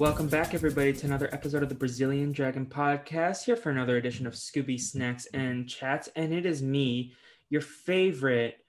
[0.00, 3.44] Welcome back, everybody, to another episode of the Brazilian Dragon Podcast.
[3.44, 6.08] Here for another edition of Scooby Snacks and Chats.
[6.16, 7.12] And it is me,
[7.50, 8.64] your favorite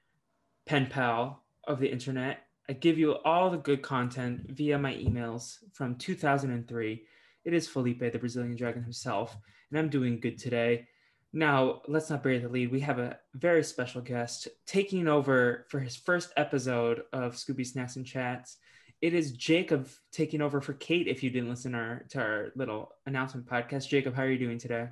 [0.65, 2.39] pen pal of the internet.
[2.67, 7.01] I give you all the good content via my emails from 2003.
[7.45, 9.37] It is Felipe, the Brazilian Dragon himself,
[9.69, 10.89] and I'm doing good today.
[11.31, 12.73] Now, let's not bury the lead.
[12.73, 17.95] We have a very special guest taking over for his first episode of Scooby Snacks
[17.95, 18.57] and Chats
[19.01, 21.07] it is Jacob taking over for Kate.
[21.07, 24.37] If you didn't listen to our, to our little announcement podcast, Jacob, how are you
[24.37, 24.87] doing today?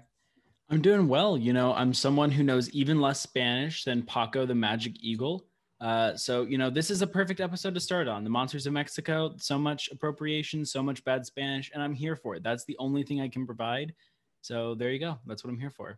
[0.69, 1.37] I'm doing well.
[1.37, 5.45] You know, I'm someone who knows even less Spanish than Paco the Magic Eagle.
[5.79, 8.23] Uh, so, you know, this is a perfect episode to start on.
[8.23, 12.35] The Monsters of Mexico, so much appropriation, so much bad Spanish, and I'm here for
[12.35, 12.43] it.
[12.43, 13.93] That's the only thing I can provide.
[14.41, 15.19] So, there you go.
[15.25, 15.97] That's what I'm here for.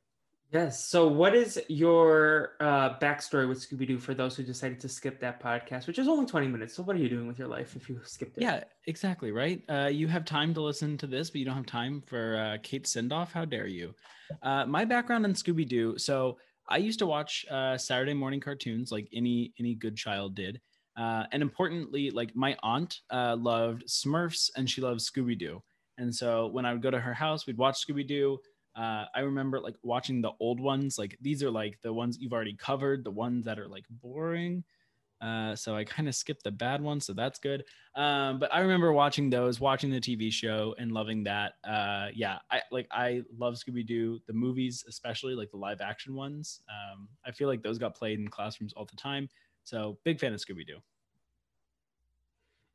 [0.51, 0.85] Yes.
[0.85, 5.17] So, what is your uh, backstory with Scooby Doo for those who decided to skip
[5.21, 6.73] that podcast, which is only 20 minutes?
[6.75, 8.43] So, what are you doing with your life if you skipped it?
[8.43, 9.31] Yeah, exactly.
[9.31, 9.63] Right.
[9.69, 12.57] Uh, you have time to listen to this, but you don't have time for uh,
[12.63, 13.31] Kate Sendoff.
[13.31, 13.95] How dare you?
[14.43, 15.97] Uh, my background in Scooby Doo.
[15.97, 20.59] So, I used to watch uh, Saturday morning cartoons like any any good child did.
[20.97, 25.63] Uh, and importantly, like my aunt loved Smurfs and she loved Scooby Doo.
[25.97, 28.39] And so when I would go to her house, we'd watch Scooby Doo
[28.75, 30.97] uh, I remember like watching the old ones.
[30.97, 34.63] Like these are like the ones you've already covered, the ones that are like boring.
[35.21, 37.63] Uh, so I kind of skipped the bad ones, so that's good.
[37.95, 41.53] Um, but I remember watching those, watching the TV show, and loving that.
[41.63, 46.15] Uh, yeah, I like I love Scooby Doo, the movies, especially like the live action
[46.15, 46.61] ones.
[46.69, 49.29] Um, I feel like those got played in classrooms all the time.
[49.63, 50.79] So big fan of Scooby Doo.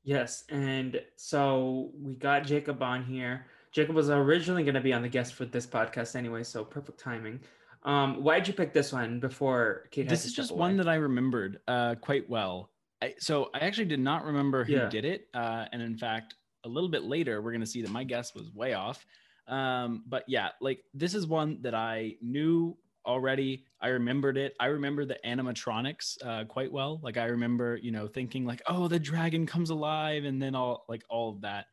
[0.05, 3.47] Yes, and so we got Jacob on here.
[3.76, 6.98] Jacob was originally going to be on the guest for this podcast anyway, so perfect
[6.98, 7.38] timing.
[7.82, 10.09] Um, why did you pick this one before Kate?
[10.09, 10.60] This is just away?
[10.60, 12.70] one that I remembered uh, quite well.
[13.03, 14.88] I, so I actually did not remember who yeah.
[14.88, 17.91] did it, uh, and in fact, a little bit later, we're going to see that
[17.91, 19.04] my guess was way off.
[19.47, 23.66] Um, but yeah, like this is one that I knew already.
[23.82, 24.54] I remembered it.
[24.58, 26.98] I remember the animatronics uh, quite well.
[27.03, 30.87] Like I remember, you know, thinking like, oh, the dragon comes alive, and then all
[30.88, 31.66] like all of that.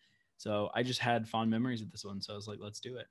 [0.43, 2.19] So I just had fond memories of this one.
[2.19, 3.07] So I was like, let's do it.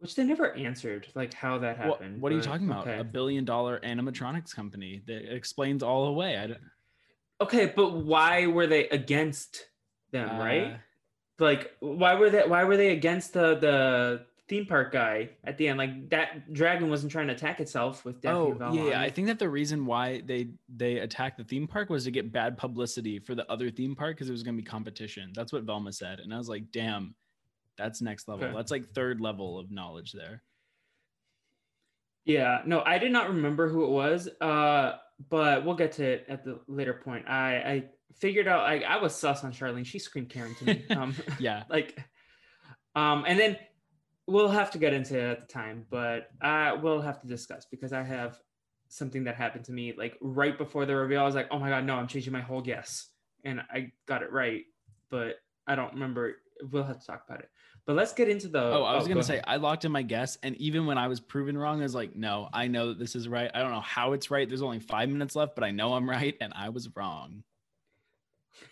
[0.00, 2.14] Which they never answered, like how that happened.
[2.14, 2.88] What, what are you talking about?
[2.88, 2.98] Okay.
[2.98, 6.36] A billion dollar animatronics company that explains all away.
[6.36, 6.58] I don't...
[7.40, 9.68] Okay, but why were they against
[10.10, 10.80] them, uh, right?
[11.38, 12.42] Like, why were they?
[12.42, 15.78] Why were they against the the theme park guy at the end.
[15.78, 19.38] Like that dragon wasn't trying to attack itself with Daphne Oh yeah, I think that
[19.38, 23.36] the reason why they they attacked the theme park was to get bad publicity for
[23.36, 25.30] the other theme park because it was going to be competition.
[25.34, 27.14] That's what Velma said, and I was like, damn,
[27.78, 28.46] that's next level.
[28.46, 28.56] Okay.
[28.56, 30.42] That's like third level of knowledge there.
[32.24, 34.96] Yeah, no, I did not remember who it was, uh,
[35.30, 37.28] but we'll get to it at the later point.
[37.28, 37.84] I I
[38.18, 39.86] figured out like I was sus on Charlene.
[39.86, 40.84] She screamed Karen to me.
[40.90, 41.96] Um, yeah, like,
[42.96, 43.56] um, and then
[44.26, 47.66] we'll have to get into it at the time, but I will have to discuss
[47.70, 48.38] because I have
[48.88, 51.20] something that happened to me like right before the reveal.
[51.20, 53.08] I was like, oh my god, no, I'm changing my whole guess,
[53.44, 54.62] and I got it right,
[55.10, 55.36] but
[55.66, 56.36] I don't remember.
[56.70, 57.48] We'll have to talk about it.
[57.86, 58.62] But let's get into the.
[58.62, 59.44] Oh, I was oh, gonna go say ahead.
[59.46, 62.14] I locked in my guess, and even when I was proven wrong, I was like,
[62.14, 63.50] no, I know that this is right.
[63.54, 64.46] I don't know how it's right.
[64.46, 67.42] There's only five minutes left, but I know I'm right, and I was wrong.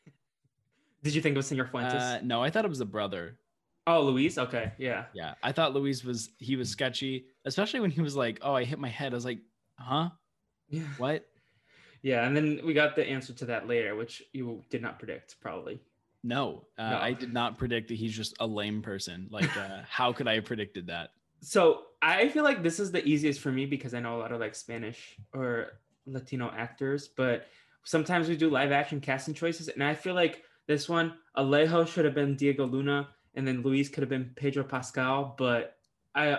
[1.02, 1.94] Did you think it was Senor Fuentes?
[1.94, 3.38] Uh, no, I thought it was the brother.
[3.88, 4.36] Oh, Luis.
[4.36, 5.06] Okay, yeah.
[5.14, 8.64] Yeah, I thought Luis was he was sketchy, especially when he was like, "Oh, I
[8.64, 9.40] hit my head." I was like,
[9.78, 10.10] "Huh?
[10.68, 10.82] Yeah.
[10.98, 11.26] What?"
[12.02, 15.36] Yeah, and then we got the answer to that later, which you did not predict,
[15.40, 15.80] probably.
[16.22, 16.98] No, uh, no.
[16.98, 19.26] I did not predict that he's just a lame person.
[19.30, 21.10] Like, uh, how could I have predicted that?
[21.40, 24.32] So I feel like this is the easiest for me because I know a lot
[24.32, 27.46] of like Spanish or Latino actors, but
[27.84, 32.04] sometimes we do live action casting choices, and I feel like this one Alejo should
[32.04, 35.34] have been Diego Luna and then Luis could have been Pedro Pascal.
[35.38, 35.76] But
[36.14, 36.38] I,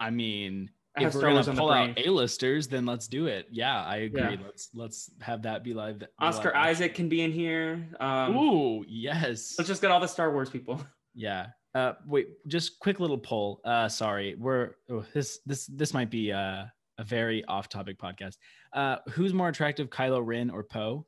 [0.00, 3.48] I mean, I if we're gonna pull out A-listers, then let's do it.
[3.50, 4.20] Yeah, I agree.
[4.20, 4.36] Yeah.
[4.44, 6.02] Let's let's have that be live.
[6.20, 6.68] Oscar live.
[6.68, 7.88] Isaac can be in here.
[7.98, 9.56] Um, Ooh, yes.
[9.58, 10.80] let's just get all the Star Wars people.
[11.16, 11.50] Yeah.
[11.76, 13.60] Uh, wait, just quick little poll.
[13.64, 16.64] Uh, sorry, we're oh, this this this might be uh,
[16.98, 18.36] a very off-topic podcast.
[18.72, 21.06] Uh, who's more attractive, Kylo Ren or Poe?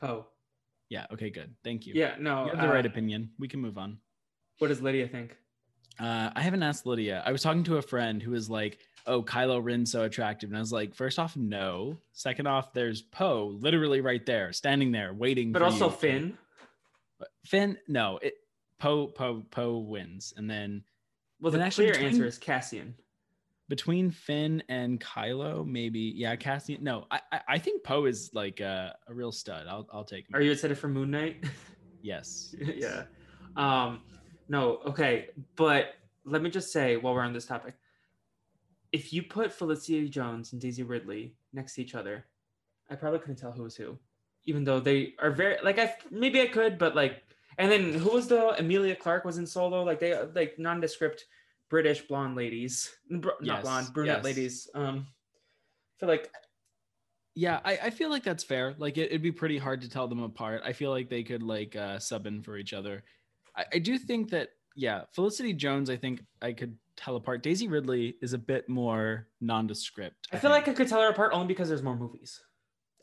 [0.00, 0.26] Poe.
[0.88, 1.04] Yeah.
[1.12, 1.28] Okay.
[1.28, 1.54] Good.
[1.64, 1.92] Thank you.
[1.94, 2.44] Yeah, no.
[2.44, 3.30] You have the uh, right opinion.
[3.38, 3.98] We can move on.
[4.58, 5.36] What does Lydia think?
[5.98, 7.22] Uh, I haven't asked Lydia.
[7.24, 10.56] I was talking to a friend who was like, "Oh, Kylo Ren's so attractive," and
[10.56, 11.98] I was like, first off, no.
[12.12, 15.52] Second off, there's Poe, literally right there, standing there, waiting.
[15.52, 16.38] But for also you Finn.
[17.18, 18.18] But Finn, no.
[18.22, 18.34] It
[18.78, 20.84] Poe Poe Poe wins, and then
[21.40, 22.94] Well, the actually clear between- answer is Cassian.
[23.70, 26.84] between Finn and Kylo, maybe yeah, Cassian.
[26.84, 29.66] No, I I, I think Poe is like a, a real stud.
[29.66, 30.34] I'll I'll take him.
[30.34, 31.42] Are you excited for Moon Knight?
[32.02, 32.54] Yes.
[32.60, 33.04] yeah.
[33.56, 34.00] Um,
[34.48, 35.28] no, okay.
[35.56, 35.94] But
[36.24, 37.74] let me just say while we're on this topic,
[38.92, 42.26] if you put Felicity Jones and Daisy Ridley next to each other,
[42.90, 43.98] I probably couldn't tell who was who,
[44.44, 47.22] even though they are very like I maybe I could, but like,
[47.58, 49.82] and then who was the Emilia Clarke was in Solo?
[49.82, 51.24] Like they like nondescript
[51.68, 54.24] British blonde ladies, Br- not blonde brunette yes.
[54.24, 54.70] ladies.
[54.74, 56.30] Um, I feel like
[57.34, 58.74] Yeah, I, I feel like that's fair.
[58.78, 60.62] Like it, it'd be pretty hard to tell them apart.
[60.64, 63.02] I feel like they could like uh, sub in for each other.
[63.56, 65.88] I, I do think that yeah, Felicity Jones.
[65.88, 67.42] I think I could tell apart.
[67.42, 70.28] Daisy Ridley is a bit more nondescript.
[70.32, 72.40] I feel like I could tell her apart only because there's more movies.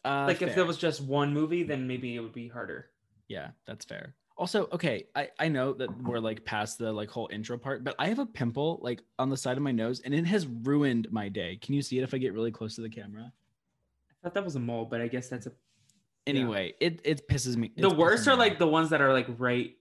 [0.06, 2.90] uh, like if there was just one movie, then maybe it would be harder.
[3.28, 4.16] Yeah, that's fair.
[4.36, 7.96] Also, okay, I, I know that we're like past the like whole intro part, but
[8.00, 11.08] I have a pimple like on the side of my nose and it has ruined
[11.12, 11.58] my day.
[11.62, 13.32] Can you see it if I get really close to the camera?
[13.32, 15.52] I thought that was a mole, but I guess that's a.
[16.26, 17.72] Anyway, it it pisses me.
[17.78, 19.76] The worst are like the ones that are like right,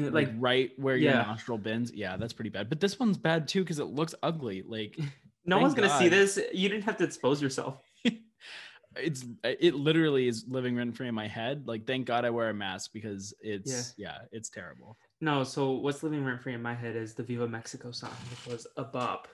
[0.00, 1.92] like, like right where your nostril bends.
[1.92, 2.68] Yeah, that's pretty bad.
[2.68, 4.62] But this one's bad too because it looks ugly.
[4.66, 4.98] Like
[5.44, 6.38] no one's gonna see this.
[6.52, 7.80] You didn't have to expose yourself.
[8.96, 11.66] it's it literally is living rent free in my head.
[11.66, 14.96] Like thank God I wear a mask because it's yeah, it's terrible.
[15.20, 18.52] No, so what's living rent free in my head is the Viva Mexico song, which
[18.52, 19.28] was a bop.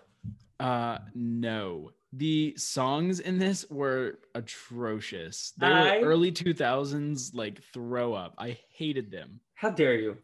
[0.61, 1.91] Uh no.
[2.13, 5.53] The songs in this were atrocious.
[5.59, 8.35] They I- were early 2000s like throw up.
[8.39, 9.41] I hated them.
[9.55, 10.17] How dare you?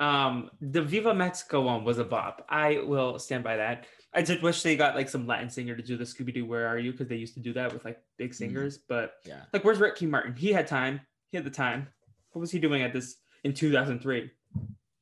[0.00, 2.46] Um, the Viva Mexico one was a bop.
[2.48, 3.86] I will stand by that.
[4.14, 6.66] I did wish they got like some Latin singer to do the Scooby Doo Where
[6.66, 8.78] Are You because they used to do that with like big singers.
[8.78, 9.42] But Yeah.
[9.52, 10.34] like, where's Ricky Martin?
[10.34, 11.00] He had time.
[11.30, 11.86] He had the time.
[12.32, 14.30] What was he doing at this in 2003?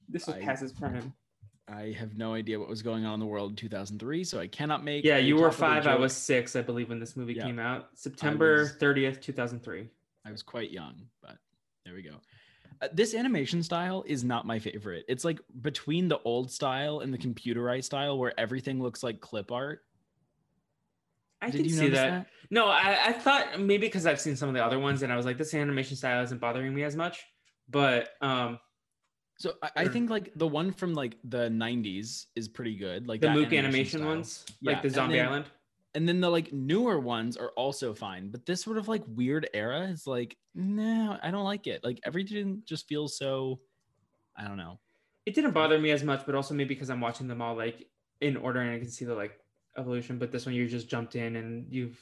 [0.08, 1.14] This was I- past his prime.
[1.70, 4.46] I have no idea what was going on in the world in 2003, so I
[4.46, 5.86] cannot make Yeah, you were five.
[5.86, 7.44] I was six, I believe, when this movie Yeah.
[7.44, 7.90] came out.
[7.94, 9.90] September was- 30th, 2003.
[10.24, 11.36] I was quite young, but
[11.84, 12.20] there we go.
[12.80, 15.04] Uh, this animation style is not my favorite.
[15.08, 19.50] It's like between the old style and the computerized style where everything looks like clip
[19.50, 19.80] art.
[21.40, 22.10] I Did you see that.
[22.10, 22.26] that?
[22.50, 25.16] No, I, I thought maybe because I've seen some of the other ones and I
[25.16, 27.25] was like, this animation style isn't bothering me as much.
[27.69, 28.58] But um,
[29.38, 33.06] So I, I think like the one from like the 90s is pretty good.
[33.06, 34.08] Like the Mook animation style.
[34.08, 35.44] ones, Yeah, like the Zombie then- Island.
[35.94, 39.49] And then the like newer ones are also fine, but this sort of like weird
[39.55, 41.82] era is like, no, I don't like it.
[41.82, 43.61] Like everything just feels so,
[44.37, 44.79] I don't know.
[45.26, 47.88] It didn't bother me as much, but also maybe because I'm watching them all like
[48.20, 49.40] in order and I can see the like
[49.76, 50.19] evolution.
[50.19, 51.99] But this one, you just jumped in and you've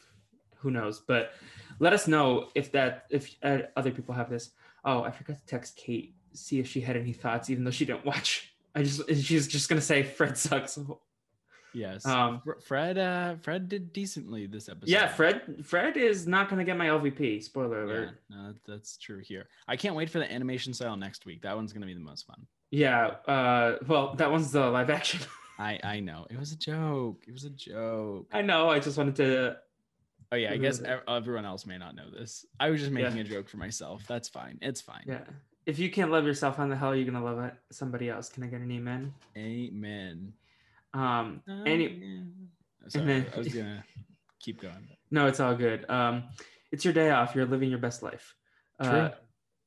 [0.57, 1.01] who knows.
[1.01, 1.33] But
[1.79, 4.51] let us know if that if uh, other people have this.
[4.85, 7.85] Oh, I forgot to text Kate see if she had any thoughts, even though she
[7.85, 8.53] didn't watch.
[8.75, 10.79] I just she's just gonna say Fred sucks.
[11.75, 12.07] Yes.
[12.07, 14.89] Um, Fred, uh, Fred did decently this episode.
[14.89, 15.65] Yeah, Fred.
[15.65, 17.43] Fred is not gonna get my LVP.
[17.43, 18.11] Spoiler Yeah, alert.
[18.31, 19.47] no, that's true here.
[19.69, 21.43] I can't wait for the animation style next week.
[21.43, 22.47] That one's gonna be the most fun.
[22.71, 23.07] Yeah.
[23.27, 23.77] Uh.
[23.87, 25.21] Well, that one's the live action.
[25.59, 27.25] I I know it was a joke.
[27.27, 28.29] It was a joke.
[28.33, 28.69] I know.
[28.71, 29.57] I just wanted to.
[30.33, 32.45] Oh yeah, I guess everyone else may not know this.
[32.59, 34.03] I was just making a joke for myself.
[34.09, 34.59] That's fine.
[34.61, 35.05] It's fine.
[35.07, 35.21] Yeah.
[35.67, 38.29] If you can't love yourself, how the hell are you gonna love somebody else?
[38.29, 39.15] Can I get an amen?
[39.37, 40.33] Amen.
[40.97, 41.43] Um.
[41.67, 41.87] Any.
[41.87, 42.33] Amen.
[42.89, 43.85] Sorry, then- I was gonna
[44.41, 44.89] keep going.
[45.11, 45.85] No, it's all good.
[45.89, 46.25] Um,
[46.73, 47.35] it's your day off.
[47.35, 48.35] You're living your best life.
[48.81, 49.11] Uh, True.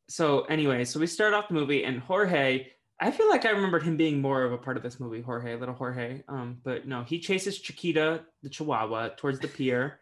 [0.08, 2.68] so anyway, so we start off the movie, and Jorge.
[3.02, 5.56] I feel like I remembered him being more of a part of this movie, Jorge,
[5.56, 6.22] little Jorge.
[6.28, 10.00] Um, but no, he chases Chiquita, the Chihuahua, towards the pier,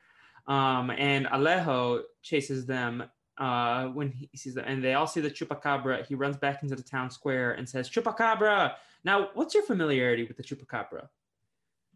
[0.48, 3.04] um, and Alejo chases them
[3.38, 6.08] uh, when he sees them, and they all see the chupacabra.
[6.08, 10.38] He runs back into the town square and says, "Chupacabra." Now, what's your familiarity with
[10.38, 11.08] the chupacabra?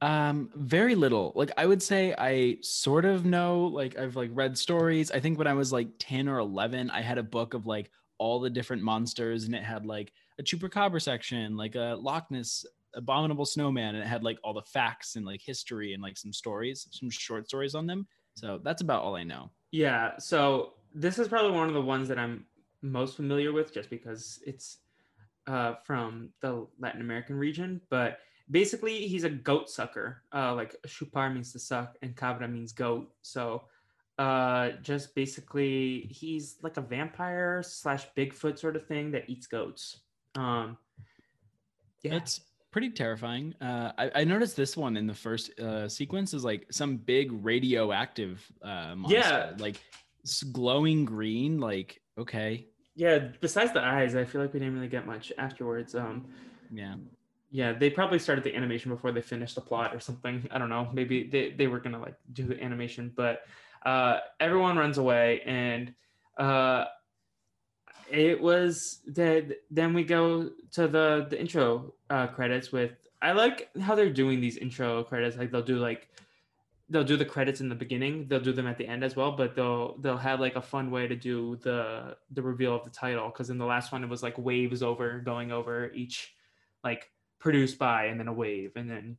[0.02, 1.32] Um, very little.
[1.36, 5.12] Like I would say I sort of know, like I've like read stories.
[5.12, 7.92] I think when I was like 10 or 11, I had a book of like
[8.18, 12.66] all the different monsters and it had like a chupacabra section, like a Loch Ness
[12.96, 16.34] Abominable Snowman, and it had like all the facts and like history and like some
[16.34, 18.08] stories, some short stories on them.
[18.34, 19.52] So that's about all I know.
[19.72, 20.18] Yeah.
[20.18, 22.46] So this is probably one of the ones that I'm
[22.82, 24.78] most familiar with, just because it's
[25.48, 27.82] uh, from the Latin American region.
[27.90, 28.20] But
[28.52, 30.22] basically, he's a goat sucker.
[30.34, 33.10] Uh, like chupar means to suck, and cabra means goat.
[33.22, 33.64] So
[34.18, 40.02] uh, just basically, he's like a vampire slash Bigfoot sort of thing that eats goats.
[40.36, 40.78] Um,
[42.04, 42.16] yeah.
[42.16, 42.42] It's
[42.72, 43.56] pretty terrifying.
[43.62, 47.32] Uh, I, I, noticed this one in the first uh, sequence is like some big
[47.32, 49.18] radioactive uh, monster.
[49.18, 49.78] Yeah, like
[50.52, 51.60] glowing green.
[51.60, 52.68] Like okay.
[52.96, 53.30] Yeah.
[53.40, 55.96] Besides the eyes, I feel like we didn't really get much afterwards.
[55.96, 56.28] Um,
[56.72, 56.96] yeah.
[57.52, 60.48] Yeah, they probably started the animation before they finished the plot or something.
[60.52, 60.90] I don't know.
[60.94, 63.44] Maybe they, they were gonna like do the animation, but
[63.86, 65.94] uh, everyone runs away and
[66.38, 66.86] uh,
[68.10, 72.92] it was that then we go to the the intro uh, credits with
[73.22, 76.10] I like how they're doing these intro credits like they'll do like
[76.90, 79.32] they'll do the credits in the beginning they'll do them at the end as well
[79.32, 82.90] but they'll they'll have like a fun way to do the the reveal of the
[82.90, 86.36] title because in the last one it was like waves over going over each
[86.84, 87.10] like
[87.42, 89.18] produced by and then a wave and then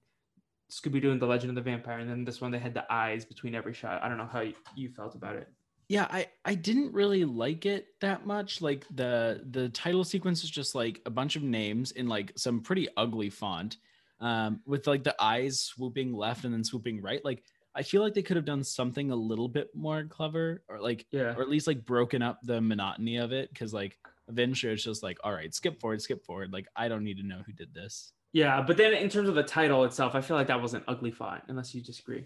[0.73, 2.91] Scooby Doo and the Legend of the Vampire, and then this one they had the
[2.91, 4.03] eyes between every shot.
[4.03, 4.43] I don't know how
[4.75, 5.49] you felt about it.
[5.89, 8.63] Yeah i i didn't really like it that much.
[8.63, 12.61] Like the the title sequence is just like a bunch of names in like some
[12.61, 13.77] pretty ugly font
[14.21, 17.23] um with like the eyes swooping left and then swooping right.
[17.23, 17.43] Like
[17.75, 21.07] i feel like they could have done something a little bit more clever or like
[21.11, 21.35] yeah.
[21.35, 23.99] or at least like broken up the monotony of it because like
[24.33, 27.27] eventually it's just like all right skip forward skip forward like i don't need to
[27.27, 30.37] know who did this yeah but then in terms of the title itself i feel
[30.37, 32.25] like that was an ugly font unless you disagree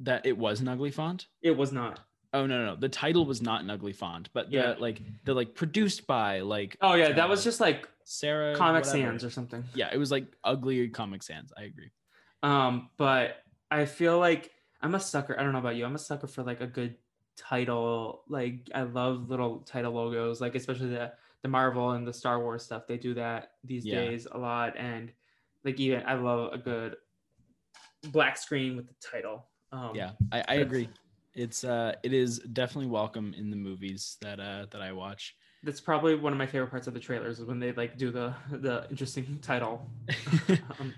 [0.00, 2.00] that it was an ugly font it was not
[2.34, 4.74] Oh no, no, the title was not an ugly font, but the yeah.
[4.78, 8.98] like the like produced by like Oh yeah, that was just like Sarah Comic whatever.
[8.98, 9.64] Sans or something.
[9.74, 11.50] Yeah, it was like ugly Comic Sans.
[11.56, 11.90] I agree.
[12.42, 13.36] Um, but
[13.70, 14.50] I feel like
[14.82, 15.38] I'm a sucker.
[15.38, 15.86] I don't know about you.
[15.86, 16.96] I'm a sucker for like a good
[17.38, 18.24] title.
[18.28, 22.64] Like I love little title logos, like especially the the Marvel and the Star Wars
[22.64, 22.86] stuff.
[22.86, 23.94] They do that these yeah.
[23.96, 25.12] days a lot, and
[25.64, 26.96] like even I love a good
[28.10, 29.46] black screen with the title.
[29.70, 30.88] Um, yeah, I, I agree
[31.38, 35.36] it's uh it is definitely welcome in the movies that uh that I watch.
[35.62, 38.10] That's probably one of my favorite parts of the trailers is when they like do
[38.10, 39.88] the the interesting title.
[40.80, 40.92] um,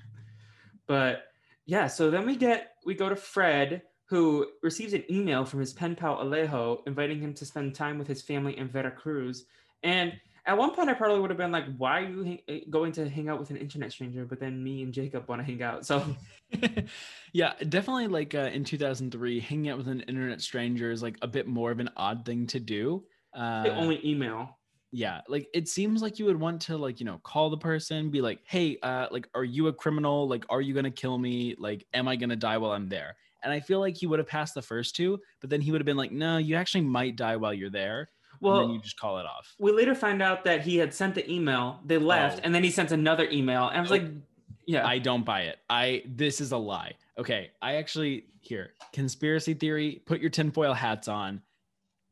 [0.87, 1.25] but
[1.67, 5.73] yeah, so then we get we go to Fred who receives an email from his
[5.73, 9.45] pen pal Alejo inviting him to spend time with his family in Veracruz.
[9.85, 10.13] And
[10.47, 13.09] at one point, I probably would have been like, "Why are you eh, going to
[13.09, 15.87] hang out with an internet stranger?" But then me and Jacob want to hang out,
[15.87, 16.05] so
[17.33, 18.09] yeah, definitely.
[18.09, 21.71] Like uh, in 2003, hanging out with an internet stranger is like a bit more
[21.71, 23.05] of an odd thing to do.
[23.33, 24.59] Uh, they only email.
[24.91, 28.11] Yeah, like it seems like you would want to like you know call the person,
[28.11, 30.27] be like, "Hey, uh, like, are you a criminal?
[30.27, 31.55] Like, are you gonna kill me?
[31.59, 34.29] Like, am I gonna die while I'm there?" And I feel like he would have
[34.29, 37.17] passed the first two, but then he would have been like, "No, you actually might
[37.17, 39.55] die while you're there." well, and then you just call it off.
[39.59, 42.01] We later find out that he had sent the email, they oh.
[42.01, 42.41] left, oh.
[42.45, 43.69] and then he sent another email.
[43.69, 44.21] And I was like, oh.
[44.67, 44.87] yeah.
[44.87, 45.59] I don't buy it.
[45.69, 46.95] I this is a lie.
[47.19, 47.51] Okay.
[47.61, 51.43] I actually here, conspiracy theory, put your tinfoil hats on.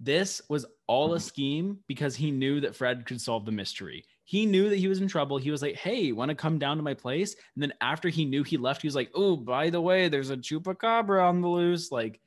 [0.00, 1.26] This was all a mm-hmm.
[1.26, 4.04] scheme because he knew that Fred could solve the mystery.
[4.28, 5.38] He knew that he was in trouble.
[5.38, 8.26] He was like, "Hey, want to come down to my place?" And then after he
[8.26, 11.48] knew he left, he was like, "Oh, by the way, there's a chupacabra on the
[11.48, 12.20] loose." Like,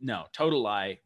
[0.00, 1.00] no, total lie.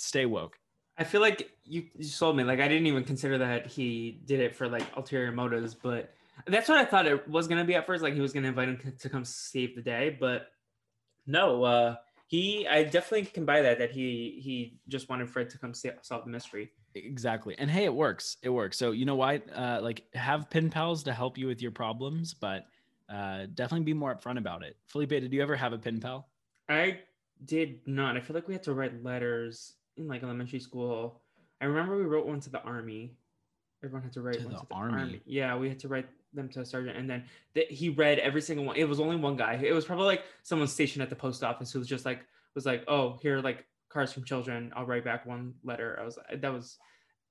[0.00, 0.58] Stay woke.
[0.98, 2.42] I feel like you, you sold me.
[2.42, 6.14] Like I didn't even consider that he did it for like ulterior motives, but
[6.48, 8.02] that's what I thought it was gonna be at first.
[8.02, 10.48] Like he was gonna invite him to come save the day, but
[11.28, 11.62] no.
[11.62, 11.94] Uh,
[12.26, 13.78] he, I definitely can buy that.
[13.78, 16.72] That he he just wanted Fred to come solve the mystery.
[16.94, 18.36] Exactly, and hey, it works.
[18.42, 18.76] It works.
[18.76, 19.36] So you know why?
[19.54, 22.66] Uh, like have pen pals to help you with your problems, but
[23.08, 24.76] uh, definitely be more upfront about it.
[24.86, 26.28] Felipe, did you ever have a pen pal?
[26.68, 27.00] I
[27.44, 28.16] did not.
[28.16, 31.20] I feel like we had to write letters in like elementary school.
[31.60, 33.16] I remember we wrote one to the army.
[33.82, 35.00] Everyone had to write to one the to the army.
[35.00, 35.20] army.
[35.26, 38.42] Yeah, we had to write them to a sergeant, and then the, he read every
[38.42, 38.76] single one.
[38.76, 39.54] It was only one guy.
[39.54, 42.66] It was probably like someone stationed at the post office who was just like was
[42.66, 44.72] like, "Oh, here like cards from children.
[44.74, 46.78] I'll write back one letter." I was that was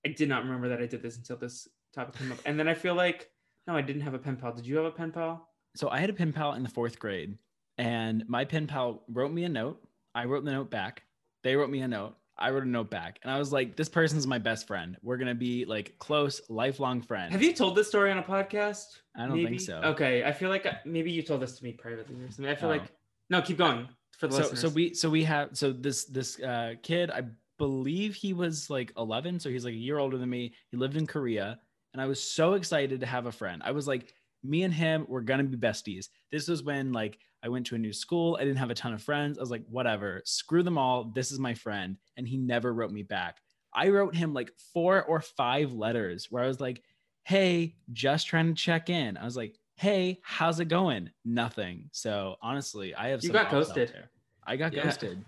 [0.05, 2.67] I did not remember that I did this until this topic came up, and then
[2.67, 3.29] I feel like
[3.67, 4.53] no, I didn't have a pen pal.
[4.53, 5.47] Did you have a pen pal?
[5.75, 7.37] So I had a pen pal in the fourth grade,
[7.77, 9.81] and my pen pal wrote me a note.
[10.15, 11.03] I wrote the note back.
[11.43, 12.15] They wrote me a note.
[12.39, 14.97] I wrote a note back and I was like, this person's my best friend.
[15.03, 17.33] We're going to be like close, lifelong friends.
[17.33, 18.85] Have you told this story on a podcast?
[19.15, 19.57] I don't maybe?
[19.57, 19.81] think so.
[19.83, 20.23] Okay.
[20.23, 22.49] I feel like uh, maybe you told this to me privately or something.
[22.49, 22.73] I feel oh.
[22.73, 22.83] like,
[23.29, 24.61] no, keep going for the so, listeners.
[24.61, 27.23] So we, so we have, so this, this uh, kid, I
[27.57, 29.39] believe he was like 11.
[29.39, 30.53] So he's like a year older than me.
[30.69, 31.59] He lived in Korea
[31.93, 33.61] and I was so excited to have a friend.
[33.65, 36.07] I was like, me and him, we're gonna be besties.
[36.31, 38.37] This was when like I went to a new school.
[38.39, 39.37] I didn't have a ton of friends.
[39.37, 41.05] I was like, whatever, screw them all.
[41.15, 41.97] This is my friend.
[42.17, 43.37] And he never wrote me back.
[43.73, 46.81] I wrote him like four or five letters where I was like,
[47.23, 49.17] hey, just trying to check in.
[49.17, 51.09] I was like, hey, how's it going?
[51.23, 51.89] Nothing.
[51.93, 53.93] So honestly, I have You some got ghosted.
[54.45, 54.83] I got Yeah.
[54.83, 55.23] ghosted.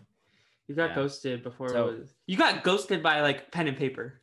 [0.68, 0.96] You got Yeah.
[0.96, 2.14] ghosted before So- it was.
[2.28, 4.21] You got ghosted by like pen and paper.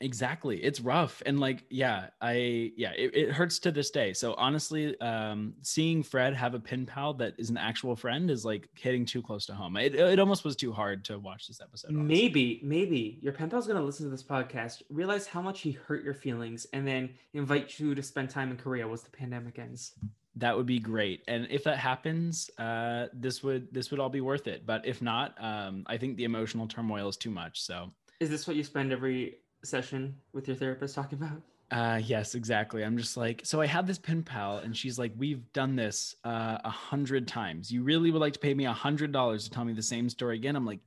[0.00, 0.62] Exactly.
[0.62, 1.22] It's rough.
[1.26, 4.14] And like, yeah, I, yeah, it, it hurts to this day.
[4.14, 8.44] So honestly, um, seeing Fred have a pen pal that is an actual friend is
[8.44, 9.76] like hitting too close to home.
[9.76, 11.88] It, it almost was too hard to watch this episode.
[11.90, 12.06] honestly.
[12.06, 16.02] Maybe, maybe your pen pal's gonna listen to this podcast, realize how much he hurt
[16.02, 19.92] your feelings, and then invite you to spend time in Korea once the pandemic ends.
[20.36, 21.24] That would be great.
[21.28, 24.64] And if that happens, uh, this would, this would all be worth it.
[24.64, 27.60] But if not, um, I think the emotional turmoil is too much.
[27.60, 27.90] So
[28.20, 31.42] Is this what you spend every session with your therapist talking about?
[31.70, 32.82] Uh, yes, exactly.
[32.82, 36.16] I'm just like, so I have this pen pal, and she's like, we've done this
[36.24, 37.70] uh, a hundred times.
[37.70, 40.08] You really would like to pay me a hundred dollars to tell me the same
[40.08, 40.56] story again?
[40.56, 40.80] I'm like,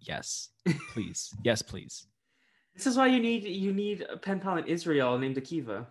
[0.00, 0.50] yes,
[0.92, 2.06] please, yes, please.
[2.74, 5.86] This is why you need you need a pen pal in Israel named Akiva.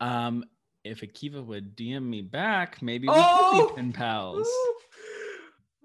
[0.00, 0.44] Um,
[0.84, 3.68] if Akiva would DM me back, maybe we Oh!
[3.68, 4.46] could be pen pals.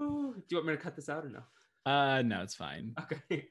[0.01, 0.03] Ooh.
[0.03, 0.33] Ooh.
[0.35, 1.43] Do you want me to cut this out or no?
[1.89, 2.93] Uh, no, it's fine.
[2.99, 3.47] Okay.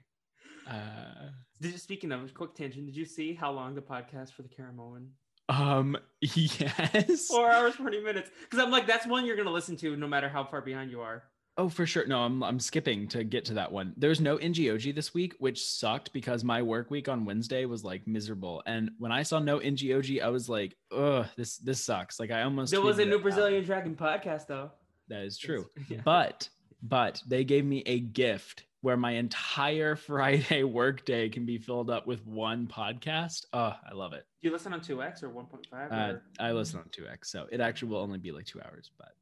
[0.68, 4.42] Uh, Did you, speaking of quick tangent, did you see how long the podcast for
[4.42, 5.10] the Karen Moen?
[5.48, 7.26] um, yes.
[7.26, 8.30] Four hours, 40 minutes.
[8.42, 11.00] Because I'm like, that's one you're gonna listen to no matter how far behind you
[11.00, 11.24] are.
[11.56, 12.06] Oh, for sure.
[12.06, 13.92] No, I'm I'm skipping to get to that one.
[13.96, 18.06] There's no NGOG this week, which sucked because my work week on Wednesday was like
[18.06, 18.62] miserable.
[18.64, 22.18] And when I saw no NGOG, I was like, ugh, this this sucks.
[22.20, 23.22] Like I almost There was a new out.
[23.22, 24.70] Brazilian Dragon podcast though.
[25.08, 25.68] That is true.
[25.88, 26.00] Yeah.
[26.04, 26.48] But
[26.82, 32.06] but they gave me a gift where my entire Friday workday can be filled up
[32.06, 33.44] with one podcast.
[33.52, 34.24] Oh, I love it.
[34.40, 35.92] Do you listen on 2x or 1.5?
[35.92, 36.18] Uh.
[36.38, 39.12] I listen on 2x, so it actually will only be like two hours, but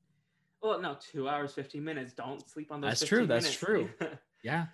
[0.62, 2.12] Well, no, two hours, 15 minutes.
[2.12, 2.90] Don't sleep on those.
[2.90, 3.98] That's 15 true, that's minutes.
[3.98, 4.08] true.
[4.44, 4.66] yeah.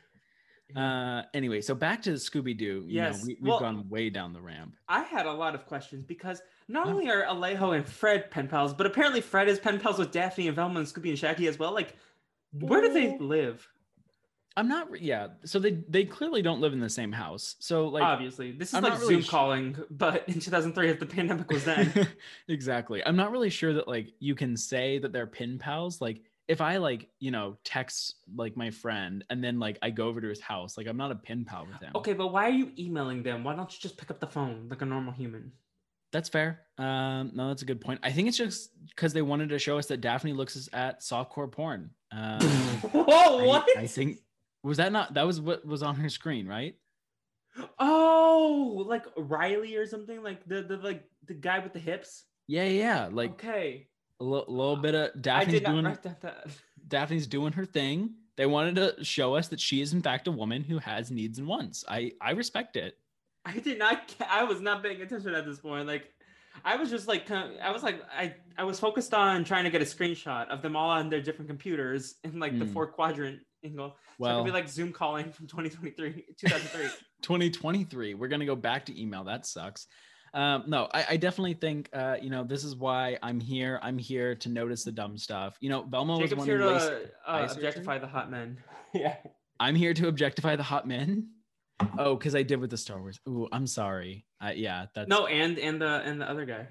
[0.74, 2.84] Uh, anyway, so back to Scooby Doo.
[2.88, 4.74] Yes, know, we, we've well- gone way down the ramp.
[4.88, 6.90] I had a lot of questions because not Oh.
[6.90, 10.46] only are Alejo and Fred pen pals, but apparently Fred is pen pals with Daphne
[10.48, 11.72] and Velma and Scooby and Shaggy as well.
[11.72, 11.94] Like,
[12.52, 13.66] where do they live?
[14.56, 15.00] I'm not.
[15.00, 15.28] Yeah.
[15.44, 17.56] So they they clearly don't live in the same house.
[17.58, 20.90] So like Obviously, this is I'm like not really Zoom sh- calling, but in 2003,
[20.90, 22.08] if the pandemic was then.
[22.48, 23.04] exactly.
[23.04, 26.00] I'm not really sure that like you can say that they're pin pals.
[26.00, 30.06] Like if I like you know text like my friend and then like I go
[30.06, 31.90] over to his house, like I'm not a pin pal with him.
[31.96, 33.42] okay, but why are you emailing them?
[33.42, 35.50] Why don't you just pick up the phone like a normal human?
[36.12, 36.60] That's fair.
[36.78, 37.98] Um, no, that's a good point.
[38.04, 41.50] I think it's just because they wanted to show us that Daphne looks at softcore
[41.50, 41.90] porn.
[42.12, 42.38] Um,
[42.92, 43.68] Whoa, I- what?
[43.76, 44.18] I, think
[44.64, 46.74] was that not that was what was on her screen, right?
[47.78, 52.24] Oh, like Riley or something, like the the like the guy with the hips.
[52.48, 53.08] Yeah, yeah.
[53.12, 53.86] Like okay,
[54.20, 56.20] a little bit of I Daphne's did not doing that.
[56.22, 56.46] that.
[56.88, 58.14] Daphne's doing her thing.
[58.36, 61.38] They wanted to show us that she is in fact a woman who has needs
[61.38, 61.84] and wants.
[61.88, 62.98] I I respect it.
[63.44, 64.14] I did not.
[64.28, 65.86] I was not paying attention at this point.
[65.86, 66.10] Like,
[66.64, 69.82] I was just like, I was like, I I was focused on trying to get
[69.82, 72.72] a screenshot of them all on their different computers in like the Hmm.
[72.72, 73.90] four quadrant angle.
[73.90, 76.88] So I Well, could be like Zoom calling from 2023, 2003.
[77.22, 78.14] 2023.
[78.14, 79.24] We're gonna go back to email.
[79.24, 79.86] That sucks.
[80.32, 83.78] Um, no, I, I definitely think uh, you know this is why I'm here.
[83.82, 85.56] I'm here to notice the dumb stuff.
[85.60, 88.30] You know, Velma was the Jacob's one here who laced- to uh, objectify the hot
[88.30, 88.58] men.
[88.94, 89.16] yeah.
[89.60, 91.28] I'm here to objectify the hot men.
[91.98, 93.18] Oh, because I did with the Star Wars.
[93.28, 94.26] Ooh, I'm sorry.
[94.44, 96.66] Uh, yeah, that's No, and and the and the other guy,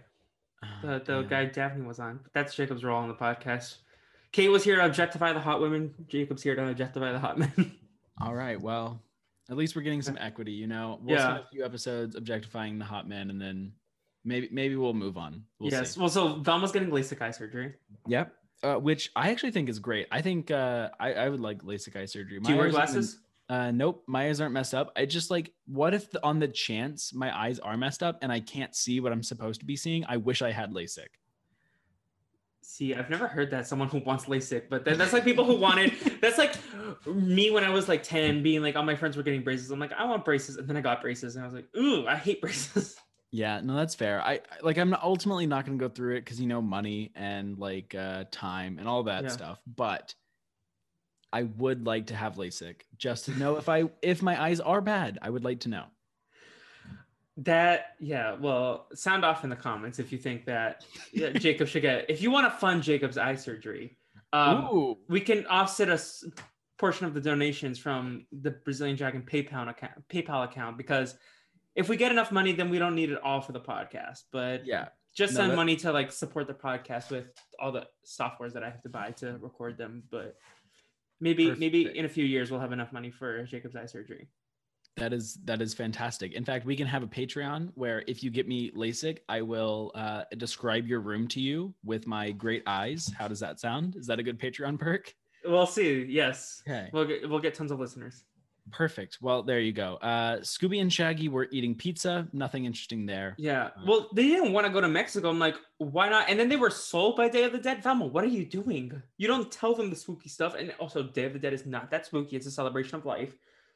[0.64, 1.28] Oh, the the damn.
[1.28, 2.20] guy Daphne was on.
[2.34, 3.78] That's Jacob's role on the podcast.
[4.34, 5.94] Kate was here to objectify the hot women.
[6.08, 7.78] Jacob's here to objectify the hot men.
[8.22, 8.60] All right.
[8.60, 9.00] Well,
[9.50, 10.52] at least we're getting some equity.
[10.52, 11.24] You know, we'll Yeah.
[11.24, 13.74] spend a few episodes objectifying the hot men, and then
[14.26, 15.44] maybe maybe we'll move on.
[15.60, 15.94] We'll yes.
[15.94, 16.00] see.
[16.00, 17.76] Well, so Velma's getting LASIK eye surgery.
[18.08, 18.34] Yep.
[18.64, 20.08] Uh, which I actually think is great.
[20.12, 22.40] I think uh, I, I would like LASIK eye surgery.
[22.40, 23.20] Do you wear eyes aren't even- glasses?
[23.50, 24.92] Uh, nope, my eyes aren't messed up.
[24.96, 28.32] I just like, what if the, on the chance my eyes are messed up and
[28.32, 30.06] I can't see what I'm supposed to be seeing?
[30.08, 31.08] I wish I had LASIK.
[32.66, 35.58] See, I've never heard that someone who wants LASIK, but then that's like people who
[35.58, 35.92] wanted.
[36.22, 36.56] That's like
[37.06, 39.70] me when I was like ten, being like, all my friends were getting braces.
[39.70, 42.08] I'm like, I want braces, and then I got braces, and I was like, ooh,
[42.08, 42.96] I hate braces.
[43.36, 44.22] Yeah, no, that's fair.
[44.22, 44.78] I like.
[44.78, 48.26] I'm ultimately not going to go through it because you know money and like uh,
[48.30, 49.30] time and all that Yeah.
[49.30, 49.60] stuff.
[49.66, 50.14] But
[51.34, 54.82] I would like to have LASIK just to know if I if my eyes are
[54.82, 55.18] bad.
[55.20, 55.86] I would like to know.
[57.38, 61.82] That yeah, well, sound off in the comments if you think that yeah, Jacob should
[61.82, 62.10] get.
[62.10, 63.98] If you want to fund Jacob's eye surgery,
[64.32, 66.24] um, we can offset a s-
[66.78, 71.16] portion of the donations from the Brazilian Dragon PayPal account, PayPal account because
[71.76, 74.24] if we get enough money, then we don't need it all for the podcast.
[74.32, 74.90] But yeah.
[75.16, 78.64] just No, send that- money to like support the podcast with all the softwares that
[78.64, 80.04] I have to buy to record them.
[80.12, 80.36] But
[81.20, 84.28] maybe maybe in a few years we'll have enough money for Jacob's eye surgery.
[84.98, 86.34] That is that is fantastic.
[86.34, 89.92] In fact, we can have a Patreon where if you get me LASIK, I will
[89.96, 93.12] uh, describe your room to you with my great eyes.
[93.18, 93.96] How does that sound?
[93.96, 95.12] Is that a good Patreon perk?
[95.46, 96.06] We'll see.
[96.08, 98.24] Yes, Okay, we'll get we'll get tons of listeners.
[98.72, 99.18] perfect.
[99.20, 99.96] Well, there you go.
[99.96, 102.28] Uh, Scooby and Shaggy were eating pizza.
[102.32, 103.36] Nothing interesting there.
[103.40, 103.72] Yeah.
[103.76, 105.30] Uh, Well, they didn't want to go to Mexico.
[105.32, 106.30] I'm like, why not?
[106.30, 107.82] And then they were sold by Day of the Dead.
[107.84, 109.02] Velma, what are you doing?
[109.18, 110.54] You don't tell them the spooky stuff.
[110.56, 112.36] And also, Day of the Dead is not that spooky.
[112.38, 113.36] It's a celebration of life.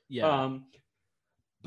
[0.09, 0.67] Yeah, Um,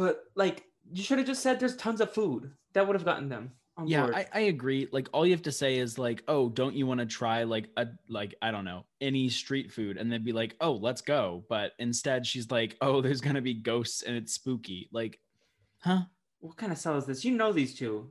[0.01, 2.53] but like, you should have just said there's tons of food.
[2.73, 4.15] That would have gotten them on yeah, board.
[4.15, 4.89] I, I agree.
[4.91, 7.69] Like all you have to say is like, oh, don't you want to try like
[7.77, 11.45] a like I don't know any street food, and they'd be like, oh, let's go.
[11.51, 14.89] But instead, she's like, oh, there's gonna be ghosts and it's spooky.
[14.91, 15.21] Like,
[15.81, 16.05] huh?
[16.39, 17.23] what kind of sell is this?
[17.23, 18.09] You know these two.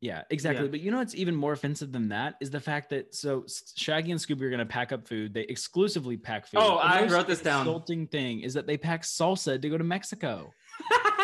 [0.00, 0.66] Yeah, exactly.
[0.66, 0.70] Yeah.
[0.70, 3.44] But you know what's even more offensive than that is the fact that so
[3.76, 5.34] Shaggy and Scooby are going to pack up food.
[5.34, 6.60] They exclusively pack food.
[6.62, 7.60] Oh, The I wrote this down.
[7.60, 10.52] Insulting thing is that they pack salsa to go to Mexico.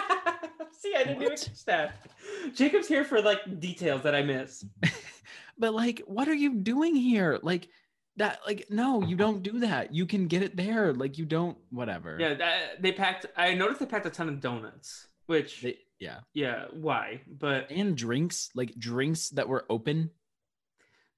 [0.92, 1.40] See, I didn't even What?
[1.40, 1.94] catch that.
[2.55, 4.64] Jacob's here for like details that I miss.
[5.59, 7.38] But like, what are you doing here?
[7.42, 7.68] Like
[8.16, 8.40] that?
[8.46, 9.94] Like, no, you don't do that.
[9.94, 10.94] You can get it there.
[10.94, 11.59] Like, you don't.
[11.70, 12.16] Whatever.
[12.18, 13.26] Yeah, that, they packed.
[13.37, 16.20] I noticed they packed a ton of donuts, which They, yeah.
[16.33, 17.20] yeah, why?
[17.28, 20.11] But And drinks, like drinks that were open.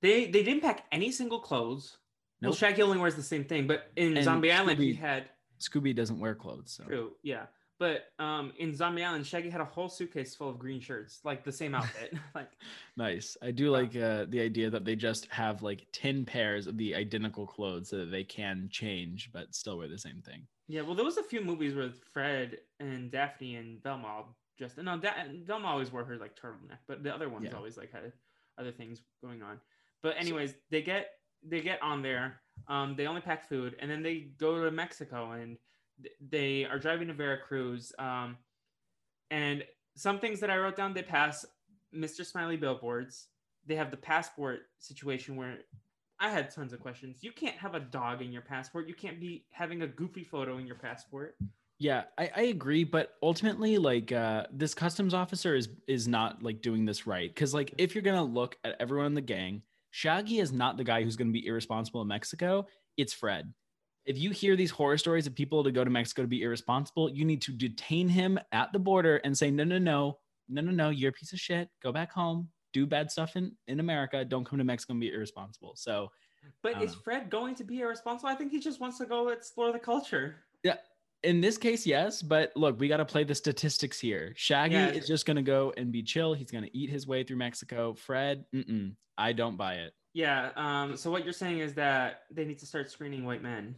[0.03, 1.97] they they didn't pack any single clothes.
[2.43, 2.59] Well, Nope.
[2.59, 6.19] Shaggy only wears the same thing, but in And Zombie Island he had Scooby doesn't
[6.19, 6.73] wear clothes.
[6.77, 6.85] So.
[6.85, 7.47] true, yeah.
[7.79, 11.45] But um, in Zombie Island, Shaggy had a whole suitcase full of green shirts, like
[11.45, 12.15] the same outfit.
[12.35, 12.51] like
[12.97, 13.37] Nice.
[13.43, 16.95] I do like uh, the idea that they just have like 10 pairs of the
[16.95, 20.47] identical clothes so that they can change but still wear the same thing.
[20.69, 24.25] Yeah, well, there was a few movies with Fred and Daphne and Velma
[24.59, 25.11] just no, da-
[25.45, 27.57] Velma always wore her like turtleneck, but the other ones Yeah.
[27.57, 28.13] always like had
[28.57, 29.59] other things going on.
[30.03, 31.09] But anyways, they get
[31.43, 32.41] they get on there.
[32.69, 35.59] Um, they only pack food, and then they go to Mexico, and
[36.21, 37.93] they are driving to Veracruz.
[37.99, 38.37] Um,
[39.31, 39.65] and
[39.97, 41.45] some things that I wrote down, they pass
[41.95, 42.25] Mr.
[42.25, 43.29] Smiley billboards.
[43.67, 45.59] They have the passport situation where
[46.21, 47.19] I had tons of questions.
[47.23, 48.89] You can't have a dog in your passport.
[48.89, 51.37] You can't be having a goofy photo in your passport.
[51.79, 56.63] Yeah, I, I agree, but ultimately, like uh, this customs officer is is not like
[56.63, 60.39] doing this right because like if you're gonna look at everyone in the gang, Shaggy
[60.39, 62.67] is not the guy who's gonna be irresponsible in Mexico.
[62.97, 63.53] It's Fred.
[64.07, 67.11] If you hear these horror stories of people to go to Mexico to be irresponsible,
[67.11, 70.71] you need to detain him at the border and say, no, no, no, no, no,
[70.71, 71.71] no, you're a piece of shit.
[71.83, 74.25] Go back home, do bad stuff in in America.
[74.25, 75.73] Don't come to Mexico and be irresponsible.
[75.77, 76.11] So
[76.63, 76.99] But is know.
[77.03, 78.29] Fred going to be irresponsible?
[78.29, 80.37] I think he just wants to go explore the culture.
[80.63, 80.77] Yeah.
[81.23, 84.35] In this case, yes, but look, we got to play the statistics here.
[84.37, 84.89] Shaggy Yeah.
[84.89, 86.35] is just going to go and be chill.
[86.35, 87.95] He's going to eat his way through Mexico.
[87.95, 89.95] Fred, mm-mm, I don't buy it.
[90.13, 90.51] Yeah.
[90.57, 90.99] Um.
[90.99, 93.75] So what you're saying is that they need to start screening white men,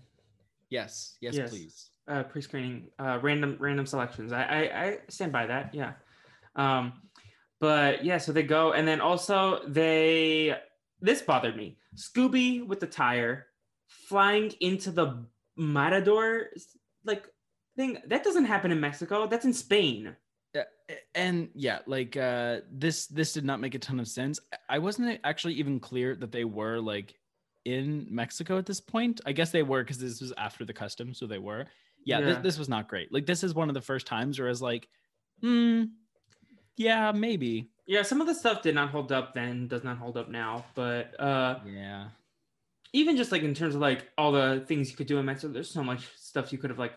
[0.70, 1.50] Yes, yes, Yes.
[1.50, 1.90] please.
[2.08, 4.32] uh, pre-screening, uh, random random selections.
[4.32, 5.74] I, I I stand by that.
[5.74, 5.92] Yeah.
[6.56, 6.92] Um.
[7.60, 10.54] But yeah, so they go, and then also they.
[11.00, 11.78] This bothered me.
[11.96, 13.46] Scooby with the tire
[13.88, 15.24] flying into the
[15.56, 16.48] Matador
[17.04, 17.26] like
[17.76, 17.98] thing.
[18.06, 19.26] That doesn't happen in Mexico.
[19.26, 20.14] That's in Spain.
[20.54, 20.64] A-
[21.14, 24.38] and yeah, like uh, this this did not make a ton of sense.
[24.68, 27.14] I wasn't actually even clear that they were like
[27.66, 29.20] in Mexico at this point.
[29.26, 31.66] I guess they were because this was after the customs, so they were.
[32.04, 33.12] Yeah, This, this was not great.
[33.12, 34.88] Like this is one of the first times where I was like,
[35.40, 35.84] hmm,
[36.76, 37.68] yeah, maybe.
[37.86, 40.64] Yeah, some of the stuff did not hold up then, does not hold up now.
[40.74, 42.08] But uh Yeah.
[42.92, 45.52] even just like in terms of like all the things you could do in Mexico,
[45.52, 46.94] there's so much stuff you could have like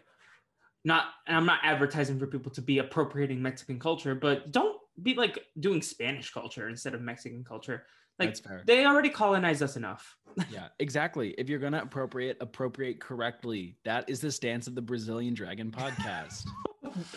[0.85, 5.15] not and I'm not advertising for people to be appropriating Mexican culture, but don't be
[5.15, 7.85] like doing Spanish culture instead of Mexican culture.
[8.19, 10.17] Like they already colonized us enough.
[10.51, 11.33] yeah, exactly.
[11.37, 13.77] If you're gonna appropriate, appropriate correctly.
[13.85, 16.45] That is the stance of the Brazilian Dragon podcast.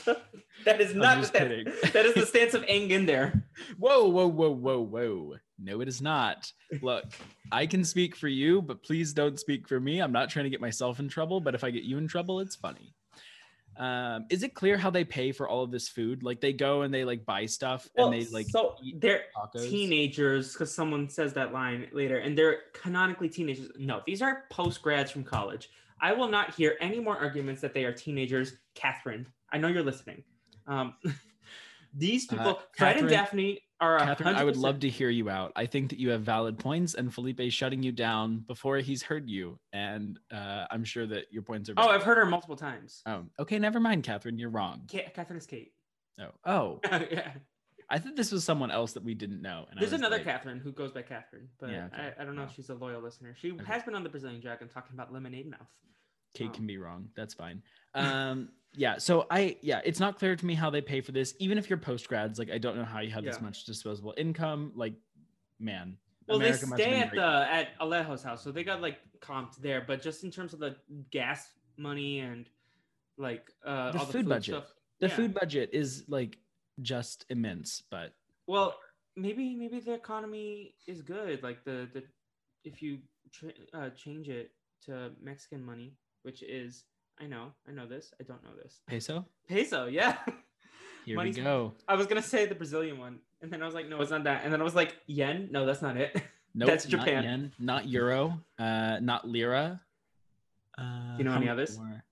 [0.64, 1.66] that is not just that, kidding.
[1.92, 3.44] that is the stance of Aang in there.
[3.78, 5.36] whoa, whoa, whoa, whoa, whoa.
[5.58, 6.52] No, it is not.
[6.82, 7.04] Look,
[7.52, 10.00] I can speak for you, but please don't speak for me.
[10.00, 12.40] I'm not trying to get myself in trouble, but if I get you in trouble,
[12.40, 12.94] it's funny.
[13.82, 16.22] Um, is it clear how they pay for all of this food?
[16.22, 19.68] Like they go and they like buy stuff and they like so they're tacos?
[19.68, 23.70] teenagers because someone says that line later and they're canonically teenagers.
[23.76, 25.68] No these are post grads from college.
[26.00, 28.54] I will not hear any more arguments that they are teenagers.
[28.74, 30.22] Catherine i know you're listening.
[30.68, 30.94] Um,
[31.94, 35.10] these Uh, people fred and Catherine- daphne are a Catherine, I would love to hear
[35.10, 35.52] you out.
[35.56, 39.02] I think that you have valid points, and Felipe is shutting you down before he's
[39.02, 39.58] heard you.
[39.72, 41.74] And uh, I'm sure that your points are.
[41.76, 43.58] oh i've heard her multiple times Oh, okay.
[43.58, 44.38] Never mind, Catherine.
[44.38, 44.82] You're wrong.
[44.90, 45.72] Ka- catherine is kate
[46.20, 46.80] Oh, oh.
[47.10, 47.32] yeah.
[47.90, 49.66] I thought this was someone else that we didn't know.
[49.70, 52.12] And There's another like, Catherine who goes by Catherine, but Yeah, okay.
[52.18, 52.52] I, I don't know if Oh.
[52.56, 53.34] she's a loyal listener.
[53.38, 53.64] She Okay.
[53.66, 55.68] has been on the Brazilian Dragon talking about lemonade mouth.
[56.34, 57.08] Kate Um, can be wrong.
[57.16, 57.62] That's fine.
[57.94, 58.98] Um, yeah.
[58.98, 61.34] So I, yeah, it's not clear to me how they pay for this.
[61.38, 64.14] Even if you're post grads, like I don't know how you have this much disposable
[64.16, 64.72] income.
[64.74, 64.94] Like,
[65.58, 65.96] man.
[66.28, 67.18] Well, America they stay at great.
[67.20, 69.84] the at Alejo's house, so they got like comped there.
[69.86, 70.76] But just in terms of the
[71.10, 72.46] gas money and
[73.18, 74.54] like uh, The all the food food budget.
[74.54, 75.16] stuff, the yeah.
[75.16, 76.38] food budget is like
[76.80, 78.14] just immense, but
[78.46, 78.76] Well,
[79.16, 81.42] maybe maybe the economy is good.
[81.42, 82.04] Like the the
[82.64, 82.98] if you
[83.32, 84.52] tra- uh, change it
[84.86, 86.84] to Mexican money, which is
[87.22, 88.12] I know I know this.
[88.20, 88.80] I don't know this.
[88.86, 89.24] peso.
[89.48, 90.16] Peso, yeah.
[91.06, 91.72] Here Money's- we go.
[91.88, 94.24] I was gonna say the Brazilian one, and then I was like, no, it's not
[94.24, 94.42] that.
[94.44, 95.48] And then I was like, yen?
[95.50, 96.20] No, that's not it.
[96.54, 97.24] Nope, That's not Japan.
[97.24, 99.80] yen, not euro, uh, not lira.
[100.76, 101.78] Uh, you know any others?
[101.78, 102.04] more?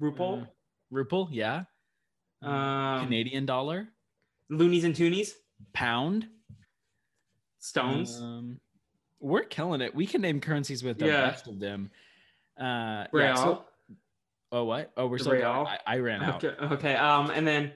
[0.00, 0.46] Ruple, Uh,
[0.94, 1.64] Ruple, yeah.
[2.40, 3.88] um, Canadian dollar,
[4.48, 5.32] loonies and toonies,
[5.72, 6.28] pound,
[7.58, 8.20] stones.
[8.20, 8.60] Um,
[9.18, 9.92] we're killing it.
[9.92, 11.28] We can name currencies with the Yeah.
[11.28, 11.90] best of them.
[12.56, 13.24] Uh, Real.
[13.26, 13.64] yeah, so-
[14.52, 14.92] oh, what?
[14.96, 15.66] Oh, we're The still real.
[15.68, 16.42] I, I ran out.
[16.44, 16.94] okay, okay.
[16.96, 17.72] Um, and then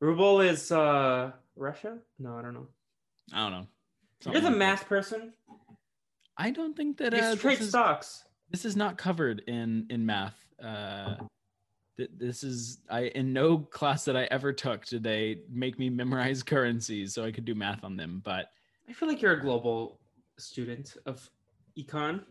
[0.00, 1.98] ruble is uh Russia.
[2.18, 2.66] No, I don't know.
[3.32, 3.66] I don't know.
[4.24, 4.58] You're the like that.
[4.58, 5.32] math person.
[6.36, 8.24] I don't think that uh, trade this, is, stocks.
[8.50, 10.36] this is not covered in in math.
[10.62, 11.16] Uh,
[11.96, 15.90] th- this is I in no class that I ever took did they make me
[15.90, 18.22] memorize currencies so I could do math on them.
[18.24, 18.46] But
[18.88, 20.00] I feel like you're a global
[20.38, 21.28] student of
[21.78, 22.22] econ.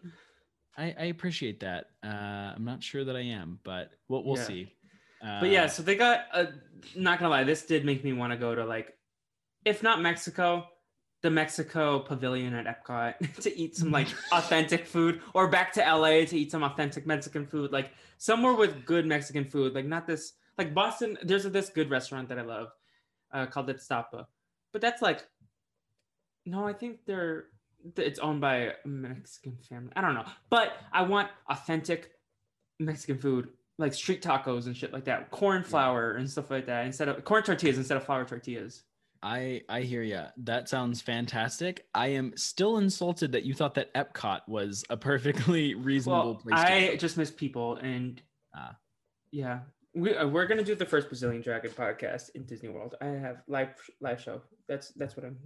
[0.78, 1.88] I, I appreciate that.
[2.04, 4.46] Uh, I'm not sure that I am, but we'll we'll Yeah.
[4.46, 4.74] see.
[5.22, 6.22] Uh, But yeah, so they got.
[6.34, 6.46] Uh,
[6.96, 8.98] not gonna lie, this did make me want to go to like,
[9.66, 10.66] if not Mexico,
[11.22, 16.26] the Mexico Pavilion at Epcot to eat some like authentic food, or back to LA
[16.26, 20.34] to eat some authentic Mexican food, like somewhere with good Mexican food, like not this
[20.58, 21.18] like Boston.
[21.22, 22.70] There's this good restaurant that I love,
[23.32, 24.26] uh, called Estapa,
[24.72, 25.28] but that's like,
[26.46, 27.46] no, I think they're
[27.98, 29.92] it's owned by a Mexican family.
[29.96, 32.12] I don't know, but I want authentic
[32.80, 36.86] Mexican food, like street tacos and shit like that, corn flour and stuff like that,
[36.86, 38.84] instead of corn tortillas instead of flour tortillas.
[39.24, 40.28] I I hear ya.
[40.38, 41.86] That sounds fantastic.
[41.94, 46.60] I am still insulted that you thought that Epcot was a perfectly reasonable Well, place.
[46.60, 46.96] to I go.
[46.96, 48.20] just miss people, and
[48.56, 48.76] Ah.
[49.32, 49.60] yeah,
[49.94, 52.96] we uh, we're gonna do the first Brazilian Dragon podcast in Disney World.
[53.00, 54.42] I have live live show.
[54.68, 55.38] That's that's what I'm.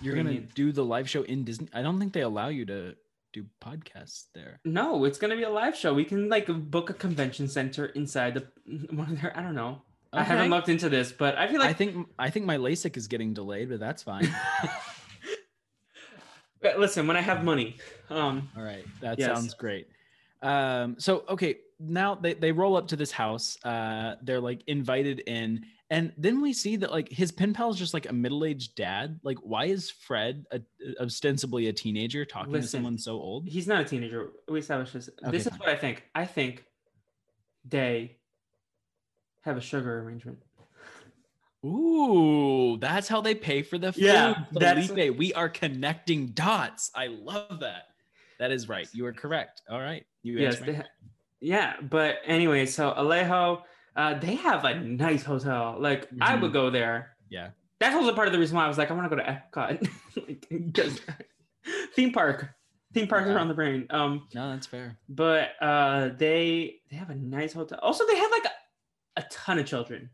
[0.00, 1.68] You're gonna do the live show in Disney.
[1.72, 2.96] I don't think they allow you to
[3.32, 4.60] do podcasts there.
[4.64, 5.94] No, it's gonna be a live show.
[5.94, 8.46] We can like book a convention center inside the
[8.90, 9.36] one of their.
[9.36, 9.82] I don't know.
[10.12, 12.96] I haven't looked into this, but I feel like I think I think my LASIK
[12.96, 14.28] is getting delayed, but that's fine.
[16.60, 17.76] But Listen, when I have money,
[18.08, 19.26] um, All right, that Yes.
[19.28, 19.88] sounds great.
[20.42, 23.56] Um, so okay, now they, they roll up to this house.
[23.64, 27.76] Uh, they're like invited in, and then we see that like his pen pal is
[27.76, 29.20] just like a middle aged dad.
[29.22, 30.60] Like, why is Fred a,
[31.00, 33.48] ostensibly a teenager talking to someone so old?
[33.48, 34.30] he's not a teenager.
[34.48, 35.10] We established this.
[35.22, 36.04] Okay, this is what I think.
[36.14, 36.64] I think
[37.64, 38.16] they
[39.42, 40.38] have a sugar arrangement.
[41.64, 44.02] Ooh, that's how they pay for the food.
[44.02, 45.16] Yeah, Felipe.
[45.16, 46.90] We are connecting dots.
[46.94, 47.84] I love that.
[48.40, 48.88] That is right.
[48.92, 49.62] You are correct.
[49.70, 50.04] All right.
[50.24, 50.88] You yes, they ha-
[51.42, 51.74] yeah.
[51.82, 53.62] But anyway, so Alejo,
[53.96, 55.76] uh, they have a nice hotel.
[55.78, 56.54] Like I would Mhm.
[56.54, 57.16] go there.
[57.28, 57.50] Yeah.
[57.80, 59.28] That's also part of the reason why I was like, I want to go to
[59.28, 59.88] Epcot,
[60.28, 61.00] like, because
[61.94, 62.48] theme park,
[62.94, 63.34] theme park Yeah.
[63.34, 63.86] around the brain.
[63.90, 64.98] Um, No, that's fair.
[65.08, 67.78] but uh, they they have a nice hotel.
[67.82, 70.10] Also, they had like a, a ton of children,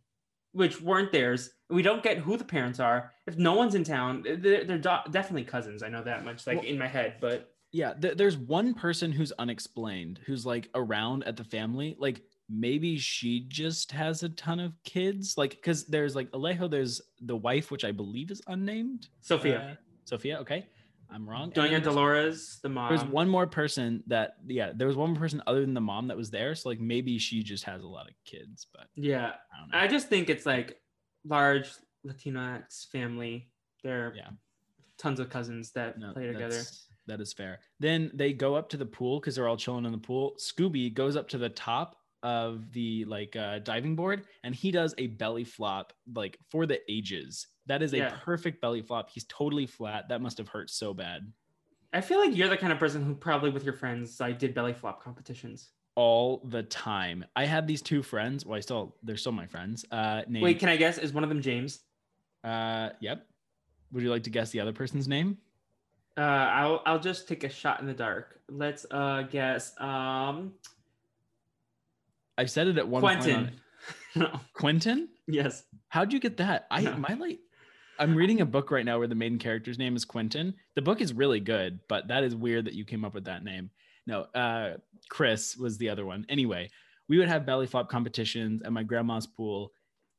[0.53, 1.51] which weren't theirs.
[1.71, 3.13] We don't get who the parents are.
[3.27, 5.83] If no one's in town, they're, they're do- definitely cousins.
[5.83, 7.17] I know that much, like Well- in my head.
[7.21, 11.97] But Yeah, th- there's one person who's unexplained, who's like around at the family.
[11.99, 15.35] Like maybe she just has a ton of kids.
[15.37, 19.09] Like because there's like Alejo, there's the wife, which I believe is unnamed.
[19.21, 20.39] Sophia, Uh, Sophia.
[20.41, 20.67] Okay,
[21.11, 21.51] I'm wrong.
[21.53, 22.89] Doña Dolores, the mom.
[22.89, 26.09] There's one more person that yeah, there was one more person other than the mom
[26.09, 26.55] that was there.
[26.55, 29.79] So like maybe she just has a lot of kids, but Yeah, I don't know.
[29.79, 30.81] I just think it's like
[31.25, 31.69] large
[32.07, 33.51] Latinx family.
[33.85, 34.31] there are Yeah.
[34.97, 36.63] tons of cousins that No, play together.
[37.09, 37.61] That's- fair.
[37.81, 40.37] Then they go up to the pool because they're all chilling in the pool.
[40.39, 44.93] Scooby goes up to the top of the like uh, diving board and he does
[44.99, 47.47] a belly flop like for the ages.
[47.67, 48.17] That is a Yeah.
[48.25, 49.09] perfect belly flop.
[49.11, 50.09] He's totally flat.
[50.09, 51.33] That must have hurt so bad.
[51.93, 54.53] I feel like you're the kind of person who probably with your friends like did
[54.53, 55.71] belly flop competitions.
[55.95, 57.25] All the time.
[57.37, 58.45] I had these two friends.
[58.45, 59.85] Well, I still they're still my friends.
[59.91, 60.99] Uh named Wait, can I guess?
[60.99, 61.81] Is one of them James?
[62.43, 63.27] uh yep.
[63.93, 65.39] Would you like to guess the other person's name?
[66.19, 68.41] Uh, I'll I'll just take a shot in the dark.
[68.51, 69.73] Let's uh guess.
[69.81, 70.55] Um,
[72.37, 73.21] I've said it at one point.
[73.23, 73.37] Quentin.
[73.37, 73.53] on-
[74.17, 74.41] no.
[74.53, 75.09] Quentin?
[75.29, 75.65] Yes.
[75.89, 76.67] How'd you get that?
[76.71, 76.97] I No.
[76.97, 77.39] my like
[78.01, 80.55] I'm reading a book right now where the main character's name is Quentin.
[80.77, 83.43] The book is really good, but that is weird that you came up with that
[83.45, 83.71] name.
[84.07, 84.77] No, uh,
[85.11, 86.25] Chris was the other one.
[86.29, 86.71] Anyway,
[87.09, 89.73] we would have belly flop competitions at my grandma's pool,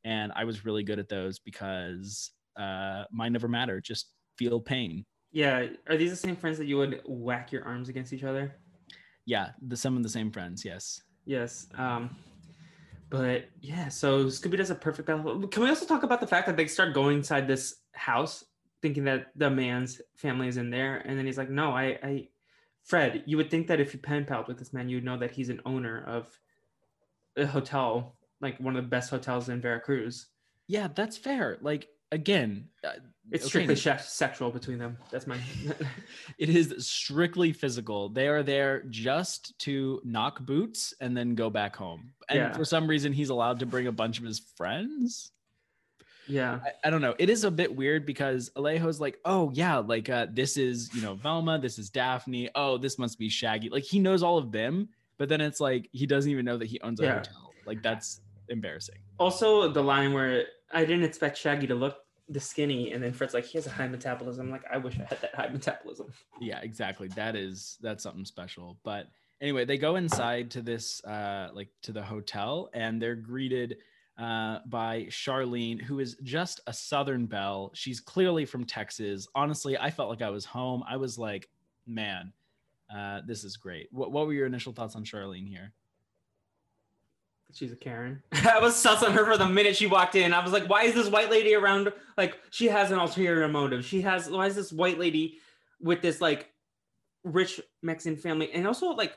[0.03, 3.83] and I was really good at those because uh, mine never mattered.
[3.85, 5.05] Just feel pain.
[5.31, 5.67] Yeah.
[5.87, 8.55] Are these the same friends that you would whack your arms against each other?
[9.25, 10.65] Yeah, the some of the same friends.
[10.65, 11.03] Yes.
[11.25, 11.67] Yes.
[11.77, 12.15] Um,
[13.09, 15.47] but yeah, so Scooby does a perfect battle.
[15.47, 18.43] Can we also talk about the fact that they start going inside this house
[18.81, 20.97] thinking that the man's family is in there?
[20.97, 22.27] And then he's like, no, I, I,
[22.83, 25.31] Fred, you would think that if you pen palled with this man, you'd know that
[25.31, 26.27] he's an owner of
[27.35, 30.27] a hotel, like one of the best hotels in Veracruz.
[30.67, 31.57] Yeah, that's fair.
[31.61, 32.91] Like again, uh,
[33.31, 34.97] It's okay, strictly se- sexual between them.
[35.11, 35.37] That's my.
[36.37, 38.09] it is strictly physical.
[38.09, 42.11] They are there just to knock boots and then go back home.
[42.29, 42.53] And Yeah.
[42.53, 45.31] for some reason, he's allowed to bring a bunch of his friends.
[46.27, 46.59] yeah.
[46.63, 47.15] I, I don't know.
[47.19, 51.01] It is a bit weird because Alejo's like, oh yeah, like uh, this is you
[51.01, 52.49] know Velma, this is Daphne.
[52.55, 53.69] Oh, this must be Shaggy.
[53.69, 56.67] Like he knows all of them, but then it's like he doesn't even know that
[56.67, 57.15] he owns a Yeah.
[57.17, 57.53] hotel.
[57.65, 58.99] Like that's embarrassing.
[59.17, 61.97] Also, the line where I didn't expect Shaggy to look
[62.29, 64.51] the skinny, and then Fred's like, he has a high metabolism.
[64.51, 66.13] Like, I wish I had that high metabolism.
[66.39, 67.07] Yeah, exactly.
[67.09, 68.77] That is that's something special.
[68.83, 69.07] But
[69.41, 73.77] anyway, they go inside to this uh like to the hotel and they're greeted
[74.17, 77.71] uh by Charlene, who is just a southern belle.
[77.73, 79.27] She's clearly from Texas.
[79.33, 80.83] Honestly, I felt like I was home.
[80.87, 81.49] I was like,
[81.87, 82.31] man,
[82.93, 83.87] uh this is great.
[83.91, 85.73] What what were your initial thoughts on Charlene here?
[87.53, 88.21] She's a Karen.
[88.31, 90.33] I was sus on her for the minute she walked in.
[90.33, 91.91] I was like, why is this white lady around?
[92.17, 93.83] Like, she has an ulterior motive.
[93.85, 95.39] She has, why is this white lady
[95.81, 96.49] with this like
[97.23, 98.51] rich Mexican family?
[98.51, 99.13] And also, like,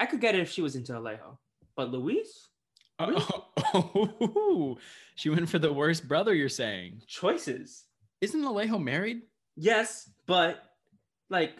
[0.00, 1.38] I could get it if she was into Alejo,
[1.76, 2.48] but Luis?
[2.98, 4.78] Oh,
[5.16, 7.02] she went for the worst brother, you're saying.
[7.06, 7.84] Choices.
[8.20, 9.22] Isn't Alejo married?
[9.56, 10.62] Yes, but
[11.28, 11.56] like,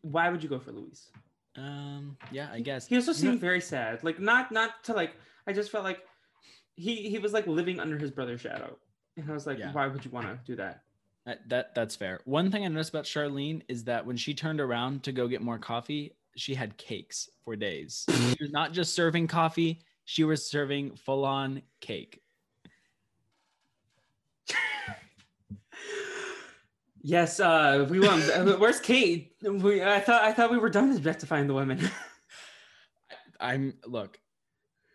[0.00, 1.10] why would you go for Luis?
[1.56, 2.86] Um, yeah, I guess.
[2.86, 4.02] He also seemed very sad.
[4.02, 5.14] Like, not not to like.
[5.46, 6.00] I just felt like
[6.74, 8.76] he he was like living under his brother's shadow,
[9.16, 9.72] and I was like, Yeah.
[9.72, 10.82] why would you want to do that?
[11.26, 12.20] That, that that's fair.
[12.24, 15.40] One thing I noticed about Charlene is that when she turned around to go get
[15.40, 18.04] more coffee, she had cakes for days.
[18.10, 22.20] she was not just serving coffee; she was serving full-on cake.
[27.06, 28.30] Yes, uh, we went.
[28.30, 29.34] uh, Where's Kate?
[29.42, 31.78] We, I thought I thought we were done objectifying the women.
[33.40, 34.18] I'm look,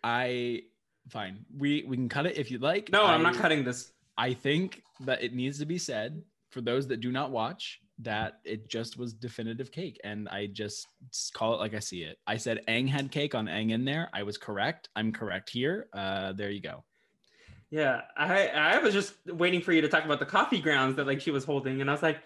[0.02, 0.62] I
[1.08, 1.44] fine.
[1.56, 2.90] We we can cut it if you'd like.
[2.90, 3.92] no, I'm not cutting this.
[4.18, 6.20] I think that it needs to be said
[6.50, 10.88] for those that do not watch that it just was definitive cake, and I just
[11.32, 12.18] call it like I see it.
[12.26, 14.10] I said Aang had cake on Aang in there.
[14.12, 14.88] I was correct.
[14.96, 15.86] I'm correct here.
[15.92, 16.82] Uh, there you go.
[17.70, 21.06] Yeah, I I was just waiting for you to talk about the coffee grounds that
[21.06, 22.18] like she was holding, and I was like,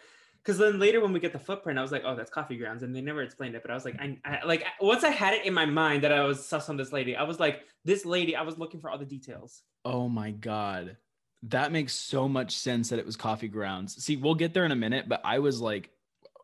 [0.42, 2.83] because then later when we get the footprint, I was like, oh, that's coffee grounds,
[2.83, 3.62] and they never explained it.
[3.62, 6.12] But I was like, I, I like once I had it in my mind that
[6.12, 8.37] I was sus on this lady, I was like, this lady.
[8.37, 9.62] I was looking for all the details.
[9.85, 10.96] Oh my god.
[11.44, 14.02] That makes so much sense that it was coffee grounds.
[14.02, 15.90] See, we'll get there in a minute, but I was like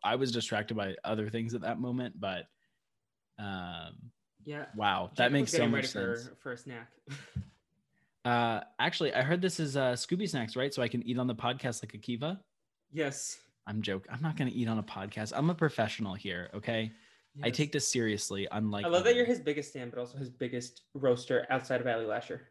[0.03, 2.45] I was distracted by other things at that moment, but
[3.39, 4.11] um
[4.45, 6.27] Yeah, wow, that makes so much ready sense.
[6.27, 6.91] for for a snack.
[8.25, 10.73] Uh actually, I heard this is uh Scooby snacks, right?
[10.73, 12.39] So I can eat on the podcast like Akiva.
[12.91, 13.37] yes.
[13.67, 14.11] I'm joking.
[14.11, 15.33] I'm not going to eat on a podcast.
[15.35, 16.91] I'm a professional here, okay?
[17.43, 20.29] I take this seriously unlike I love that you're his biggest fan, but also his
[20.31, 22.41] biggest roaster outside of Ali Lasher.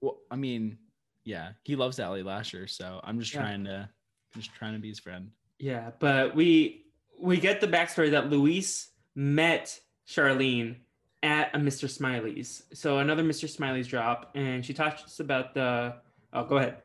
[0.00, 0.78] Well, I mean,
[1.24, 3.40] yeah, he loves Ali Lasher, so I'm just Yeah.
[3.42, 3.88] trying to
[4.34, 5.30] I'm just trying to be his friend.
[5.60, 6.84] Yeah, but we
[7.18, 10.76] we get the backstory that Luis met Charlene
[11.22, 11.88] at a Mr.
[11.88, 12.62] Smiley's.
[12.72, 13.48] So another Mr.
[13.48, 15.96] Smiley's drop, and she talks about the.
[16.32, 16.82] Oh, go ahead.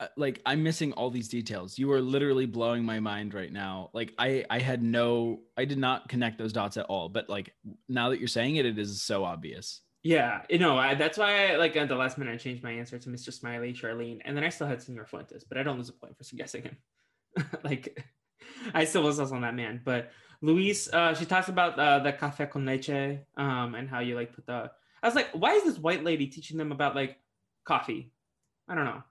[0.00, 1.78] uh, like I'm missing all these details.
[1.78, 3.90] You are literally blowing my mind right now.
[3.92, 7.08] Like I I had no I did not connect those dots at all.
[7.08, 7.54] But like
[7.88, 9.80] now that you're saying it, it is so obvious.
[10.06, 12.70] Yeah, you know, I, that's why I, like at the last minute I changed my
[12.70, 13.32] answer to Mr.
[13.32, 16.16] Smiley, Charlene, and then I still had Senor Fuentes, but I don't lose a point
[16.16, 16.76] for guessing him.
[17.64, 18.04] like,
[18.72, 19.80] I still was also on that man.
[19.84, 20.12] But
[20.42, 24.34] Luis, uh, she talks about uh, the cafe con leche, um, and how you like
[24.34, 24.70] put the.
[25.02, 27.18] I was like, why is this white lady teaching them about like
[27.64, 28.12] coffee?
[28.68, 29.02] I don't know.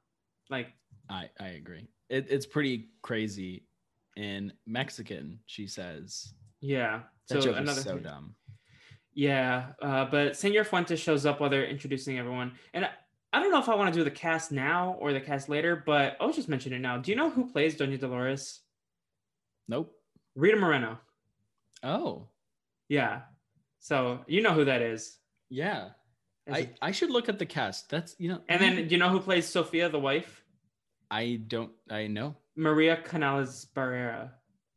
[0.50, 0.68] Like,
[1.10, 1.88] I I agree.
[2.10, 3.64] It, it's pretty crazy.
[4.18, 6.34] In Mexican, she says.
[6.62, 7.02] yeah.
[7.30, 8.04] That so another is so thing.
[8.04, 8.36] dumb.
[9.14, 12.90] Yeah, uh, but Senor Fuentes shows up while they're introducing everyone, and I,
[13.34, 15.82] I don't know if I want to do the cast now or the cast later,
[15.86, 16.98] but I'll just mention it now.
[16.98, 18.62] Do you know who plays Doña Dolores?
[19.68, 19.92] Nope.
[20.36, 21.00] Rita Moreno.
[21.86, 22.28] Oh
[22.90, 23.22] Yeah,
[23.80, 25.18] so you know who that is.
[25.50, 25.90] yeah.
[26.48, 27.90] As I a- I should look at the cast.
[27.90, 28.42] That's you know.
[28.50, 30.44] and then do you know who plays Sophia, the wife?
[31.10, 31.72] I don't.
[31.90, 32.36] I know.
[32.56, 34.30] Maria Canales Barrera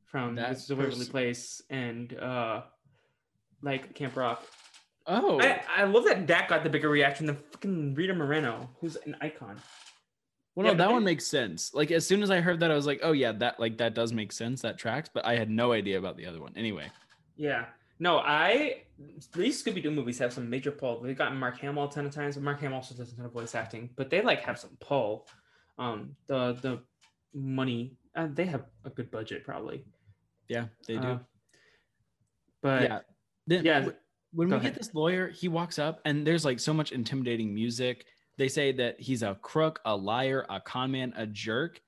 [0.06, 1.06] from That This is a Waverly.
[1.06, 2.62] Place and uh
[3.62, 4.42] like Camp Rock.
[5.06, 8.96] Oh, I, I love that that got the bigger reaction than fucking Rita Moreno, who's
[8.96, 9.56] an icon.
[10.58, 11.72] Well, yeah, no, that one makes sense.
[11.72, 13.94] Like as soon as I heard that, I was like, oh yeah, that like that
[13.94, 14.60] does make sense.
[14.62, 15.08] That tracks.
[15.12, 16.52] But I had no idea about the other one.
[16.56, 16.90] Anyway,
[17.36, 17.66] Yeah.
[18.00, 18.82] No, I
[19.34, 21.00] these Scooby Doo movies have some major pull.
[21.00, 23.26] They've gotten Mark Hamill a ton of times, but Mark Hamill also does a ton
[23.26, 23.90] of voice acting.
[23.96, 25.28] But they like have some pull.
[25.78, 26.80] Um, the the
[27.34, 29.84] money uh, they have a good budget probably.
[30.48, 31.06] yeah, they do.
[31.08, 31.18] Uh,
[32.62, 32.98] but yeah.
[33.46, 36.60] Then, yeah, wh- When go we get this lawyer, he walks up and there's like
[36.60, 38.04] so much intimidating music.
[38.38, 41.82] They say that he's a crook, a liar, a con man, a jerk.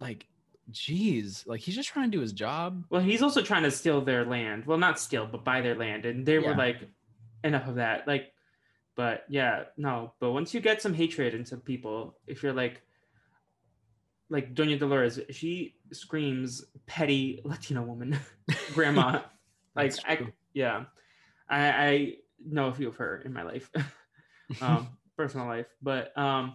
[0.00, 0.26] Like,
[0.70, 2.84] geez, like he's just trying to do his job.
[2.90, 4.66] Well, he's also trying to steal their land.
[4.66, 6.04] Well, not steal, but buy their land.
[6.04, 6.78] And they were like,
[7.44, 8.06] enough of that.
[8.06, 8.32] Like,
[8.96, 10.12] but yeah, no.
[10.20, 12.82] But once you get some hatred into people, if you're like,
[14.28, 18.18] like Doña Dolores, she screams petty Latino woman,
[18.74, 19.20] grandma.
[19.76, 20.84] like, I, yeah,
[21.48, 22.12] I, I
[22.44, 23.70] know a few of her in my life,
[24.60, 25.66] um, personal life.
[25.82, 26.54] But um,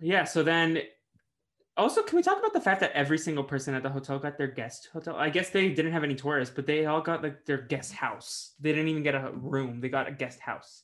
[0.00, 0.24] yeah.
[0.24, 0.82] So then
[1.76, 4.36] also, can we talk about the fact that every single person at the hotel got
[4.36, 5.16] their guest hotel?
[5.16, 8.54] I guess they didn't have any tourists, but they all got like their guest house.
[8.60, 10.82] They didn't even get a room; they got a guest house.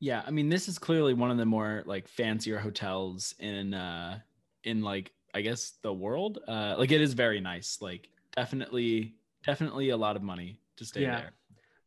[0.00, 4.18] Yeah, I mean, this is clearly one of the more like fancier hotels in uh
[4.64, 6.40] in like I guess the world.
[6.46, 7.78] Uh like it is very nice.
[7.80, 9.14] Like definitely
[9.46, 11.20] definitely a lot of money to stay Yeah.
[11.20, 11.32] there.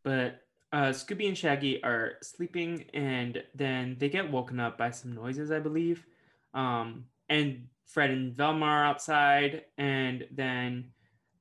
[0.04, 5.14] But uh, Scooby and Shaggy are sleeping, and then they get woken up by some
[5.14, 6.06] noises, I believe.
[6.54, 10.92] Um, and Fred and Velma are outside, and then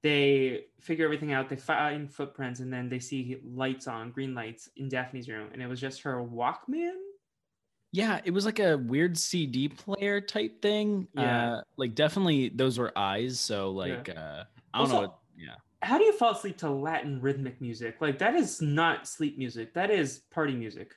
[0.02, 1.48] they figure everything out.
[1.48, 5.60] They find footprints, and then they see lights on, green lights in Daphne's room, and
[5.60, 6.94] it was just her Walkman.
[7.92, 11.08] Yeah, it was like a weird CD player type thing.
[11.14, 11.54] Yeah.
[11.54, 15.54] Uh like definitely those were eyes, so like uh I don't know what yeah.
[15.86, 18.00] How do you fall asleep to Latin rhythmic music?
[18.00, 19.72] Like that is not sleep music.
[19.74, 20.94] That is party music.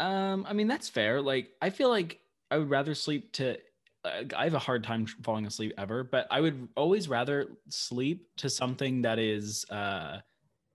[0.00, 1.22] Um, I mean that's fair.
[1.22, 2.18] Like I feel like
[2.50, 3.56] I would rather sleep to.
[4.04, 8.26] Uh, I have a hard time falling asleep ever, but I would always rather sleep
[8.38, 10.18] to something that is, uh,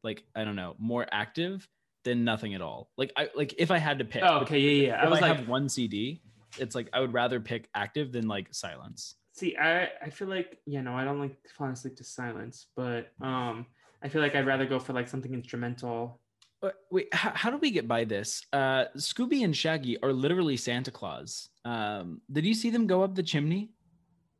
[0.01, 1.67] like I don't know, more active
[2.05, 2.89] than nothing at all.
[2.97, 4.23] Like I like if I had to pick.
[4.23, 5.01] Oh, okay, yeah, yeah.
[5.01, 6.21] If I was I like, have one CD,
[6.57, 9.16] it's like I would rather pick active than like silence.
[9.37, 13.11] See, I I feel like you know I don't like falling asleep to silence, but
[13.21, 13.67] um,
[14.03, 16.19] I feel like I'd rather go for like something instrumental.
[16.59, 18.43] But wait, how, how do we get by this?
[18.51, 21.49] Uh, Scooby and Shaggy are literally Santa Claus.
[21.65, 23.69] Um, did you see them go up the chimney?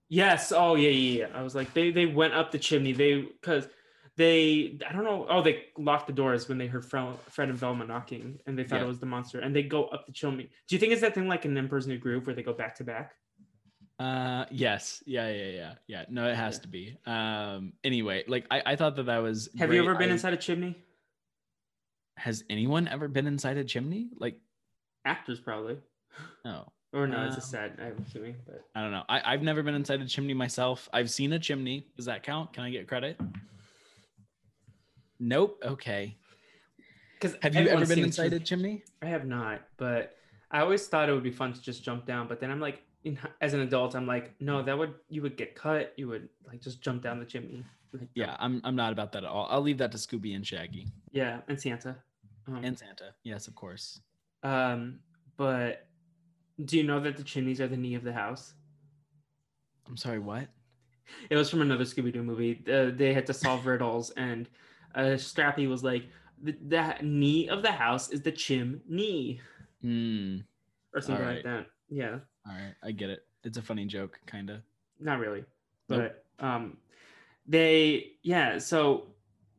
[0.10, 0.52] Yes.
[0.52, 1.28] Oh yeah, yeah.
[1.28, 1.38] yeah.
[1.38, 2.94] I was like, they they went up the chimney.
[2.94, 3.68] They because
[4.16, 5.28] they I don't know.
[5.30, 8.64] Oh, they locked the doors when they heard Fred, Fred and Velma knocking, and they
[8.64, 8.86] thought Yeah.
[8.86, 10.50] it was the monster, and they go up the chimney.
[10.68, 12.74] Do you think it's that thing like in Emperor's New Groove where they go back
[12.78, 13.14] to back?
[14.00, 16.06] Uh, yes, yeah, yeah, yeah, yeah.
[16.10, 16.62] No, it has Yeah.
[16.62, 16.98] to be.
[17.08, 19.50] Um, anyway, like I, I thought that that was.
[19.58, 20.76] Have you ever been I- inside a chimney?
[22.18, 24.10] Has anyone ever been inside a chimney?
[24.20, 24.40] Like,
[25.06, 25.78] Actors probably,
[26.44, 27.80] no, or no, it's a Um, set.
[27.80, 29.04] I'm assuming, but I don't know.
[29.08, 30.90] I, I've never been inside a chimney myself.
[30.94, 31.88] I've seen a chimney.
[31.96, 32.54] Does that count?
[32.54, 33.20] Can I get credit?
[35.20, 35.62] Nope.
[35.66, 36.18] Okay.
[37.14, 38.84] because Have you ever been inside a chimney?
[39.02, 40.16] I have not, but
[40.52, 42.28] I always thought it would be fun to just jump down.
[42.28, 45.38] But then I'm like, in, as an adult, I'm like, no, that would you would
[45.38, 45.94] get cut.
[45.98, 47.64] You would like just jump down the chimney.
[47.94, 48.62] Like, Yeah, I'm.
[48.64, 49.48] I'm not about that at all.
[49.50, 51.96] I'll leave that to Scooby and Shaggy yeah, and Santa.
[52.48, 53.14] Um, and Santa.
[53.24, 54.02] Yes, of course.
[54.44, 55.00] um,
[55.38, 55.88] but
[56.66, 58.54] do you know that the chimneys are the knee of the house?
[59.88, 60.20] I'm sorry.
[60.20, 60.48] What?
[61.30, 62.62] It was from another Scooby Doo movie.
[62.72, 64.50] Uh, they had to solve riddles, and
[64.96, 66.04] uh, Scrappy was like,
[66.44, 69.40] the, the knee of the house is the chimney,
[69.82, 70.38] Hmm.
[70.94, 71.68] or something All like that.
[71.90, 72.20] Yeah.
[72.48, 72.74] All right.
[72.84, 73.26] I get it.
[73.44, 74.62] It's a funny joke, kind of.
[75.00, 75.44] not really
[75.90, 76.14] Nope.
[76.40, 76.78] but um
[77.48, 79.08] they yeah so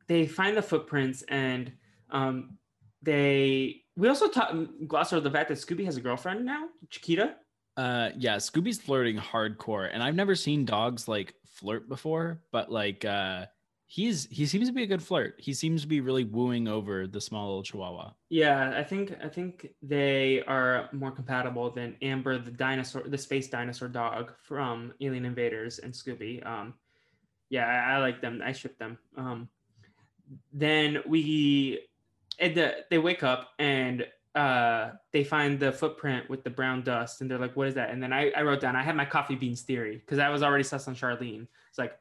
[0.09, 1.72] they find the footprints and
[2.11, 2.59] um
[3.03, 4.53] they we also talk
[4.86, 7.36] gloss over the fact that scooby has a girlfriend now chiquita
[7.76, 13.05] Uh, yeah, Scooby's flirting hardcore, and I've never seen dogs like flirt before, but like,
[13.05, 13.47] uh,
[13.91, 15.34] he's he seems to be a good flirt.
[15.39, 18.12] He seems to be really wooing over the small little Chihuahua.
[18.28, 23.49] yeah i think i think they are more compatible than amber the dinosaur the space
[23.49, 26.47] dinosaur dog from alien invaders and scooby.
[26.47, 26.74] Um
[27.49, 28.43] yeah i, I like them.
[28.45, 28.99] I ship them.
[29.16, 29.49] Um
[30.53, 31.80] then we
[32.39, 37.30] the, they wake up and uh they find the footprint with the brown dust and
[37.30, 37.89] they're like what is that?
[37.89, 40.43] And then i, I wrote down i had my coffee beans theory because i was
[40.43, 41.47] already sus on charlene.
[41.70, 41.99] It's like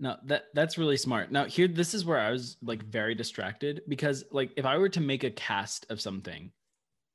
[0.00, 1.32] No, that that's really smart.
[1.32, 4.88] Now here, this is where I was like very distracted because like if I were
[4.90, 6.52] to make a cast of something,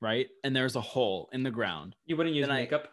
[0.01, 2.89] right, and there's a hole in the ground, you wouldn't use I- makeup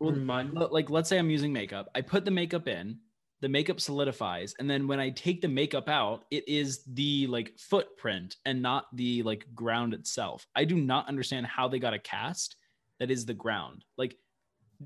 [0.00, 0.68] or Well.
[0.72, 1.88] Like let's say I'm using makeup.
[1.94, 2.98] I put the makeup in,
[3.40, 7.58] the makeup solidifies, and then when I take the makeup out, it is the like
[7.58, 10.46] footprint and not the like ground itself.
[10.56, 12.56] I do not understand how they got a cast
[12.98, 13.84] that is the ground.
[13.98, 14.16] Like,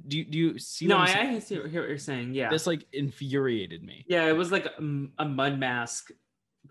[0.07, 0.87] do you, do you see?
[0.87, 1.37] no, what I?
[1.37, 2.35] I see what, hear what you're saying.
[2.35, 4.05] Yeah, This like infuriated me.
[4.09, 6.11] yeah, it was like a mud mask.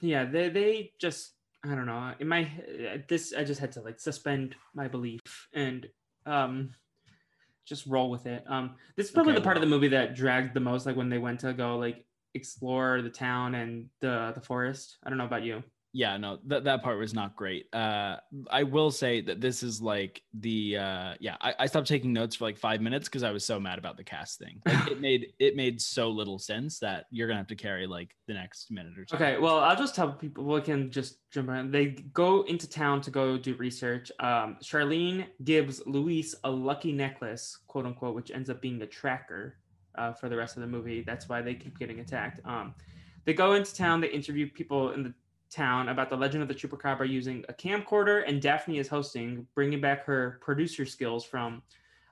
[0.02, 1.34] Yeah, they they just
[1.66, 2.14] I don't know.
[2.20, 2.50] In my
[3.10, 5.22] this, I just had to like suspend my belief
[5.54, 5.88] and
[6.26, 6.72] um
[7.66, 8.44] just roll with it.
[8.48, 10.96] Um, this is probably Okay, the part of the movie that dragged the most, like
[10.96, 14.98] when they went to go like explore the town and the the forest.
[15.04, 15.64] I don't know about you.
[15.98, 18.16] Yeah no that, that part was not great uh
[18.52, 22.36] i will say that this is like the uh yeah i, I stopped taking notes
[22.36, 25.02] for like five minutes because i was so mad about the cast thing like, it
[25.08, 28.70] made it made so little sense that you're gonna have to carry like the next
[28.72, 31.72] minute or two Okay, well, I'll just tell people we can just jump around.
[31.72, 34.12] They go into town to go do research.
[34.20, 39.58] Um, Charlene gives Luis a lucky necklace, quote unquote, which ends up being a tracker
[39.98, 41.02] uh, for the rest of the movie.
[41.02, 42.42] That's why they keep getting attacked.
[42.46, 42.76] Um,
[43.26, 44.02] they go into town.
[44.02, 45.14] They interview people in the
[45.50, 49.82] town about the legend of the chupacabra using a camcorder, and Daphne is hosting, bringing
[49.82, 51.62] back her producer skills from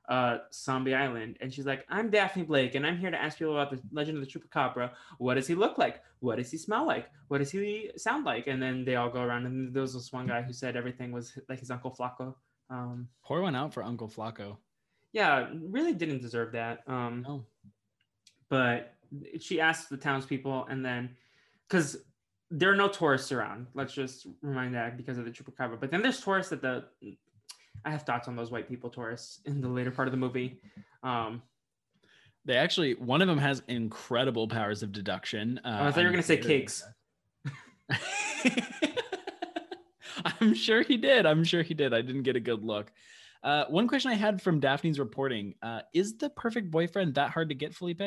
[0.10, 1.38] uh, Zombie Island.
[1.42, 4.18] And she's like, "I'm Daphne Blake, and I'm here to ask you about the legend
[4.18, 4.92] of the chupacabra.
[5.18, 6.02] What does he look like?
[6.20, 7.10] What does he smell like?
[7.28, 10.14] What does he sound like?" And then they all go around, and there was this
[10.14, 12.36] one guy who said everything was like his uncle Flacco.
[12.70, 14.58] Um, pour one out for uncle flacco
[15.12, 16.82] yeah, really didn't deserve that.
[16.88, 17.46] Um, no
[18.50, 18.94] but
[19.40, 21.10] she asked the townspeople, and then
[21.68, 21.98] because
[22.52, 25.80] there are no tourists around, let's just remind that because of the chupacabra.
[25.80, 26.86] But then there's tourists at the.
[27.84, 30.60] I have thoughts on those white people tourists in the later part of the movie.
[31.04, 31.42] Um,
[32.46, 36.06] they actually one of them has incredible powers of deduction uh, Oh, I thought you
[36.06, 36.84] were gonna say cakes.
[40.42, 42.92] i'm sure he did i'm sure he did i didn't get a good look
[43.44, 47.50] uh, one question i had from daphne's reporting uh, is the perfect boyfriend that hard
[47.50, 48.02] to get felipe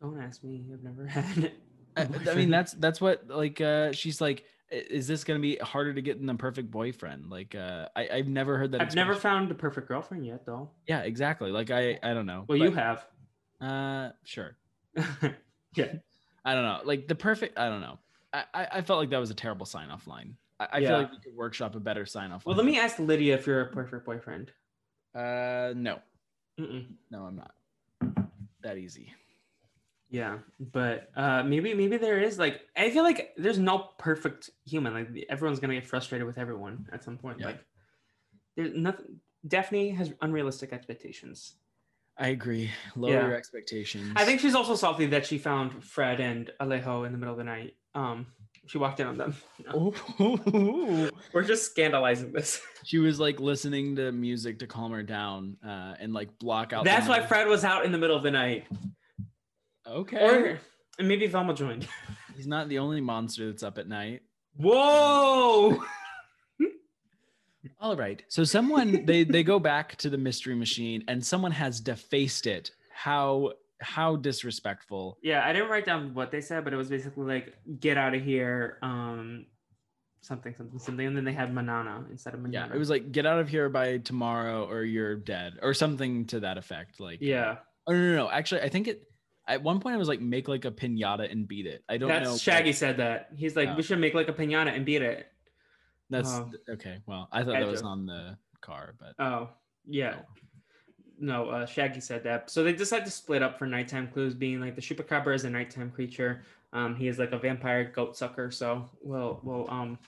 [0.00, 0.64] don't ask me.
[0.72, 1.44] I've never had.
[1.44, 1.60] it.
[1.96, 4.44] I, I mean, that's that's what like uh she's like.
[4.70, 7.28] Is this gonna be harder to get than the perfect boyfriend?
[7.28, 8.80] Like, uh, I I've never heard that.
[8.80, 10.70] I've never found the perfect girlfriend yet, though.
[10.86, 11.50] Yeah, exactly.
[11.50, 12.44] Like, I I don't know.
[12.48, 13.04] Well, you have.
[13.60, 14.56] Uh, sure.
[15.74, 15.94] yeah.
[16.44, 16.80] I don't know.
[16.84, 17.58] Like the perfect.
[17.58, 17.98] I don't know.
[18.32, 20.36] I I, felt like that was a terrible sign off line.
[20.60, 20.88] I, I Yeah.
[20.88, 22.46] feel like we could workshop a better sign off.
[22.46, 24.52] Well, let me ask Lydia if you're a perfect boyfriend.
[25.14, 25.98] Uh, no,
[26.58, 26.86] Mm-mm.
[27.10, 27.54] no, I'm not.
[28.62, 29.12] That easy.
[30.10, 34.92] Yeah, but uh, maybe maybe there is like I feel like there's no perfect human.
[34.92, 37.38] Like everyone's gonna get frustrated with everyone at some point.
[37.38, 37.46] Yeah.
[37.46, 37.64] Like
[38.56, 39.20] there's nothing.
[39.46, 41.54] Daphne has unrealistic expectations.
[42.18, 42.70] I agree.
[42.96, 43.26] Lower Yeah.
[43.28, 44.12] your expectations.
[44.16, 47.38] I think she's also salty that she found Fred and Alejo in the middle of
[47.38, 47.76] the night.
[47.94, 48.26] Um,
[48.66, 49.34] she walked in on them.
[49.72, 49.94] No.
[51.32, 52.60] We're just scandalizing this.
[52.84, 56.84] she was like listening to music to calm her down uh, and like block out.
[56.84, 57.24] That's why.
[57.24, 58.66] Fred was out in the middle of the night.
[59.90, 60.18] Okay.
[60.18, 60.60] Or
[60.98, 61.88] and maybe Velma joined.
[62.36, 64.22] He's not the only monster that's up at night.
[64.56, 65.82] Whoa!
[67.80, 68.22] All right.
[68.28, 72.70] So someone they they go back to the mystery machine and someone has defaced it.
[72.92, 75.18] How how disrespectful.
[75.22, 78.14] Yeah, I didn't write down what they said, but it was basically like "get out
[78.14, 79.46] of here," um,
[80.20, 82.68] something, something, something, and then they had Manana instead of Manana.
[82.68, 86.26] Yeah, it was like get out of here by tomorrow or you're dead or something
[86.26, 87.00] to that effect.
[87.00, 87.56] Like yeah.
[87.86, 88.30] Oh no no no.
[88.30, 89.09] Actually, I think it
[89.50, 91.82] at one point I was like make like a pinata and beat it.
[91.88, 92.36] I don't That's know.
[92.36, 93.30] Shaggy said that.
[93.36, 93.74] He's like, Oh.
[93.76, 95.26] we should make like a pinata and beat it.
[96.08, 96.50] That's Oh.
[96.68, 96.98] okay.
[97.06, 99.50] Well, I thought that was on the car, but Oh,
[99.86, 100.16] yeah.
[101.18, 102.48] No, uh, Shaggy said that.
[102.48, 105.50] So they decided to split up for nighttime clues, being like the chupacabra is a
[105.50, 106.42] nighttime creature.
[106.72, 108.50] Um, he is like a vampire goat sucker.
[108.50, 109.98] So we'll we'll um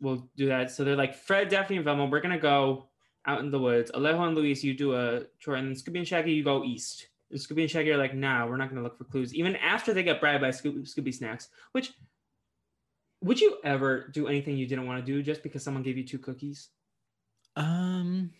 [0.00, 0.70] we'll do that.
[0.70, 2.06] So they're like Fred, Daphne, and Velma.
[2.06, 2.88] We're gonna go
[3.26, 3.90] out in the woods.
[3.92, 7.08] Alejo and Luis, you do a tour, and then Scooby and Shaggy, you go east.
[7.34, 10.02] Scooby and Shaggy are like, nah, we're not gonna look for clues, even after they
[10.02, 11.48] get bribed by Scooby, Scooby Snacks.
[11.72, 11.92] Which
[13.22, 16.04] would you ever do anything you didn't want to do just because someone gave you
[16.04, 16.68] two cookies?
[17.56, 18.30] um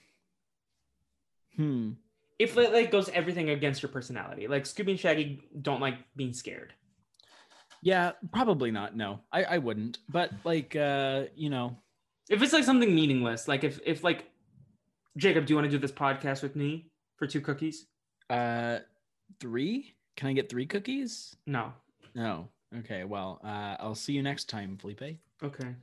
[1.56, 1.92] hmm.
[2.38, 4.46] if it like goes everything against your personality.
[4.46, 6.74] Like Scooby and Shaggy don't like being scared.
[7.82, 8.96] Yeah, probably not.
[8.96, 9.20] No.
[9.32, 9.98] I I wouldn't.
[10.08, 11.76] But like uh, you know,
[12.28, 14.30] If it's like something meaningless, like if if like
[15.16, 17.86] Jacob, do you want to do this podcast with me for two cookies?
[18.30, 18.78] Uh
[19.40, 19.94] 3?
[20.16, 21.36] Can I get 3 cookies?
[21.46, 21.72] No.
[22.14, 22.48] No.
[22.78, 25.02] Okay, well, uh I'll see you next time, Felipe.
[25.42, 25.74] Okay.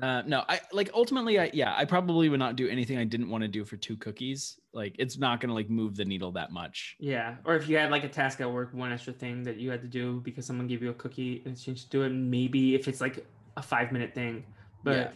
[0.00, 3.28] Uh, no, I like ultimately, I yeah, I probably would not do anything I didn't
[3.28, 4.58] want to do for two cookies.
[4.72, 6.96] Like, it's not gonna like move the needle that much.
[6.98, 7.36] Yeah.
[7.44, 9.82] Or if you had like a task at work, one extra thing that you had
[9.82, 12.10] to do because someone gave you a cookie and you to do it.
[12.10, 13.26] Maybe if it's like
[13.58, 14.44] a five minute thing,
[14.84, 15.10] but Yeah.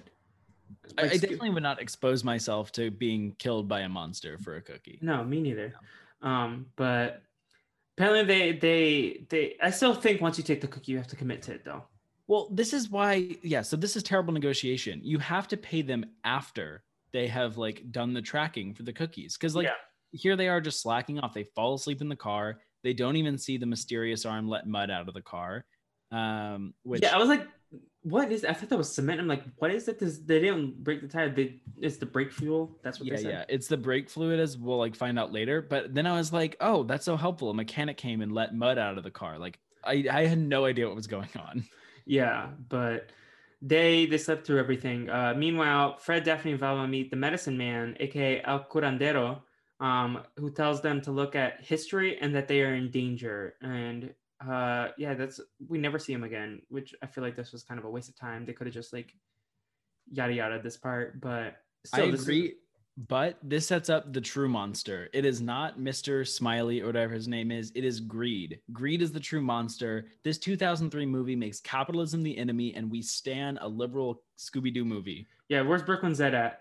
[0.99, 4.37] I, like, I Sco- definitely would not expose myself to being killed by a monster
[4.39, 4.99] for a cookie.
[5.01, 5.73] No, me neither.
[6.23, 7.23] Um, but
[7.97, 9.57] apparently they they they.
[9.62, 11.85] I still think once you take the cookie, you have to commit to it though.
[12.27, 13.61] Well, this is why, yeah.
[13.61, 15.01] So this is terrible negotiation.
[15.03, 19.37] You have to pay them after they have like done the tracking for the cookies,
[19.37, 19.73] because like Yeah.
[20.12, 21.35] here they are just slacking off.
[21.35, 22.61] They fall asleep in the car.
[22.83, 25.67] They don't even see the mysterious arm let mud out of the car.
[26.11, 27.47] Um, which yeah, I was like,
[28.05, 28.44] what is?
[28.44, 29.18] I thought that was cement.
[29.18, 29.98] I'm like, what is it?
[29.98, 31.30] This they didn't break the tire.
[31.30, 32.78] They it's the brake fuel.
[32.82, 33.32] That's what yeah, they said.
[33.32, 35.62] yeah, it's the brake fluid, as we'll like find out later.
[35.62, 37.48] But then I was like, oh, that's so helpful.
[37.50, 39.38] A mechanic came and let mud out of the car.
[39.38, 41.64] Like I, I had no idea what was going on.
[42.07, 43.11] Yeah, but
[43.62, 45.09] they they slept through everything.
[45.09, 49.40] Uh, meanwhile, Fred, Daphne, and Velma meet the medicine man, aka El Curandero,
[49.80, 53.55] um, who tells them to look at history and that they are in danger.
[53.62, 54.12] And
[54.47, 57.78] uh, yeah, that's we never see him again, which I feel like this was kind
[57.78, 58.45] of a waste of time.
[58.45, 59.12] They could have just like
[60.11, 61.57] yada yada this part, but
[61.87, 62.55] still, I this is- agree.
[63.09, 65.09] But this sets up the true monster.
[65.12, 66.24] It is not Mr.
[66.24, 67.72] Smiley or whatever his name is.
[67.74, 68.61] It is greed.
[68.72, 70.07] Greed is the true monster.
[70.22, 75.26] This 2003 movie makes capitalism the enemy, and we stand a liberal Scooby Doo movie.
[75.49, 76.61] yeah, where's Brooklyn Zed at?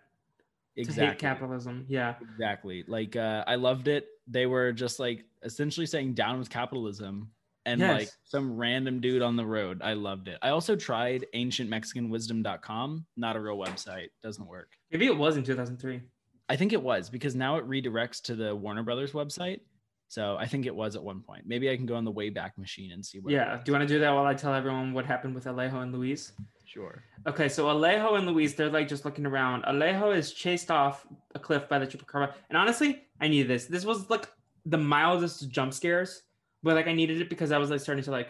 [0.75, 1.85] exactly To hate capitalism.
[1.87, 2.15] Yeah.
[2.19, 2.83] Exactly.
[2.87, 4.07] Like uh, I loved it.
[4.27, 7.29] They were just like essentially saying down with capitalism
[7.65, 7.99] and Yes.
[7.99, 9.81] like some random dude on the road.
[9.81, 10.37] I loved it.
[10.41, 14.09] I also tried ancientmexicanwisdom.com, not a real website.
[14.21, 14.71] Doesn't work.
[14.91, 16.01] Maybe it was in 2003.
[16.49, 19.61] I think it was because now it redirects to the Warner Brothers website.
[20.09, 21.43] So I think it was at one point.
[21.47, 23.33] Maybe I can go on the Wayback Machine and see what.
[23.33, 23.55] Yeah.
[23.63, 25.91] Do you want to do that while I tell everyone what happened with Alejo and
[25.91, 26.33] Luis?
[26.65, 27.03] Sure.
[27.27, 29.63] Okay, so Alejo and Luis, they're like just looking around.
[29.63, 32.33] Alejo is chased off a cliff by the chupacabra.
[32.49, 33.65] And honestly, I needed this.
[33.65, 34.27] This was like
[34.65, 36.21] the mildest jump scares,
[36.63, 38.29] but like I needed it because I was like starting to like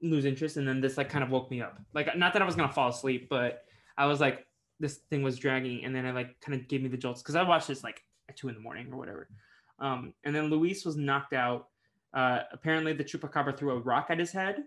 [0.00, 0.56] lose interest.
[0.56, 1.78] And then this like kind of woke me up.
[1.94, 3.64] Like, not that I was to fall asleep, but
[3.96, 4.46] I was like,
[4.80, 5.84] this thing was dragging.
[5.84, 8.02] And then it like kind of gave me the jolts because I watched this like
[8.28, 9.28] at two in the morning or whatever.
[9.78, 11.68] Um, and then Luis was knocked out.
[12.14, 14.64] Uh, apparently, the chupacabra threw a rock at his head.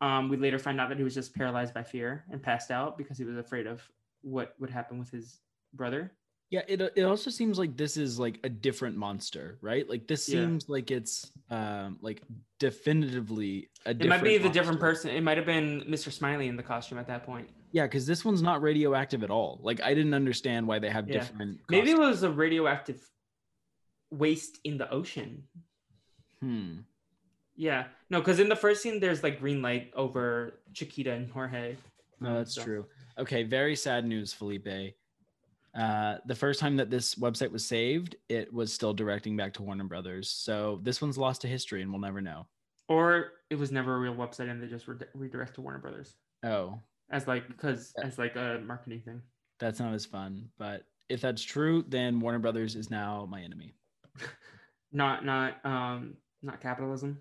[0.00, 2.98] Um, we later find out that he was just paralyzed by fear and passed out
[2.98, 3.82] because he was afraid of
[4.22, 5.38] what would happen with his
[5.72, 6.12] brother.
[6.54, 9.88] Yeah, it it also seems like this is like a different monster, right?
[9.90, 10.42] Like this Yeah.
[10.42, 12.22] seems like it's um like
[12.60, 15.10] definitively a It might be the different person.
[15.10, 16.12] It might have been Mr.
[16.12, 17.48] Smiley in the costume at that point.
[17.72, 19.58] Yeah, because this one's not radioactive at all.
[19.64, 21.14] Like I didn't understand why they have Yeah.
[21.18, 21.58] different.
[21.68, 23.00] Maybe it was a radioactive
[24.12, 25.48] waste in the ocean.
[26.38, 26.82] Hmm.
[27.56, 31.76] Yeah, no, because in the first scene, there's like green light over Chiquita and Jorge.
[32.20, 32.86] No, Um, that's so- true.
[33.18, 34.94] Okay, very sad news, Felipe.
[35.76, 39.62] Uh, the first time that this website was saved, it was still directing back to
[39.62, 40.30] Warner Brothers.
[40.30, 42.46] So this one's lost to history, and we'll never know.
[42.88, 46.14] Or it was never a real website and they just re- redirect to Warner Brothers
[46.44, 46.78] Oh,
[47.10, 49.22] as like because as like a marketing thing.
[49.58, 50.48] that's not as fun.
[50.58, 53.74] But if that's true, then Warner Brothers is now my enemy.
[54.92, 57.18] Not not um not capitalism.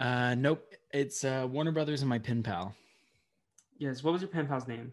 [0.00, 2.74] Uh, nope, it's uh, Warner Brothers and my pen pal.
[3.78, 4.02] Yes.
[4.02, 4.90] What was your pen pal's name?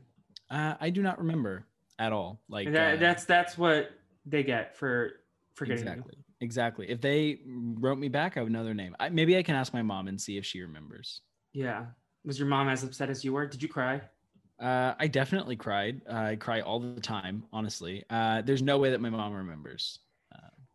[0.52, 1.66] Uh, I do not remember
[2.00, 2.42] at all.
[2.50, 3.92] Like that, uh, that's that's what
[4.26, 5.12] they get for
[5.54, 5.92] forgetting you.
[5.92, 6.90] exactly, exactly.
[6.90, 8.96] If they wrote me back, I would know their name.
[9.00, 11.22] I, maybe I can ask my mom and see if she remembers.
[11.54, 11.86] Yeah.
[12.26, 13.46] Was your mom as upset as you were?
[13.46, 14.02] Did you cry?
[14.60, 16.02] Uh, I definitely cried.
[16.10, 18.04] I cry all the time, honestly.
[18.10, 20.00] Uh, there's no way that my mom remembers.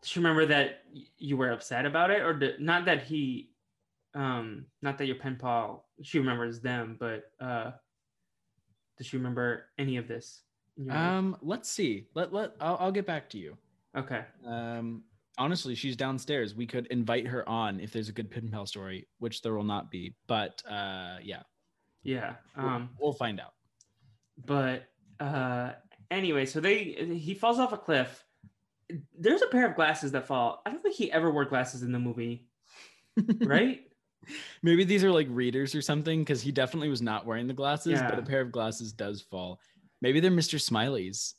[0.05, 0.83] Does she remember that
[1.17, 3.49] you were upset about it, or did, not that he,
[4.15, 7.71] um, not that your pen pal, she remembers them, but uh,
[8.99, 10.43] does she remember any of this?
[10.91, 12.07] Um, let's see.
[12.15, 13.57] Let let I'll, I'll get back to you.
[13.97, 14.25] okay.
[14.47, 15.05] Um,
[15.39, 16.55] honestly, she's downstairs.
[16.55, 19.65] We could invite her on if there's a good pen pal story, which there will
[19.65, 20.15] not be.
[20.27, 21.43] But uh, yeah,
[22.03, 22.35] Yeah.
[22.57, 23.55] we'll- Um, we'll find out.
[24.47, 24.85] but
[25.21, 25.73] uh,
[26.11, 26.85] anyway, so they
[27.19, 28.25] he falls off a cliff.
[29.19, 30.61] There's a pair of glasses that fall.
[30.67, 32.49] I don't think he ever wore glasses in the movie,
[33.41, 33.81] right?
[34.63, 37.93] Maybe these are like readers or something because he definitely was not wearing the glasses,
[38.01, 38.09] yeah.
[38.11, 39.61] but a pair of glasses does fall.
[40.03, 40.61] Maybe they're Mr.
[40.61, 41.35] Smiley's.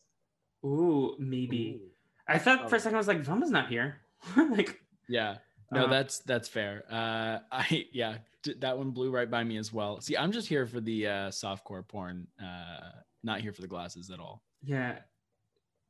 [0.66, 1.82] Ooh, maybe.
[2.28, 3.98] I thought for a second I was like, Velma's not here.
[4.38, 5.38] like, Yeah.
[5.72, 6.84] No, Uh, that's that's fair.
[6.90, 10.00] Uh, I yeah, d- that one blew right by me as well.
[10.02, 12.28] See, I'm just here for the uh, softcore porn.
[12.42, 12.92] Uh,
[13.24, 14.44] not here for the glasses at all.
[14.64, 15.00] yeah,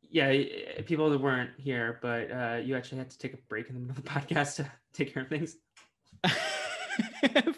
[0.10, 0.32] yeah.
[0.86, 3.80] People that weren't here, but uh, you actually had to take a break in the
[3.82, 5.58] middle of the podcast to take care of things.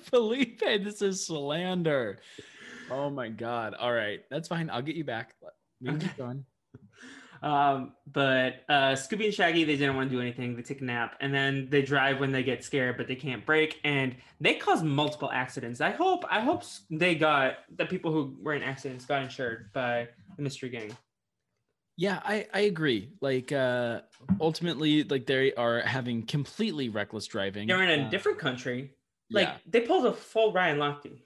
[0.03, 2.19] Felipe, this is slander.
[2.91, 3.73] Oh my god.
[3.73, 4.69] All right, that's fine.
[4.69, 5.35] I'll get you back.
[5.81, 6.45] We can keep going.
[7.43, 10.55] Um, but uh, Scooby and Shaggy, they didn't want to do anything.
[10.55, 13.45] They take a nap, and then they drive when they get scared, but they can't
[13.45, 15.79] brake, and they cause multiple accidents.
[15.79, 20.07] I hope, I hope they got the people who were in accidents got insured by
[20.35, 20.97] the mystery gang.
[21.95, 23.09] Yeah, I, I agree.
[23.21, 24.01] Like uh
[24.41, 27.67] ultimately like they are having completely reckless driving.
[27.67, 28.93] They're in a Uh, different country.
[29.29, 29.57] Like yeah.
[29.67, 31.19] they pulled a full Ryan Lochte.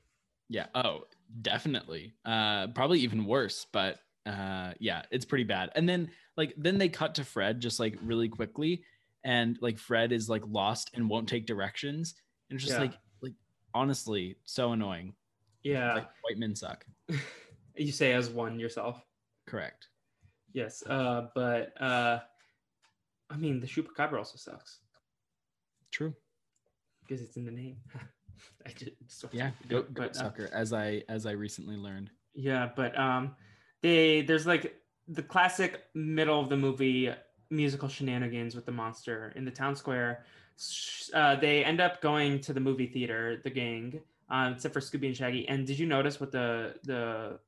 [0.50, 0.66] Yeah.
[0.76, 1.06] Oh,
[1.42, 2.14] definitely.
[2.26, 5.72] Uh probably even worse, but uh yeah, it's pretty bad.
[5.76, 8.84] And then like then they cut to Fred just like really quickly
[9.24, 12.16] and like Fred is like lost and won't take directions.
[12.50, 12.86] And it's just Yeah.
[12.86, 13.34] like like
[13.74, 15.14] honestly, so annoying.
[15.64, 16.86] Yeah, Like white men suck.
[17.76, 19.04] you say as one yourself.
[19.48, 19.88] Correct.
[20.54, 22.20] Yes, uh, but uh,
[23.30, 24.80] I mean the chupacabra also sucks
[25.92, 26.14] True.
[27.04, 27.78] because it's in the name.
[28.66, 29.52] I just, Yeah.
[29.68, 32.10] Goat, goat but, uh, sucker, as I as I recently learned.
[32.34, 33.36] Yeah, but um,
[33.82, 34.76] they there's like
[35.08, 37.12] the classic middle of the movie
[37.50, 40.26] musical shenanigans with the monster in the town square.
[41.14, 45.08] Uh, they end up going to the movie theater, the gang, um, except for Scooby
[45.08, 45.48] and Shaggy.
[45.48, 47.40] And did you notice what the the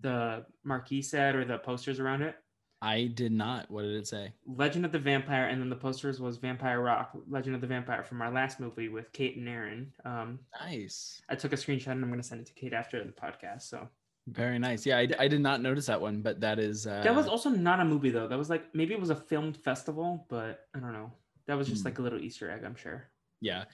[0.00, 2.36] the marquee said or the posters around it?
[2.82, 3.70] I did not.
[3.70, 4.32] What did it say?
[4.46, 8.04] Legend of the Vampire, and then the posters was Vampire Rock, Legend of the Vampire
[8.04, 9.92] from our last movie with Kate and Aaron.
[10.04, 11.22] Um, Nice.
[11.28, 13.62] I took a screenshot and I'm going to send it to Kate after the podcast.
[13.62, 13.88] So
[14.28, 14.84] Very nice.
[14.84, 17.48] Yeah, I, I did not notice that one, but that is uh, that was also
[17.48, 18.28] not a movie though.
[18.28, 21.10] That was like maybe it was a filmed festival, but I don't know.
[21.46, 21.86] That was just Hmm.
[21.88, 23.08] like a little Easter egg, I'm sure.
[23.40, 23.64] yeah.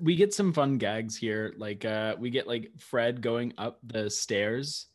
[0.00, 1.54] We get some fun gags here.
[1.56, 4.86] Like uh we get like Fred going up the stairs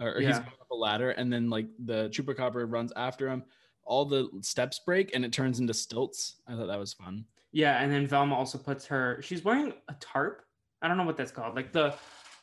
[0.00, 0.38] or, he's Yeah.
[0.38, 3.44] going up a ladder and then like the chupacabra runs after him.
[3.84, 6.40] All the steps break and it turns into stilts.
[6.46, 7.24] I thought that was fun.
[7.52, 9.20] Yeah, and then Velma also puts her.
[9.22, 10.42] She's wearing a tarp.
[10.82, 11.56] I don't know what that's called.
[11.56, 11.94] Like the,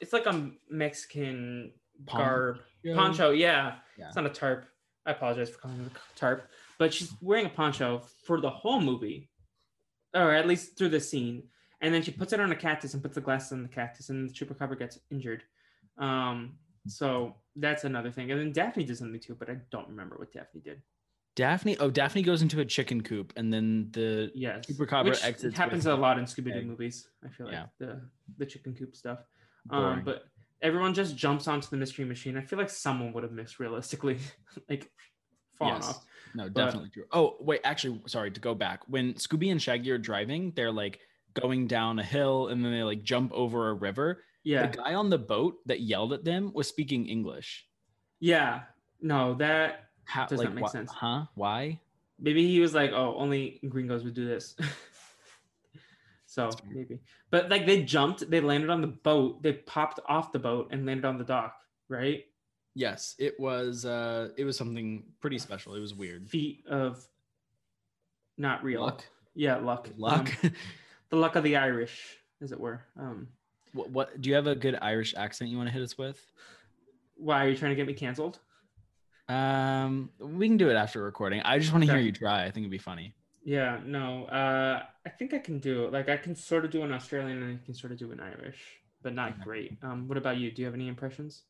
[0.01, 1.71] it's like a Mexican
[2.05, 2.59] garb
[2.93, 3.31] poncho.
[3.31, 3.75] Yeah.
[3.97, 4.07] Yeah.
[4.07, 4.65] it's not a tarp.
[5.05, 8.81] I apologize for calling it a tarp, but she's wearing a poncho for the whole
[8.81, 9.29] movie,
[10.13, 11.43] or at least through the scene.
[11.79, 14.09] And then she puts it on a cactus and puts the glasses on the cactus,
[14.09, 15.43] and the chupacabra gets injured.
[15.97, 18.31] Um, so that's another thing.
[18.31, 20.81] And then Daphne did something too, but I don't remember what Daphne did.
[21.35, 21.77] Daphne.
[21.79, 25.85] Oh, Daphne goes into a chicken coop and then the Yes, Chupacabra which exits happens
[25.85, 27.07] a lot in Scooby Doo movies.
[27.23, 27.65] I feel like Yeah.
[27.79, 28.01] the
[28.37, 29.19] the chicken coop stuff.
[29.69, 30.23] Um, but
[30.61, 32.37] everyone just jumps onto the mystery machine.
[32.37, 34.17] I feel like someone would have missed realistically,
[34.69, 34.89] like
[35.57, 35.89] fallen Yes.
[35.89, 36.05] off.
[36.33, 37.05] No, But- definitely true.
[37.11, 38.81] Oh, wait, actually, sorry to go back.
[38.87, 40.99] When Scooby and Shaggy are driving, they're like
[41.35, 44.23] going down a hill and then they like jump over a river.
[44.47, 47.67] Yeah, The guy on the boat that yelled at them was speaking English.
[48.21, 48.63] yeah.
[49.01, 50.89] No, that How Does like not make wha- sense.
[50.91, 51.25] Huh?
[51.35, 51.79] Why?
[52.17, 54.55] maybe he was like, oh, only gringos would do this.
[56.25, 60.39] so maybe, but like they jumped, they landed on the boat, they popped off the
[60.39, 61.55] boat and landed on the dock,
[61.89, 62.23] right?
[62.73, 65.75] Yes, it was uh it was something pretty special.
[65.75, 66.29] It was weird.
[66.29, 67.03] Feet of
[68.37, 68.81] not real.
[68.81, 69.03] Luck.
[69.35, 69.89] Yeah, luck.
[69.97, 70.31] Luck.
[70.43, 70.51] Um,
[71.09, 72.81] the luck of the Irish, as it were.
[72.99, 73.27] Um,
[73.73, 76.19] what, what do you have a good Irish accent you want to hit us with?
[77.19, 78.39] why are you trying to get me canceled?
[79.29, 81.41] Um we can do it after recording.
[81.41, 82.43] I just want to hear you try.
[82.45, 83.13] I think it'd be funny.
[83.43, 84.25] Yeah, no.
[84.25, 87.59] Uh, I think I can do like I can sort of do an Australian and
[87.61, 88.59] I can sort of do an Irish,
[89.01, 89.41] but not Okay.
[89.43, 89.77] great.
[89.83, 90.51] Um, what about you?
[90.51, 91.43] Do you have any impressions?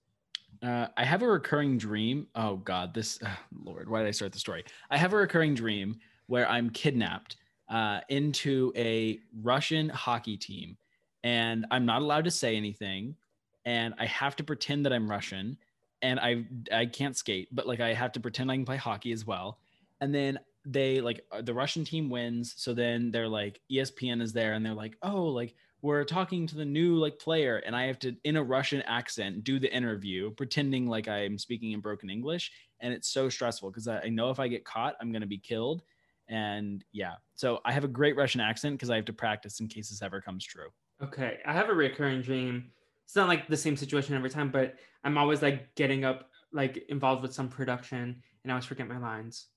[0.63, 2.27] Uh, I have a recurring dream.
[2.33, 3.19] Oh God, this
[3.63, 4.63] Lord, why did I start the story?
[4.89, 7.35] I have a recurring dream where I'm kidnapped
[7.69, 10.77] uh, into a Russian hockey team,
[11.27, 13.17] and I'm not allowed to say anything,
[13.65, 15.57] and I have to pretend that I'm Russian,
[16.01, 19.11] and I I can't skate, but like I have to pretend I can play hockey
[19.11, 19.59] as well,
[19.99, 24.31] and then they like uh, the Russian team wins, so then they're like ESPN is
[24.31, 27.85] there, and they're like, oh, like we're talking to the new like player and i
[27.85, 32.09] have to in a russian accent do the interview pretending like i'm speaking in broken
[32.09, 35.21] english and it's so stressful because I, I know if i get caught i'm going
[35.21, 35.83] to be killed
[36.29, 37.13] and yeah.
[37.35, 40.01] So i have a great russian accent because i have to practice in case this
[40.01, 40.69] ever comes true
[41.01, 42.71] Okay, I have a recurring dream.
[43.05, 46.85] It's not like the same situation every time, but I'm always like getting up, like
[46.89, 49.47] involved with some production, and I always forget my lines.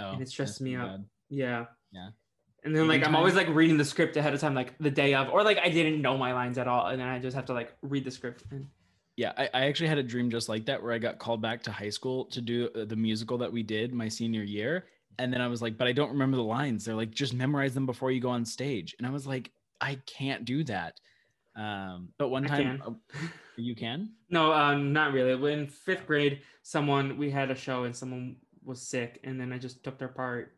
[0.00, 1.00] oh And it stresses me out.
[1.28, 1.66] Yeah.
[1.92, 2.10] Yeah.
[2.64, 5.14] And then like I'm always like reading the script ahead of time, like the day
[5.14, 7.46] of, or like I didn't know my lines at all, and then I just have
[7.46, 8.44] to like read the script.
[8.50, 8.66] And
[9.16, 11.62] yeah I, I actually had a dream just like that where i got called back
[11.64, 14.84] to high school to do uh, the musical that we did my senior year
[15.18, 17.74] and then i was like but i don't remember the lines they're like just memorize
[17.74, 21.00] them before you go on stage and i was like i can't do that
[21.56, 22.82] um but one time can.
[22.86, 23.20] uh,
[23.56, 25.52] you can No, um, not really.
[25.52, 29.58] In fifth grade, someone we had a show and someone was sick, and then I
[29.58, 30.52] just took their part.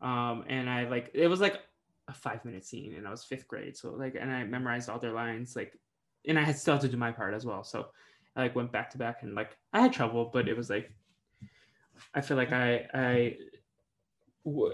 [0.00, 1.60] Um, and I like it was like
[2.08, 4.98] a five minute scene, and I was fifth grade, so like, and I memorized all
[4.98, 5.78] their lines, like,
[6.26, 7.62] and I had still had to do my part as well.
[7.62, 7.88] So
[8.34, 10.90] I like went back to back, and like I had trouble, but it was like
[12.14, 13.36] I feel like I I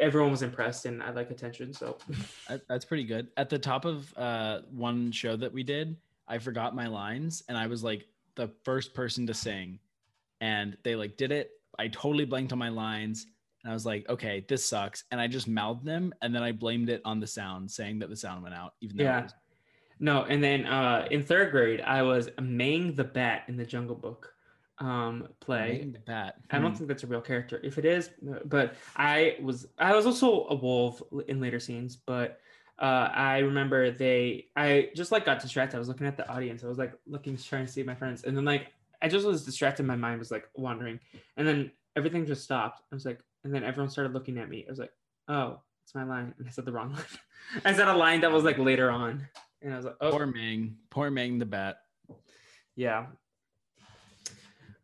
[0.01, 1.99] everyone was impressed, and I like attention, so
[2.69, 3.29] That's pretty good.
[3.37, 5.97] At the top of uh, one show that we did,
[6.29, 9.79] I forgot my lines and I was like the first person to sing.
[10.41, 13.27] And they like did it I totally blanked on my lines.
[13.63, 15.05] And I was like, okay, this sucks.
[15.11, 16.15] And I just mouthed them.
[16.23, 18.97] And then I blamed it on the sound, saying that the sound went out, even
[18.97, 19.19] though Yeah.
[19.21, 19.35] it was
[19.99, 23.97] No, and then uh, in third grade, I was Mang the Bat in the Jungle
[23.97, 24.33] Book
[24.79, 25.93] um, play.
[26.07, 26.37] Bat.
[26.51, 26.77] I don't Hmm.
[26.77, 27.61] think that's a real character.
[27.65, 31.97] If it is, uh, but I was I was also a wolf in later scenes.
[31.97, 32.41] But
[32.79, 35.77] uh, I remember they I just like got distracted.
[35.77, 36.63] I was looking at the audience.
[36.63, 38.73] I was like looking trying to see my friends, and then like
[39.03, 39.85] I just was distracted.
[39.87, 41.01] My mind was like wandering,
[41.37, 42.83] and then everything just stopped.
[42.93, 44.65] I was like, and then everyone started looking at me.
[44.67, 44.93] I was like,
[45.29, 47.03] oh, it's my line, and I said the wrong line.
[47.65, 49.27] I said a line that was like later on,
[49.63, 50.77] and I was like, oh, Poor Mang.
[50.91, 51.79] Poor Mang the bat.
[52.75, 53.07] yeah.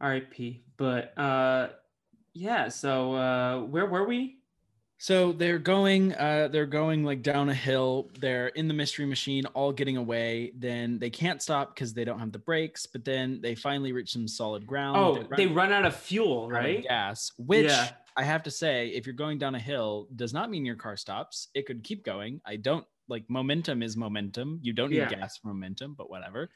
[0.03, 0.65] R.I.P.
[0.77, 1.69] But uh,
[2.35, 2.69] yeah.
[2.69, 4.39] So uh, where were we?
[4.99, 8.09] So they're going, uh, they're going like down a hill.
[8.21, 10.53] They're in the mystery machine, all getting away.
[10.57, 12.87] Then they can't stop because they don't have the brakes.
[12.87, 14.97] But then they finally reach some solid ground.
[14.97, 16.85] Oh, they run run out of fuel, of right?
[16.85, 17.89] Gas, which Yeah.
[18.17, 20.97] I have to say, if you're going down a hill, does not mean your car
[20.97, 21.49] stops.
[21.55, 22.41] It could keep going.
[22.47, 24.61] I don't like momentum is momentum.
[24.63, 25.09] You don't need Yeah.
[25.09, 26.51] gas for momentum, but whatever.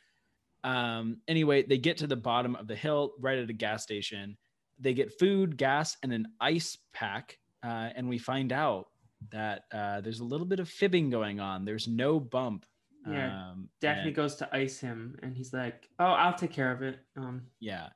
[0.64, 4.36] Um, anyway, they get to the bottom of the hill right at a gas station.
[4.78, 7.38] They get food, gas, and an ice pack.
[7.64, 8.88] Uh, and we find out
[9.32, 11.64] that uh, there's a little bit of fibbing going on.
[11.64, 12.66] There's no bump.
[13.08, 16.72] Yeah, Um, Daphne and- goes to ice him, and he's like, "Oh, I'll take care
[16.72, 17.88] of it." Um, yeah.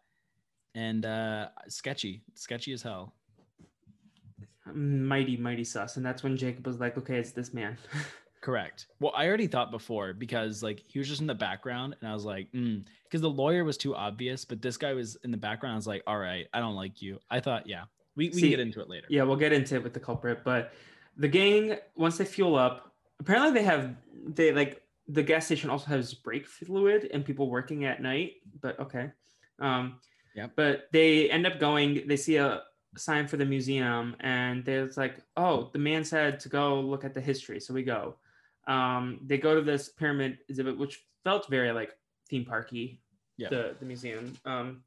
[0.76, 3.14] And uh, sketchy, sketchy as hell.
[4.72, 7.76] mighty, mighty sus, and that's when Jacob was like, "Okay, it's this man."
[8.40, 8.86] Correct.
[9.00, 12.14] Well, I already thought before because like he was just in the background, and I
[12.14, 15.74] was like, because the lawyer was too obvious, but this guy was in the background.
[15.74, 17.18] I was like, all right, I don't like you.
[17.30, 17.84] I thought, yeah,
[18.16, 19.06] we, we See, can get into it later.
[19.10, 20.72] yeah, we'll get into it with the culprit, but
[21.16, 23.94] the gang once they fuel up, apparently they have
[24.26, 28.34] they like the gas station also has brake fluid and people working at night.
[28.60, 29.10] But okay,
[29.58, 29.98] um,
[30.36, 30.52] Yep.
[30.54, 32.06] But they end up going.
[32.06, 32.62] They see a
[32.96, 37.14] sign for the museum, and there's like, "Oh, the man said to go look at
[37.14, 38.14] the history." So we go.
[38.66, 41.96] Um, they go to this pyramid exhibit, which felt very like
[42.28, 43.00] theme parky.
[43.36, 43.48] Yeah.
[43.48, 44.36] The the museum.
[44.44, 44.82] Um,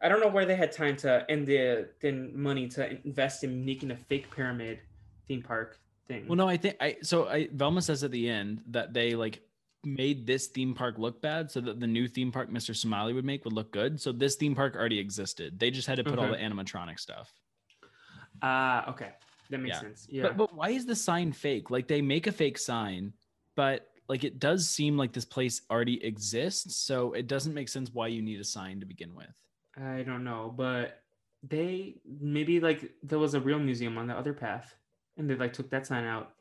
[0.00, 3.64] I don't know where they had time to and the then money to invest in
[3.64, 4.80] making a fake pyramid
[5.26, 6.26] theme park thing.
[6.28, 9.40] Well, no, I think I so I Velma says at the end that they like
[9.84, 12.74] made this theme park look bad so that the new theme park Mr.
[12.76, 14.00] Smiley would make would look good.
[14.00, 15.58] So this theme park already existed.
[15.58, 17.32] They just had to put all the animatronic stuff.
[18.42, 19.10] Ah, okay,
[19.50, 19.80] that makes Yeah.
[19.80, 20.06] sense.
[20.10, 20.22] Yeah.
[20.22, 21.70] But but why is the sign fake?
[21.70, 23.12] Like they make a fake sign,
[23.56, 26.76] but like it does seem like this place already exists.
[26.76, 29.34] So it doesn't make sense why you need a sign to begin with.
[29.76, 31.02] I don't know, but
[31.48, 34.74] they maybe like there was a real museum on the other path,
[35.16, 36.32] and they like took that sign out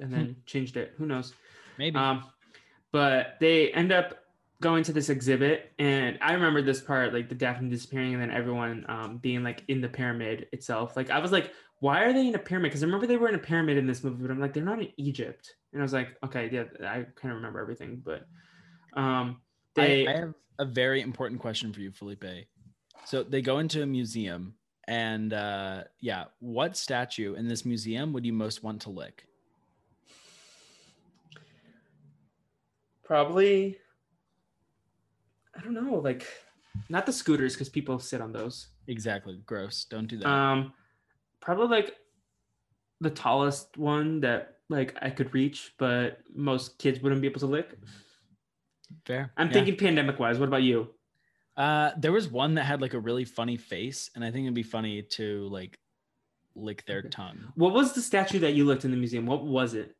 [0.00, 0.94] and then changed it.
[0.98, 1.32] Who knows?
[1.78, 1.96] Maybe.
[1.96, 2.24] Um,
[2.92, 4.18] but they end up
[4.62, 8.30] going to this exhibit, and I remember this part, like the Daphne disappearing, and then
[8.30, 10.96] everyone um, being like in the pyramid itself.
[10.96, 12.70] Like I was like, why are they in a pyramid?
[12.70, 14.62] Because I remember they were in a pyramid in this movie, but I'm like, they're
[14.62, 15.54] not in Egypt.
[15.72, 18.26] And I was like, okay, yeah, I kind of remember everything, but
[18.94, 19.40] um,
[19.74, 22.24] they I, I have a very important question for you, Felipe.
[23.04, 24.54] So they go into a museum,
[24.88, 29.26] and uh, yeah, what statue in this museum would you most want to lick?
[33.06, 33.78] probably
[35.56, 36.26] I don't know, like
[36.90, 38.68] not the scooters because people sit on those.
[38.88, 39.40] Exactly.
[39.46, 39.86] Gross.
[39.88, 40.28] Don't do that.
[40.28, 40.74] Um,
[41.46, 41.96] probably like
[43.00, 47.46] the tallest one that like I could reach, but most kids wouldn't be able to
[47.46, 47.78] lick.
[49.04, 49.32] Fair.
[49.36, 49.52] I'm Yeah.
[49.54, 50.38] thinking pandemic wise.
[50.38, 50.94] What about you?
[51.56, 54.54] Uh, there was one that had like a really funny face, and I think it'd
[54.54, 55.78] be funny to like
[56.54, 57.08] lick their Okay.
[57.10, 57.52] tongue.
[57.54, 59.26] What was the statue that you looked in the museum?
[59.26, 59.96] What was it?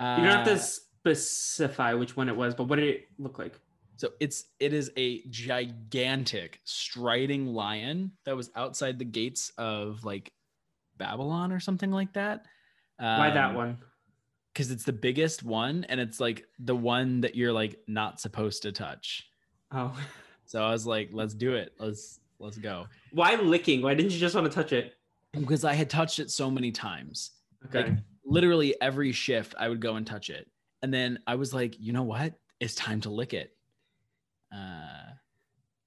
[0.00, 3.38] You don't have Uh, to specify which one it was, but what did it look
[3.38, 3.58] like?
[3.96, 10.32] So it's it is a gigantic striding lion that was outside the gates of like
[10.98, 12.46] Babylon or something like that.
[12.98, 13.78] Why that Um, one?
[14.52, 18.62] Because it's the biggest one, and it's like the one that you're like not supposed
[18.62, 19.28] to touch.
[19.72, 19.98] Oh,
[20.44, 21.72] So I was like, let's do it.
[21.78, 22.86] Let's let's go.
[23.12, 23.80] why licking?
[23.82, 24.94] Why didn't you just want to touch it?
[25.32, 27.30] Because I had touched it so many times.
[27.66, 27.84] Okay.
[27.90, 30.46] Like literally every shift, I would go and touch it,
[30.82, 32.34] and then I was like, you know what?
[32.60, 33.56] It's time to lick it.
[34.54, 35.12] Uh,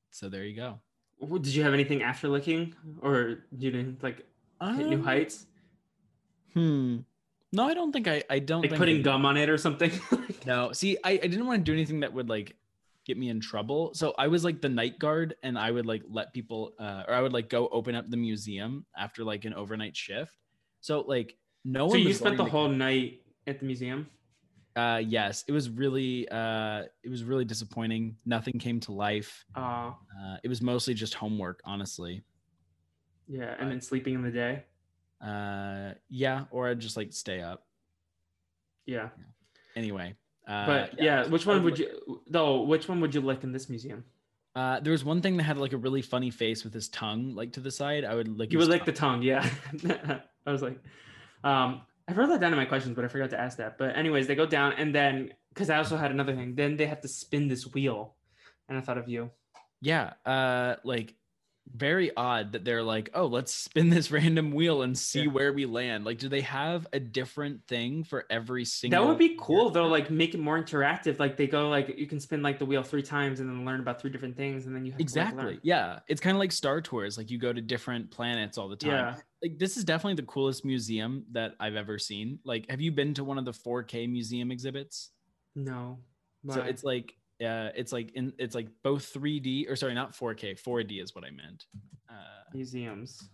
[0.09, 0.79] so there you go.
[1.21, 4.25] Did you have anything after licking, or you didn't like
[4.73, 5.45] hit new Um, heights?
[6.53, 6.97] Hmm.
[7.51, 8.23] No, I don't think I.
[8.29, 9.91] I don't Like putting I- gum on it or something?
[10.45, 12.55] No, see, I, I didn't want to do anything that would like
[13.03, 13.95] get me in trouble.
[13.95, 17.15] So I was like the night guard, and I would like let people, uh, or
[17.15, 20.37] I would like go open up the museum after like an overnight shift.
[20.81, 22.01] So like no so one.
[22.01, 24.07] you spent the whole night at the museum?
[24.75, 28.17] Uh, yes, it was really, uh, it was really disappointing.
[28.25, 29.45] Nothing came to life.
[29.55, 32.21] Uh, Uh, it was mostly just homework, honestly.
[33.27, 34.63] Yeah, and then sleeping in the day.
[35.21, 37.65] Uh, yeah, or I'd just like stay up.
[38.85, 39.09] Yeah.
[39.75, 40.15] Anyway,
[40.47, 42.61] uh, But yeah, which one would you though?
[42.61, 44.03] Which one would you like in this museum?
[44.55, 47.35] Uh, there was one thing that had like a really funny face with his tongue
[47.35, 48.05] like to the side.
[48.05, 48.51] I would like.
[48.51, 49.15] You would like the tongue.
[49.15, 49.49] tongue, yeah.
[50.45, 50.79] I was like,
[51.43, 53.77] um, I wrote that down in my questions, but I forgot to ask that.
[53.77, 56.55] But anyways, they go down and then because I also had another thing.
[56.55, 58.15] Then they have to spin this wheel,
[58.69, 59.31] and I thought of you.
[59.81, 61.15] Yeah, uh, like
[61.73, 65.31] very odd that they're like, oh, let's spin this random wheel and see Yeah.
[65.31, 66.05] where we land.
[66.05, 69.01] Like, do they have a different thing for every single?
[69.01, 69.87] That would be cool though.
[69.87, 71.19] Like make it more interactive.
[71.19, 73.79] Like they go like you can spin like the wheel three times and then learn
[73.79, 75.59] about three different things, and then you have to, like, Exactly.
[75.63, 77.17] Yeah, it's kind of like Star Tours.
[77.17, 78.91] Like you go to different planets all the time.
[78.91, 79.15] Yeah.
[79.41, 82.39] Like this is definitely the coolest museum that I've ever seen.
[82.43, 85.11] Like, have you been to one of the 4K museum exhibits?
[85.55, 85.99] No.
[86.49, 90.59] So it's like uh it's like in it's like both 3D or sorry, not 4K,
[90.61, 91.65] 4D is what I meant.
[92.09, 92.13] Uh
[92.53, 93.29] museums.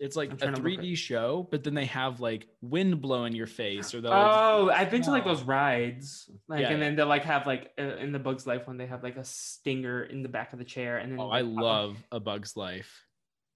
[0.00, 3.24] it's like a trying to look 3D show, but then they have like wind blow
[3.24, 6.80] in your face or they'll Oh, I've been to like those rides, like, Yeah, and
[6.82, 9.24] then they'll like have like uh, in the Bugs Life one, they have like a
[9.24, 12.56] stinger in the back of the chair, and then Oh, I like, love A Bug's
[12.56, 13.04] Life.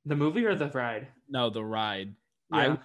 [0.07, 1.09] the movie or the ride.
[1.29, 2.15] No, the ride.
[2.53, 2.77] Yeah.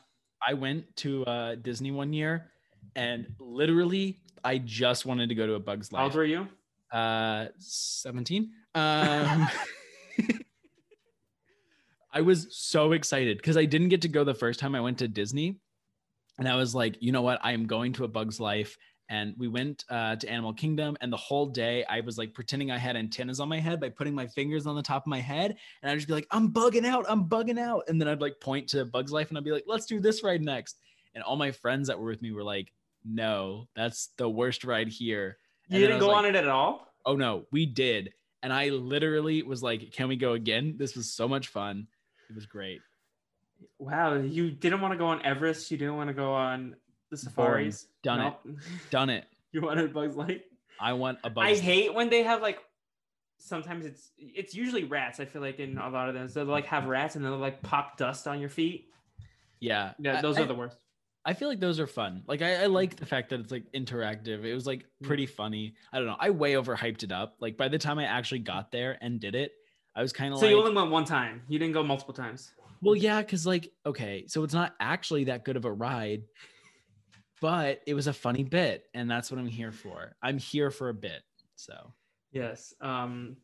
[0.46, 2.52] I I went to uh Disney one year
[2.96, 6.00] and literally I just wanted to go to A Bug's Life.
[6.00, 6.48] How old were you?
[6.92, 8.52] Uh 17.
[8.76, 9.50] Um
[12.14, 14.98] I was so excited because I didn't get to go the first time I went
[15.00, 15.60] to Disney.
[16.40, 17.40] And I was like, you know what?
[17.44, 18.78] I am going to a bug's life.
[19.10, 22.72] And we went uh, to Animal Kingdom, and the whole day I was like pretending
[22.72, 25.22] I had antennas on my head by putting my fingers on the top of my
[25.22, 28.20] head, and I'd just be like, "I'm bugging out, I'm bugging out," and then I'd
[28.20, 30.80] like point to Bug's Life, and I'd be like, "Let's do this ride next."
[31.16, 32.74] And all my friends that were with me were like,
[33.08, 35.38] "No, that's the worst ride here."
[35.70, 36.88] You And then I didn't go like, on it at all.
[37.06, 38.14] oh no, we did.
[38.44, 40.76] And I literally was like, can we go again?
[40.78, 41.88] This was so much fun.
[42.30, 42.82] It was great.
[43.80, 45.72] Wow, you didn't want to go on Everest.
[45.72, 46.76] You didn't want to go on
[47.10, 47.88] the safaris.
[48.04, 48.34] Done it.
[48.92, 49.26] Done it.
[49.52, 50.42] You wanted Bugs Life.
[50.80, 51.46] I want a bug.
[51.46, 52.60] I hate when they have like.
[53.40, 55.20] Sometimes it's it's usually rats.
[55.20, 57.38] I feel like in a lot of them, so they'll like have rats and they'll
[57.38, 58.90] like pop dust on your feet.
[59.60, 59.94] yeah.
[60.00, 60.78] Yeah, those I, are the worst.
[61.28, 62.24] I feel like those are fun.
[62.26, 64.46] Like I, I like the fact that it's like interactive.
[64.46, 65.08] It was like Mm.
[65.08, 65.76] pretty funny.
[65.92, 66.16] I don't know.
[66.20, 67.36] I way overhyped it up.
[67.42, 69.52] Like by the time I actually got there and did it,
[69.94, 71.42] I was kind of So like, you only went one time.
[71.50, 72.54] You didn't go multiple times.
[72.82, 76.24] well, yeah, because like, okay, so it's not actually that good of a ride,
[77.42, 80.16] but it was a funny bit, and that's what I'm here for.
[80.22, 81.22] I'm here for a bit.
[81.56, 81.94] So
[82.32, 82.74] Yes.
[82.82, 83.38] Um,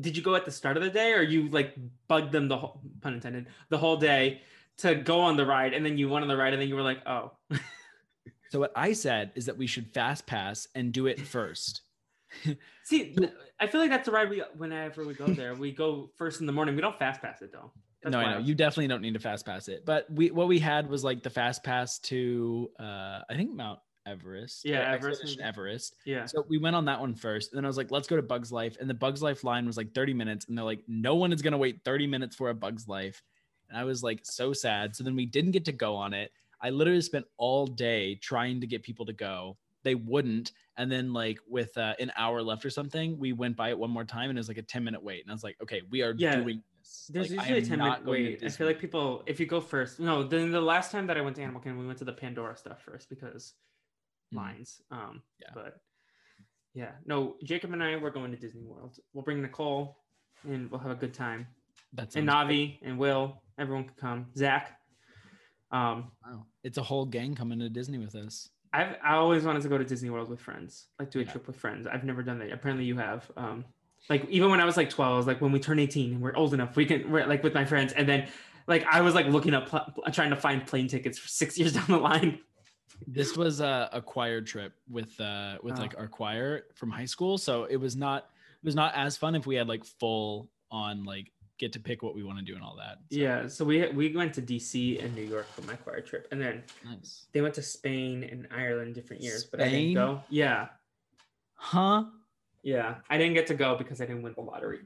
[0.00, 1.74] did you go at the start of the day, or you like
[2.08, 4.40] bugged them the whole pun intended the whole day
[4.78, 6.74] to go on the ride, and then you went on the ride, and then you
[6.74, 7.32] were like, oh,
[8.54, 11.80] So what I said is that we should fast pass and do it first.
[12.84, 13.16] see,
[13.58, 16.46] I feel like that's the ride we whenever we go there, we go first in
[16.46, 16.76] the morning.
[16.76, 17.72] We don't fast pass it though.
[18.00, 19.84] That's no, I know you definitely don't need to fast pass it.
[19.84, 23.80] But we what we had was like the fast pass to uh I think Mount
[24.06, 24.64] Everest.
[24.64, 25.40] Yeah, Everest.
[25.42, 25.96] Everest.
[26.06, 26.26] Yeah.
[26.26, 28.22] So we went on that one first, and then I was like, let's go to
[28.22, 28.76] Bugs Life.
[28.78, 31.42] And the Bugs Life line was like 30 minutes, and they're like, no one is
[31.42, 33.20] gonna wait 30 minutes for a Bugs Life.
[33.74, 34.94] And I was like so sad.
[34.94, 36.32] So then we didn't get to go on it.
[36.60, 39.56] I literally spent all day trying to get people to go.
[39.82, 40.52] They wouldn't.
[40.76, 43.90] And then like with uh, an hour left or something, we went by it one
[43.90, 45.22] more time, and it was like a 10 minute wait.
[45.22, 47.10] And I was like, okay, we are Yeah, doing this.
[47.12, 48.44] There's Like, usually a 10 minute wait.
[48.44, 51.20] I feel like people, if you go first, no, then the last time that I
[51.20, 53.54] went to Animal Kingdom, we went to the Pandora stuff first because
[54.32, 54.36] Mm.
[54.38, 54.82] lines.
[54.92, 55.50] Um, Yeah.
[55.52, 55.80] But
[56.74, 58.98] yeah, no, Jacob and I, we're going to Disney World.
[59.12, 59.98] We'll bring Nicole
[60.44, 61.46] and we'll have a good time.
[61.94, 64.26] That's And Navi and Will, everyone can come.
[64.36, 64.78] Zach.
[65.70, 66.46] Um, Wow.
[66.62, 68.48] It's a whole gang coming to Disney with us.
[68.72, 71.30] I've I always wanted to go to Disney World with friends, like do a Yeah.
[71.30, 71.86] trip with friends.
[71.86, 72.50] I've never done that.
[72.52, 73.30] Apparently, you have.
[73.36, 73.64] Um,
[74.10, 76.20] like even when I was like twelve, I was like, when we turn eighteen and
[76.20, 77.10] we're old enough, we can.
[77.10, 78.28] We're like with my friends, and then
[78.66, 81.72] like I was like looking up, pl- trying to find plane tickets for six years
[81.74, 82.40] down the line.
[83.06, 85.82] This was a, a choir trip with uh with Oh.
[85.82, 87.38] like our choir from high school.
[87.38, 88.24] So it was not
[88.62, 92.02] it was not as fun if we had like full on like get to pick
[92.02, 92.98] what we want to do and all that.
[93.12, 96.26] So, Yeah, so we we went to DC and New York for my choir trip,
[96.32, 97.26] and then Nice.
[97.32, 99.94] they went to Spain and Ireland different years, but I didn't Spain?
[99.94, 100.22] go.
[100.30, 100.68] Yeah,
[101.54, 102.04] Huh?
[102.62, 104.80] yeah, I didn't get to go because I didn't win the lottery.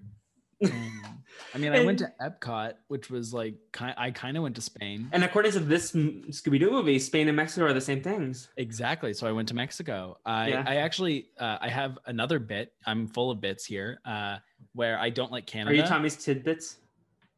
[0.62, 1.18] Mm.
[1.54, 5.08] I mean, I went to Epcot, which was like I kind of went to Spain.
[5.12, 8.48] And according to this Scooby Doo movie, Spain and Mexico are the same things.
[8.56, 9.14] Exactly.
[9.14, 10.18] So I went to Mexico.
[10.26, 10.64] I Yeah.
[10.66, 12.72] I actually uh, I have another bit.
[12.86, 14.00] I'm full of bits here.
[14.04, 14.38] Uh,
[14.74, 15.70] where I don't like Canada.
[15.70, 16.78] Are you Tommy's tidbits?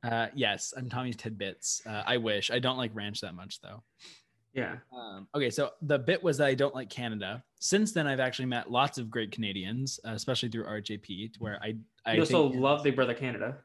[0.02, 1.82] Uh, yes, I'm Tommy's tidbits.
[1.86, 3.82] Uh, I wish I don't like ranch that much though.
[4.52, 4.76] Yeah.
[4.92, 7.42] Um, okay, so the bit was that I don't like Canada.
[7.60, 11.58] Since then, I've actually met lots of great Canadians, uh, especially through RJP, to where
[11.62, 13.58] I I You also think- love Big Brother Canada.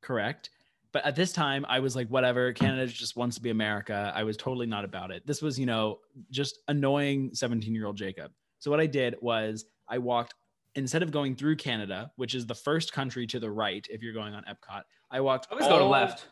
[0.00, 0.50] correct.
[0.92, 2.52] but at this time, I was like, whatever.
[2.52, 4.12] Canada just wants to be America.
[4.12, 5.24] I was totally not about it.
[5.24, 6.00] This was, you know,
[6.32, 8.32] just annoying 17 year old Jacob.
[8.58, 10.34] So what I did was I walked
[10.74, 14.12] instead of going through Canada, which is the first country to the right if you're
[14.14, 14.82] going on Epcot.
[15.12, 15.46] I walked.
[15.50, 16.26] I always go to left.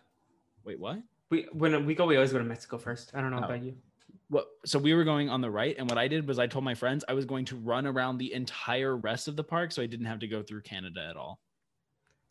[0.64, 0.98] Wait, what?
[1.30, 3.12] We when we go, we always go to Mexico first.
[3.14, 3.44] I don't know Oh.
[3.44, 3.76] about you.
[4.30, 4.46] What?
[4.66, 6.74] So we were going on the right, and what I did was I told my
[6.74, 9.86] friends I was going to run around the entire rest of the park, so I
[9.86, 11.40] didn't have to go through Canada at all.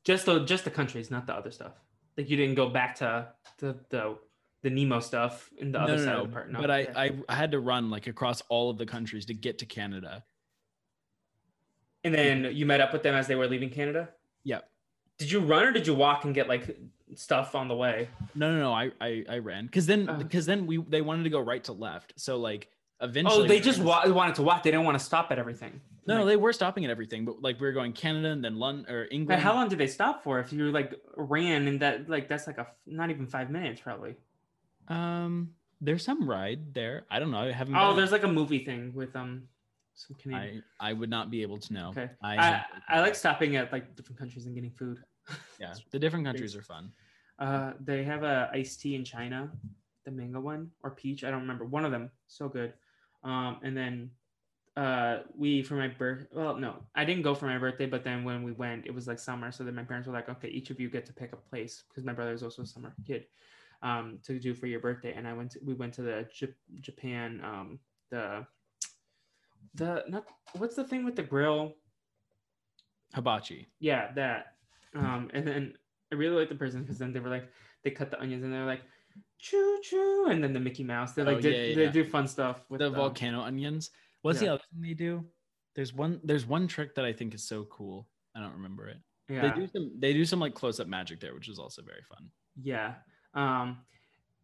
[0.04, 1.74] Just the just the countries, not the other stuff.
[2.18, 3.28] Like you didn't go back to
[3.58, 4.18] the the
[4.64, 6.50] the Nemo stuff in the other side of the park.
[6.52, 6.88] No, but I.
[6.96, 10.24] I I had to run like across all of the countries to get to Canada.
[12.04, 14.10] and then you met up with them as they were leaving Canada.
[14.44, 14.70] Yep.
[15.18, 16.78] Did you run or did you walk and get like
[17.16, 18.10] stuff on the way?
[18.36, 18.74] No, no, no.
[18.74, 20.16] I I, I ran because then Oh.
[20.16, 22.14] because then we they wanted to go right to left.
[22.18, 22.70] So like
[23.02, 23.46] eventually.
[23.46, 24.64] Oh, they just wa- wanted to walk.
[24.64, 25.80] They didn't want to stop at everything.
[26.08, 28.58] No, Like- they were stopping at everything, but like we were going Canada and then
[28.58, 29.42] London or But England.
[29.42, 30.40] how long did they stop for?
[30.40, 33.82] If you like ran and that like that's like a f- not even five minutes
[33.82, 34.16] probably.
[34.88, 35.52] Um,
[35.82, 37.06] there's some ride there.
[37.12, 37.40] I don't know.
[37.40, 37.76] I haven't.
[37.76, 37.98] Oh, been.
[37.98, 39.44] there's like a movie thing with um
[39.96, 40.64] some Canadian.
[40.80, 41.90] I I would not be able to know.
[41.90, 42.10] Okay.
[42.22, 45.00] I I, I like stopping at like different countries and getting food.
[45.60, 46.92] Yeah, the different countries are fun.
[47.40, 49.52] Uh, they have a iced tea in China,
[50.06, 51.24] the mango one or peach.
[51.24, 51.66] I don't remember.
[51.66, 52.74] One of them, so good.
[53.24, 54.12] Um, and then
[54.76, 56.28] uh, we for my birth.
[56.32, 59.08] Well, no, I didn't go for my birthday, but then when we went, it was
[59.08, 59.52] like summer.
[59.52, 61.84] So then my parents were like, "Okay, each of you get to pick a place,"
[61.90, 63.26] because my brother is also a summer kid.
[63.82, 65.52] Um, to do for your birthday, and I went.
[65.52, 67.42] To, we went to the Jap- Japan.
[67.44, 68.46] Um, the
[69.76, 70.26] the not
[70.58, 71.76] what's the thing with the grill?
[73.14, 73.68] Hibachi.
[73.80, 74.57] Yeah, that.
[74.98, 75.74] Um, and then
[76.12, 77.50] I really like the person because then they were like,
[77.84, 78.82] they cut the onions and they're like,
[79.40, 81.14] choo choo, and then the Mickey Mouse.
[81.14, 81.92] They like Oh, did, yeah, yeah, they yeah.
[81.92, 83.92] do fun stuff with the the volcano onions.
[84.22, 85.26] What's the other thing they do?
[85.76, 86.20] There's one.
[86.24, 88.08] There's one trick that I think is so cool.
[88.36, 88.98] I don't remember it.
[89.30, 89.92] Yeah, They do some.
[90.00, 92.30] They do some like close up magic there, which is also very fun.
[92.62, 92.96] yeah.
[93.34, 93.80] Um,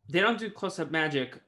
[0.10, 1.40] they don't do close up magic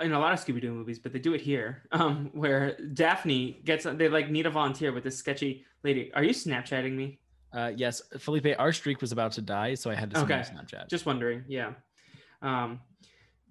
[0.00, 1.82] in a lot of Scooby Doo movies, but they do it here.
[1.92, 6.12] Um, where Daphne gets they like need a volunteer with this sketchy lady.
[6.14, 7.18] Are you Snapchatting me?
[7.54, 10.42] Uh, yes, Felipe, our streak was about to die, so I had to send Okay.
[10.42, 10.88] Snapchat.
[10.88, 11.44] Just wondering.
[11.48, 11.72] Yeah.
[12.42, 12.80] Um,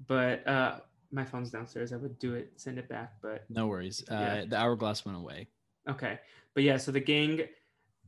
[0.07, 0.79] but uh,
[1.11, 1.93] my phone's downstairs.
[1.93, 4.03] I would do it, send it back, but no worries.
[4.11, 4.45] Uh, Yeah.
[4.45, 5.47] The hourglass went away.
[5.89, 6.19] Okay,
[6.53, 7.41] but yeah, so the gang,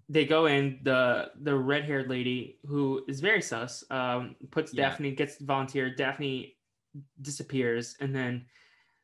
[0.10, 0.80] they go in.
[0.84, 4.90] the The red haired lady who is very sus, um, puts Yeah.
[4.90, 5.96] Daphne gets volunteered.
[5.98, 6.56] Daphne
[7.22, 8.46] disappears, and then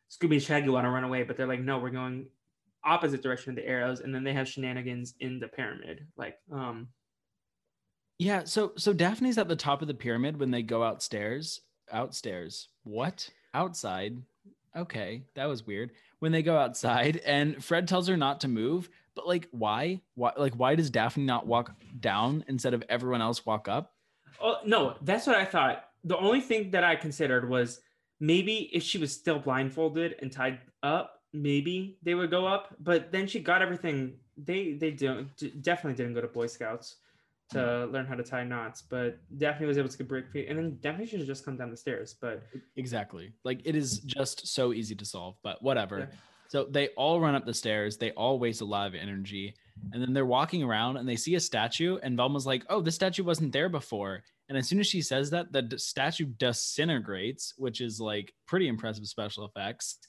[0.10, 2.28] Scooby and Shaggy want to run away, but they're like, no, we're going
[2.84, 6.08] opposite direction of the arrows, and then they have shenanigans in the pyramid.
[6.18, 6.88] Like, um,
[8.18, 8.44] Yeah.
[8.46, 11.62] So so Daphne's at the top of the pyramid when they go outstairs.
[11.92, 12.70] Outstairs.
[12.84, 13.30] What?
[13.54, 14.22] Outside.
[14.76, 15.92] Okay, that was weird.
[16.20, 20.02] When they go outside and Fred tells her not to move, but like why?
[20.16, 23.94] Why like why does Daphne not walk down instead of everyone else walk up?
[24.42, 25.86] oh no, that's what I thought.
[26.04, 27.82] The only thing that I considered was
[28.20, 32.76] maybe if she was still blindfolded and tied up, maybe they would go up.
[32.80, 34.14] But then she got everything.
[34.38, 35.30] They they don't
[35.62, 36.98] definitely didn't go to Boy Scouts
[37.52, 37.92] to mm.
[37.92, 38.82] learn how to tie knots.
[38.82, 41.70] But Daphne was able to break free, and then Daphne should have just come down
[41.70, 42.16] the stairs.
[42.20, 42.44] But
[42.76, 43.34] Exactly.
[43.44, 46.00] Like it is just so easy to solve, but whatever.
[46.00, 46.18] Yeah.
[46.52, 47.96] So they all run up the stairs.
[47.96, 49.56] They all waste a lot of energy.
[49.94, 51.98] And then they're walking around and they see a statue.
[52.04, 54.22] And Velma's like, oh, this statue wasn't there before.
[54.50, 58.68] And as soon as she says that, the d- statue disintegrates, which is like pretty
[58.68, 60.00] impressive special effects.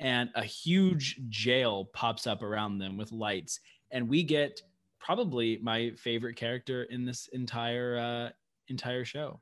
[0.00, 3.60] And a huge jail pops up around them with lights.
[3.90, 4.60] And we get
[4.98, 8.30] probably my favorite character in this entire uh
[8.68, 9.40] entire show.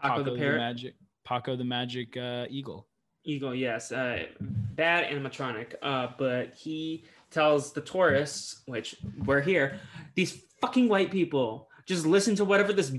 [0.00, 0.94] Paco, the parrot, magic
[1.24, 2.86] Paco the magic uh, eagle.
[3.24, 5.74] Eagle, yes, uh, bad animatronic.
[5.82, 9.80] Uh, but he tells the tourists, which we're here,
[10.14, 12.94] these fucking white people just listen to whatever this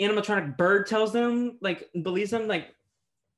[0.00, 2.74] animatronic bird tells them, like believes them, like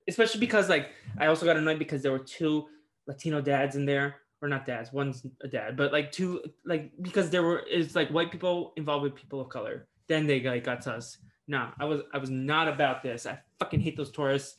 [0.08, 2.66] especially because like I also got annoyed because there were two
[3.06, 7.30] Latino dads in there, or not dads, one's a dad, but like two like because
[7.30, 9.86] there were is like white people involved with people of color.
[10.08, 11.18] Then they like got to us.
[11.48, 13.26] Nah, I was I was not about this.
[13.26, 14.58] I fucking hate those tourists.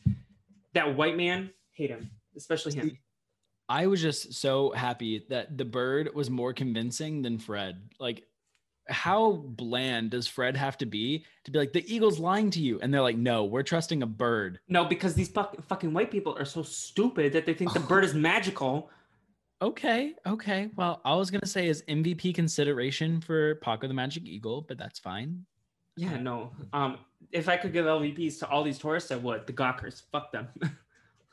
[0.74, 2.98] That white man, hate him, especially him.
[3.70, 7.82] I was just so happy that the bird was more convincing than Fred.
[8.00, 8.24] Like,
[8.90, 12.80] how bland does Fred have to be to be like, the eagle's lying to you?
[12.82, 14.60] And they're like, no, we're trusting a bird.
[14.68, 18.04] No, because these fuck, fucking white people are so stupid that they think the bird
[18.04, 18.90] is magical.
[19.62, 20.70] Okay, okay.
[20.76, 24.78] Well, all I was to say is MVP consideration for Paco the Magic Eagle, but
[24.78, 25.46] that's fine.
[25.96, 26.52] Yeah, no.
[26.74, 27.00] Um,
[27.32, 29.48] if I could give LVPs to all these tourists, I would.
[29.48, 30.48] The Gawkers, fuck them.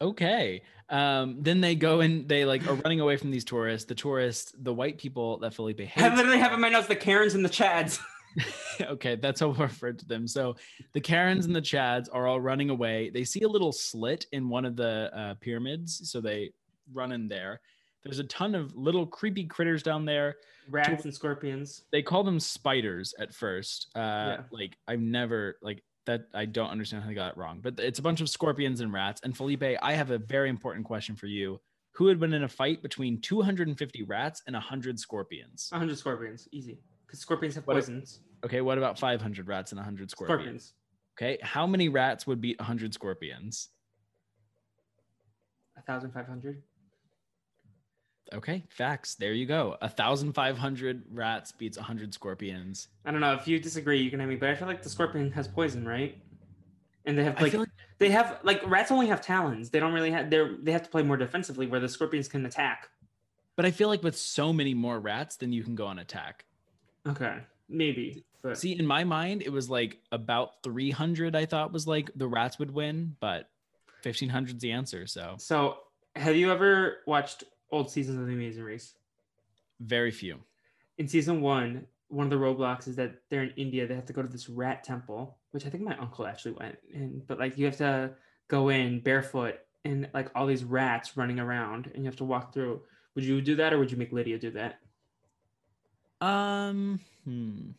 [0.00, 0.62] Okay.
[0.90, 3.86] Um, then they go and they like are running away from these tourists.
[3.86, 6.02] The tourists, the white people that Felipe hates.
[6.02, 8.00] I literally have in my notes the Karens and the Chads.
[8.80, 10.26] okay, that's how we refer to them.
[10.26, 10.56] So
[10.92, 13.10] the Karens and the Chads are all running away.
[13.10, 16.50] They see a little slit in one of the uh, pyramids, so they
[16.92, 17.60] run in there.
[18.02, 20.36] There's a ton of little creepy critters down there.
[20.68, 21.84] Rats and scorpions.
[21.92, 23.88] They call them spiders at first.
[23.94, 24.40] Uh, Yeah.
[24.50, 26.26] Like I've never like that.
[26.34, 28.92] I don't understand how they got it wrong, but it's a bunch of scorpions and
[28.92, 29.20] rats.
[29.24, 31.60] And Felipe, I have a very important question for you.
[31.92, 35.68] Who would win in a fight between 250 rats and 100 scorpions?
[35.70, 36.48] 100 scorpions.
[36.50, 36.80] Easy.
[37.06, 38.20] Because scorpions have What poisons.
[38.44, 40.38] Okay, what about 500 rats and 100 scorpions?
[40.40, 40.72] Scorpions.
[41.16, 43.68] Okay, how many rats would beat 100 scorpions?
[45.74, 46.62] 1,500.
[48.34, 49.14] Okay, facts.
[49.14, 49.76] There you go.
[49.80, 52.88] A 1,500 rats beats 100 scorpions.
[53.04, 53.34] I don't know.
[53.34, 54.36] If you disagree, you can have me.
[54.36, 56.18] But I feel like the scorpion has poison, right?
[57.04, 59.70] And they have like, like they have like rats only have talons.
[59.70, 60.30] They don't really have.
[60.30, 62.88] They're they have to play more defensively, where the scorpions can attack.
[63.56, 66.44] but I feel like with so many more rats, then you can go on attack.
[67.06, 67.38] Okay,
[67.68, 68.24] maybe.
[68.42, 71.36] But See, in my mind, it was like about 300.
[71.36, 73.50] I thought was like the rats would win, but
[74.02, 75.06] 1500 is the answer.
[75.06, 75.78] So so,
[76.16, 77.44] have you ever watched
[77.74, 78.94] old seasons of The Amazing Race?
[79.80, 80.38] very few.
[80.98, 83.86] in season one, one of the roadblocks is that they're in India.
[83.86, 86.78] They have to go to this rat temple, which I think my uncle actually went.
[86.94, 88.12] And but like you have to
[88.46, 92.54] go in barefoot and like all these rats running around, and you have to walk
[92.54, 92.82] through.
[93.16, 94.78] Would you do that, or would you make Lydia do that?
[96.20, 97.70] Um, hmm.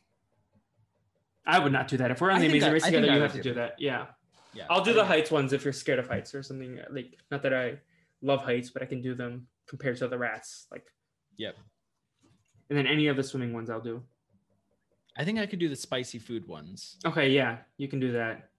[1.47, 2.11] I would not do that.
[2.11, 3.75] If we're on the Amazing I- Race I together, you have to do that.
[3.79, 4.07] Yeah,
[4.53, 6.79] Yeah, I'll do the heights ones if you're scared of heights or something.
[6.89, 7.77] Like not that I
[8.21, 10.67] love heights, but I can do them compared to the rats.
[10.71, 10.85] Like
[11.37, 11.55] Yep.
[12.69, 14.01] And then any of the swimming ones, I'll do.
[15.17, 16.97] I think I could do the spicy food ones.
[17.05, 18.49] Okay, yeah, you can do that.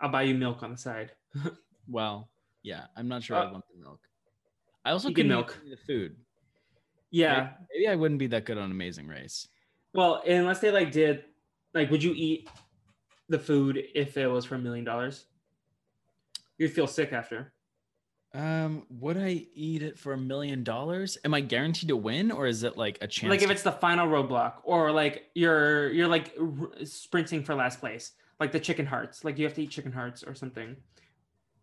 [0.00, 1.12] I'll buy you milk on the side.
[1.88, 2.30] Well,
[2.64, 4.00] yeah, I'm not sure Uh, I want the milk.
[4.84, 5.56] I also can milk.
[5.64, 6.16] milk the food.
[7.12, 9.46] Yeah, Maybe I wouldn't be that good on Amazing Race.
[9.94, 11.24] Well, unless they like did,
[11.74, 12.48] like, would you eat
[13.28, 15.26] the food if it was for a million dollars?
[16.58, 17.52] You'd feel sick after.
[18.36, 21.16] Um, would I eat it for a million dollars?
[21.24, 23.30] Am I guaranteed to win, or is it like a chance?
[23.30, 27.80] Like if it's the final roadblock, or like you're you're like r- sprinting for last
[27.80, 29.24] place, like the chicken hearts.
[29.24, 30.76] Like you have to eat chicken hearts or something,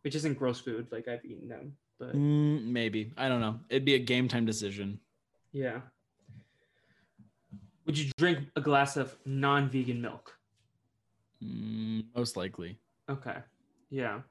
[0.02, 0.88] which isn't gross food.
[0.92, 3.60] Like I've eaten them, but Mm, maybe I don't know.
[3.70, 5.00] It'd be a game time decision.
[5.52, 5.82] yeah.
[7.86, 10.38] Would you drink a glass of non-vegan milk?
[11.44, 12.80] Mm, most likely.
[13.10, 13.36] Okay.
[13.90, 14.22] Yeah.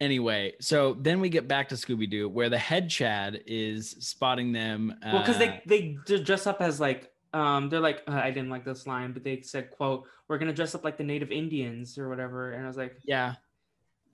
[0.00, 4.50] Anyway, so then we get back to Scooby Doo, where the head Chad is spotting
[4.52, 4.94] them.
[5.04, 8.48] Well, because uh, they they dress up as like um they're like uh, I didn't
[8.48, 11.98] like this line, but they said quote We're gonna dress up like the native Indians
[11.98, 13.34] or whatever, and I was like, yeah,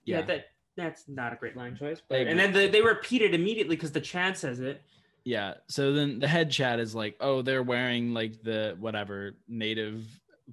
[0.03, 0.45] yeah, yeah, that
[0.75, 2.01] that's not a great line choice.
[2.07, 4.81] But and then they, they repeat it immediately because the Chad says it.
[5.23, 5.53] yeah.
[5.67, 10.05] So then the head Chad is like, oh, they're wearing like the whatever native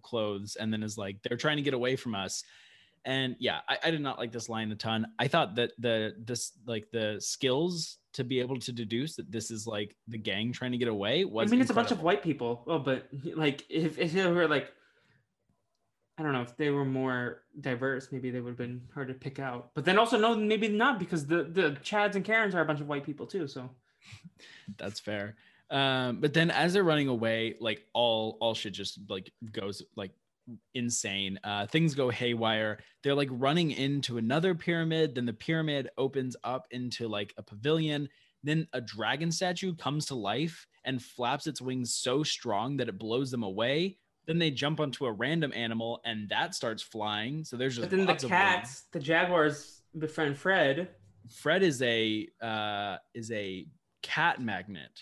[0.03, 2.45] clothes, and then is like, they're trying to get away from us.
[3.05, 5.07] And yeah, I, I did not like this line a ton.
[5.19, 9.51] I thought that the this like the skills to be able to deduce that this
[9.51, 11.49] is like the gang trying to get away was.
[11.49, 12.63] I mean, it's a bunch of white people.
[12.67, 14.73] Well, but like if if they were like.
[16.17, 19.15] I don't know if they were more diverse, maybe they would have been hard to
[19.15, 19.71] pick out.
[19.75, 22.81] But then also, no, maybe not because the the Chads and Karens are a bunch
[22.81, 23.49] of white people too.
[23.49, 23.69] So
[24.79, 25.37] That's fair.
[25.71, 30.13] Um, but then as they're running away, like all all shit just like goes like
[30.75, 31.39] insane.
[31.45, 32.79] Uh, things go haywire.
[33.03, 35.15] They're like running into another pyramid.
[35.15, 38.09] Then the pyramid opens up into like a pavilion.
[38.43, 42.99] Then a dragon statue comes to life and flaps its wings so strong that it
[42.99, 43.99] blows them away.
[44.27, 47.45] Then they jump onto a random animal and that starts flying.
[47.45, 50.89] So there's just But then the cats, the jaguars befriend Fred.
[51.31, 53.67] Fred is a uh, is a
[54.03, 55.01] cat magnet.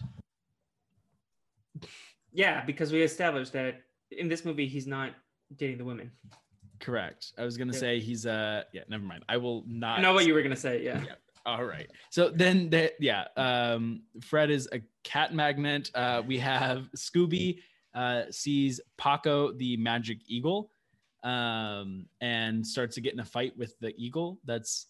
[2.32, 5.14] Yeah, because we established that in this movie he's not
[5.58, 6.10] dating the women.
[6.80, 7.32] Correct.
[7.38, 7.78] I was gonna Yeah.
[7.78, 9.24] say he's uh yeah, never mind.
[9.28, 10.82] I will not I know what you were gonna say.
[10.84, 11.02] Yeah.
[11.04, 11.14] Yeah.
[11.46, 11.88] all right.
[12.10, 15.90] So then the yeah, um Fred is a cat magnet.
[15.94, 17.58] Uh we have Scooby
[17.94, 20.70] uh sees Paco the magic eagle
[21.22, 24.86] um and starts to get in a fight with the eagle that's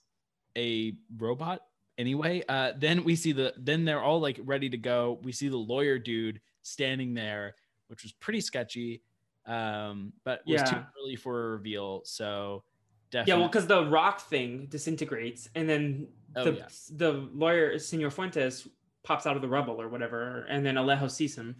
[0.56, 1.60] a robot
[1.98, 5.48] anyway uh then we see the then they're all like ready to go we see
[5.48, 7.54] the lawyer dude standing there
[7.88, 9.02] which was pretty sketchy
[9.46, 10.84] um but was too Yeah.
[11.00, 12.64] early for a reveal so
[13.12, 16.68] Yeah, definitely well, because the rock thing disintegrates, and then Oh, the yeah.
[16.96, 18.66] the lawyer Senor Fuentes
[19.02, 21.56] pops out of the rubble or whatever, and then Alejo sees him,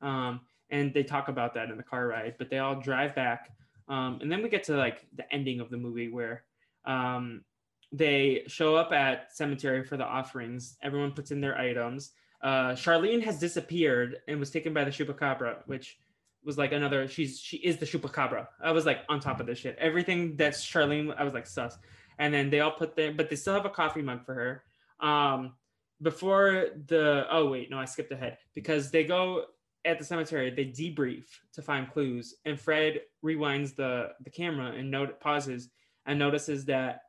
[0.00, 0.40] um,
[0.70, 2.36] and they talk about that in the car ride.
[2.38, 3.50] But they all drive back,
[3.88, 6.44] um, and then we get to like the ending of the movie where
[6.86, 7.44] um,
[7.92, 10.78] they show up at cemetery for the offerings.
[10.82, 12.12] Everyone puts in their items.
[12.42, 15.98] Uh, Charlene has disappeared and was taken by the chupacabra, which
[16.44, 17.08] was like another.
[17.08, 18.46] She's she is the chupacabra.
[18.62, 19.76] I was like on top of this shit.
[19.78, 21.78] Everything that's Charlene, I was like sus.
[22.18, 24.62] And then they all put their, but they still have a coffee mug for her.
[25.06, 25.54] Um,
[26.02, 29.44] before the oh wait no I skipped ahead because they go
[29.84, 34.90] at the cemetery they debrief to find clues and Fred rewinds the the camera and
[34.90, 35.70] note pauses
[36.04, 37.02] and notices that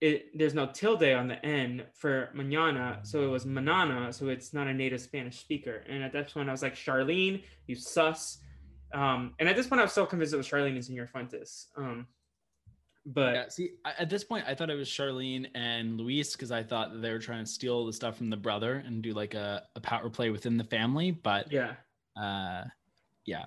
[0.00, 4.54] it there's no tilde on the end for mañana, so it was manana, so it's
[4.54, 5.82] not a native Spanish speaker.
[5.88, 8.38] And at that point, I was like, Charlene, you sus.
[8.92, 11.68] Um, and at this point, I was still convinced it was Charlene and Senor Fuentes.
[11.76, 12.06] Um,
[13.06, 16.62] but yeah, see, at this point, I thought it was Charlene and Luis because I
[16.62, 19.64] thought they were trying to steal the stuff from the brother and do like a,
[19.74, 21.10] a power play within the family.
[21.10, 21.74] But yeah,
[22.20, 22.64] uh,
[23.24, 23.46] yeah,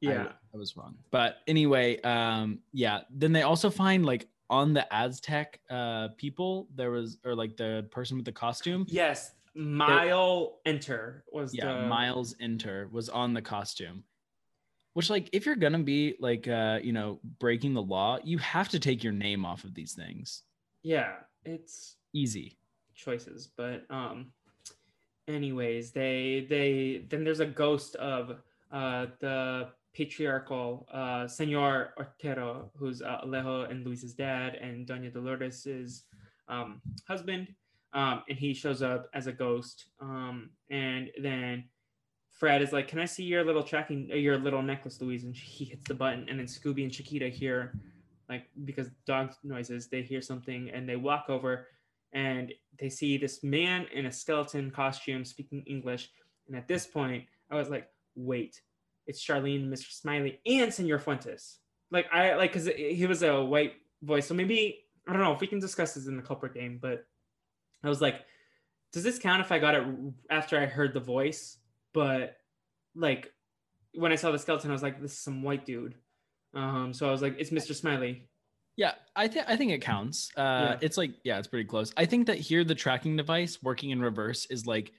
[0.00, 0.94] yeah, I, I was wrong.
[1.10, 3.00] But anyway, um, yeah.
[3.10, 7.86] Then they also find like on the Aztec uh people there was or like the
[7.90, 8.86] person with the costume.
[8.88, 14.04] Yes, Mile Enter was Yeah, the Miles Enter was on the costume.
[14.94, 18.68] Which like if you're gonna be like uh you know breaking the law, you have
[18.70, 20.42] to take your name off of these things.
[20.82, 21.14] yeah,
[21.44, 22.56] it's Easy.
[22.94, 24.30] choices but um
[25.26, 28.36] anyways they they then there's a ghost of
[28.72, 36.04] uh the patriarchal uh senor otero who's uh, alejo and luis's dad and doña dolores's
[36.48, 37.48] um husband
[37.94, 41.64] um and he shows up as a ghost um and then
[42.34, 45.34] fred is like can i see your little tracking uh, your little necklace louise and
[45.34, 47.72] he hits the button and then scooby and chiquita hear
[48.28, 51.66] like because dog noises they hear something and they walk over
[52.14, 56.10] and they see this man in a skeleton costume speaking English.
[56.46, 58.60] And at this point, I was like, wait,
[59.06, 59.90] it's Charlene, Mr.
[59.90, 61.58] Smiley, and Senor Fuentes.
[61.90, 65.40] Like I like because he was a white voice, so maybe I don't know if
[65.40, 66.78] we can discuss this in the culprit game.
[66.80, 67.04] But
[67.82, 68.22] I was like,
[68.92, 69.84] does this count if I got it
[70.30, 71.58] after I heard the voice?
[71.94, 72.36] But
[72.94, 73.32] like
[73.94, 75.94] when I saw the skeleton, I was like, this is some white dude.
[76.52, 77.74] Um, so I was like, it's Mr.
[77.74, 78.28] Smiley.
[78.76, 80.30] Yeah, I think I think it counts.
[80.36, 80.40] Uh
[80.74, 80.78] Yeah.
[80.82, 81.92] it's like yeah, it's pretty close.
[81.96, 84.92] I think that here the tracking device working in reverse is like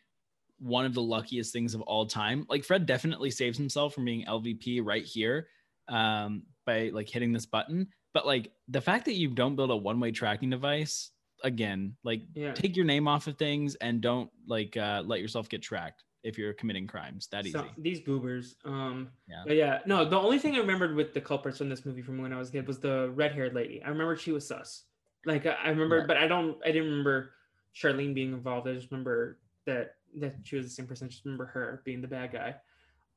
[0.59, 2.45] one of the luckiest things of all time.
[2.49, 5.47] Like Fred definitely saves himself from being LVP right here
[5.89, 9.75] um by like hitting this button, but like the fact that you don't build a
[9.75, 11.11] one-way tracking device
[11.43, 12.53] again, like Yeah.
[12.53, 16.37] take your name off of things and don't like uh let yourself get tracked if
[16.39, 17.27] you're committing crimes.
[17.27, 17.53] That easy.
[17.53, 18.55] So, these boobers.
[18.65, 19.43] Um, Yeah.
[19.45, 20.03] But yeah, no.
[20.03, 22.49] The only thing I remembered with the culprits from this movie from when I was
[22.49, 23.81] a kid was the red-haired lady.
[23.83, 24.83] I remember she was sus.
[25.25, 26.05] Like I remember, Yeah.
[26.07, 26.57] but I don't.
[26.65, 27.31] I didn't remember
[27.75, 28.67] Charlene being involved.
[28.67, 31.05] I just remember that that she was the same person.
[31.05, 32.55] I just remember her being the bad guy.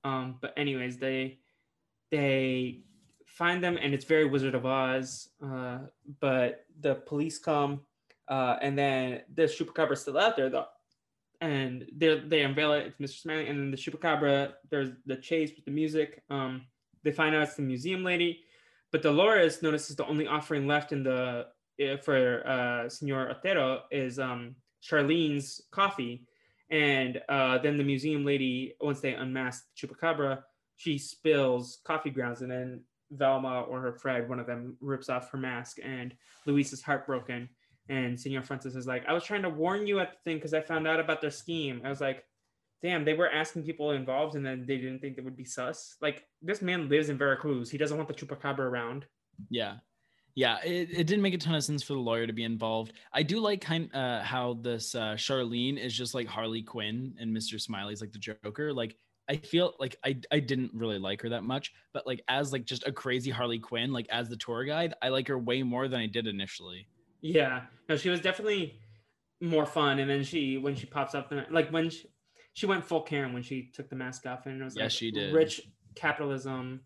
[0.05, 1.39] Um, but anyways, they
[2.11, 2.81] they
[3.27, 5.29] find them, and it's very Wizard of Oz.
[5.43, 5.79] Uh,
[6.21, 7.81] but the police come,
[8.29, 10.67] uh, and then the chupacabra's still out there though
[11.41, 12.87] and they they unveil it.
[12.87, 13.21] It's Mr.
[13.21, 14.53] Smiley, and then the chupacabra.
[14.71, 16.23] There's the chase with the music.
[16.31, 16.67] Um,
[17.05, 18.45] they find out it's the museum lady,
[18.91, 21.47] but Dolores notices the only offering left in the
[21.81, 26.27] uh, for uh, Senor Otero is um, Charlene's coffee,
[26.71, 30.43] and uh, then the museum lady once they unmask the chupacabra,
[30.77, 35.31] she spills coffee grounds, and then Velma or her Fred, one of them, rips off
[35.31, 36.15] her mask, and
[36.47, 37.49] Luis is heartbroken.
[37.89, 40.55] And Senor Francis is like, I was trying to warn you at the thing because
[40.55, 41.81] I found out about their scheme.
[41.85, 42.25] I was like,
[42.83, 45.97] damn, they were asking people involved and then they didn't think they would be sus.
[46.01, 47.71] Like, this man lives in Veracruz.
[47.71, 49.07] He doesn't want the chupacabra around.
[49.51, 49.77] Yeah.
[50.35, 52.93] Yeah, it, it didn't make a ton of sense for the lawyer to be involved.
[53.13, 57.37] I do like kind uh, how this uh, Charlene is just like Harley Quinn and
[57.37, 57.61] Mr.
[57.61, 58.73] Smiley's like the Joker.
[58.73, 58.95] Like
[59.29, 62.67] I feel like I I didn't really like her that much, but like as like
[62.67, 65.89] just a crazy Harley Quinn, like as the tour guide, I like her way more
[65.89, 66.87] than I did initially.
[67.21, 67.63] Yeah.
[67.89, 68.79] No, she was definitely
[69.41, 69.99] more fun.
[69.99, 72.09] And then she, when she pops up, and like when she,
[72.53, 74.93] she went full Karen when she took the mask off and it was Yeah, like
[74.93, 75.33] she did.
[75.33, 75.61] rich
[75.95, 76.81] capitalism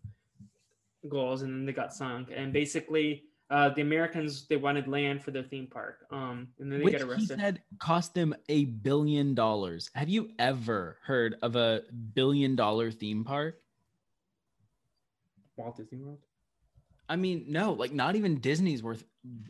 [1.09, 2.29] goals and then they got sunk.
[2.33, 6.05] And basically, uh, the Americans, they wanted land for their theme park.
[6.11, 9.89] Um, and then they Which get he said cost them a billion dollars.
[9.93, 11.81] Have you ever heard of a
[12.13, 13.59] billion dollar theme park?
[15.55, 16.19] Walt Disney World.
[17.09, 19.03] I mean, no, like not even Disney's worth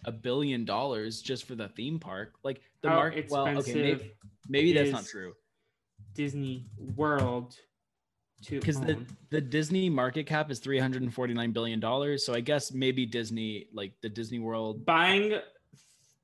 [0.05, 2.33] a billion dollars just for the theme park.
[2.43, 3.29] Like the How market.
[3.29, 4.11] Well, okay, expensive maybe,
[4.47, 5.33] maybe that's not true
[6.15, 6.65] Disney
[6.95, 7.55] World
[8.43, 8.97] to because the
[9.29, 12.25] the Disney market cap is three hundred and forty nine billion dollars.
[12.25, 14.85] So I guess maybe Disney, like the Disney World.
[14.85, 15.39] buying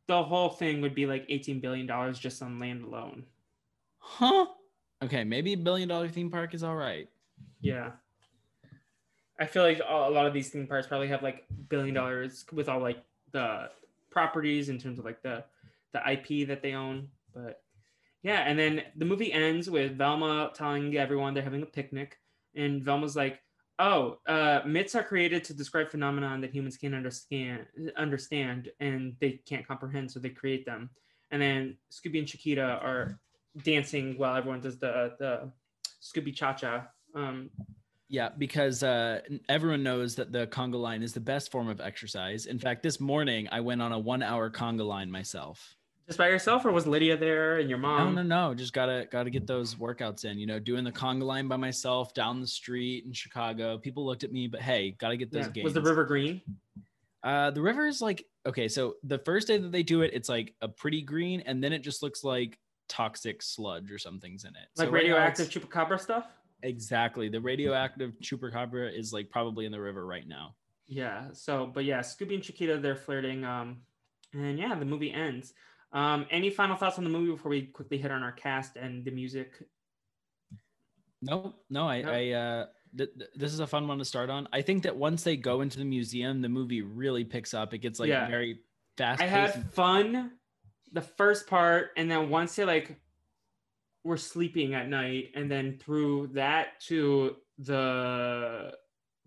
[0.08, 3.24] the whole thing would be like 18 billion dollars just on land alone.
[4.00, 4.48] Huh?
[5.04, 7.08] Okay, maybe a billion dollar theme park is all right.
[7.62, 7.92] Yeah.
[9.40, 12.68] I feel like a lot of these theme parks probably have like billion dollars with
[12.68, 13.02] all like
[13.32, 13.70] the
[14.10, 15.44] properties in terms of like the
[15.94, 17.08] the IP that they own.
[17.34, 17.62] But
[18.22, 22.20] yeah, and then the movie ends with Velma telling everyone they're having a picnic,
[22.56, 23.40] and Velma's like,
[23.82, 29.40] Oh, uh, myths are created to describe phenomenon that humans can't understand, understand, and they
[29.46, 30.90] can't comprehend, so they create them.
[31.32, 33.18] And then Scooby and Chiquita are
[33.64, 35.50] dancing while everyone does the the
[36.02, 36.88] Scooby Cha Cha.
[37.16, 37.50] Um,
[38.12, 42.48] Yeah, because uh, everyone knows that the conga line is the best form of exercise.
[42.48, 45.76] In fact, this morning I went on a one-hour conga line myself.
[46.08, 48.16] just by yourself, or was Lydia there and your mom?
[48.16, 48.56] no, no, no.
[48.56, 50.40] Just gotta gotta get those workouts in.
[50.40, 53.78] You know, doing the conga line by myself down the street in Chicago.
[53.78, 55.52] People looked at me, but hey, gotta get those Yeah.
[55.52, 55.66] gains.
[55.66, 56.42] Was the river green?
[57.22, 58.68] Uh, the river is like okay.
[58.68, 61.74] So the first day that they do it, it's like a pretty green, and then
[61.74, 62.58] it just looks like
[62.88, 64.68] toxic sludge or something's in it.
[64.78, 66.26] Like So right now radioactive chupacabra stuff?
[66.64, 67.30] Exactly.
[67.30, 70.56] The radioactive chupacabra is like probably in the river right now.
[70.88, 71.28] Yeah.
[71.34, 73.44] So, but yeah, Scooby and Chiquita, they're flirting.
[73.44, 73.78] Um,
[74.34, 75.54] and yeah, the movie ends.
[75.92, 79.04] Um, any final thoughts on the movie before we quickly hit on our cast and
[79.06, 79.54] the music?
[81.22, 82.02] No, no, I.
[82.02, 82.66] I, uh,
[82.98, 84.48] th- th- this is a fun one to start on.
[84.54, 87.74] I think that once they go into the museum, the movie really picks up.
[87.74, 88.28] It gets like Yeah.
[88.28, 88.60] very
[88.98, 89.22] fast.
[89.22, 90.32] I had fun
[90.92, 93.00] the first part, and then once they like
[94.04, 98.74] were sleeping at night, and then through that to the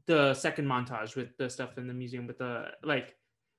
[0.07, 3.15] the second montage with the stuff in the museum with the like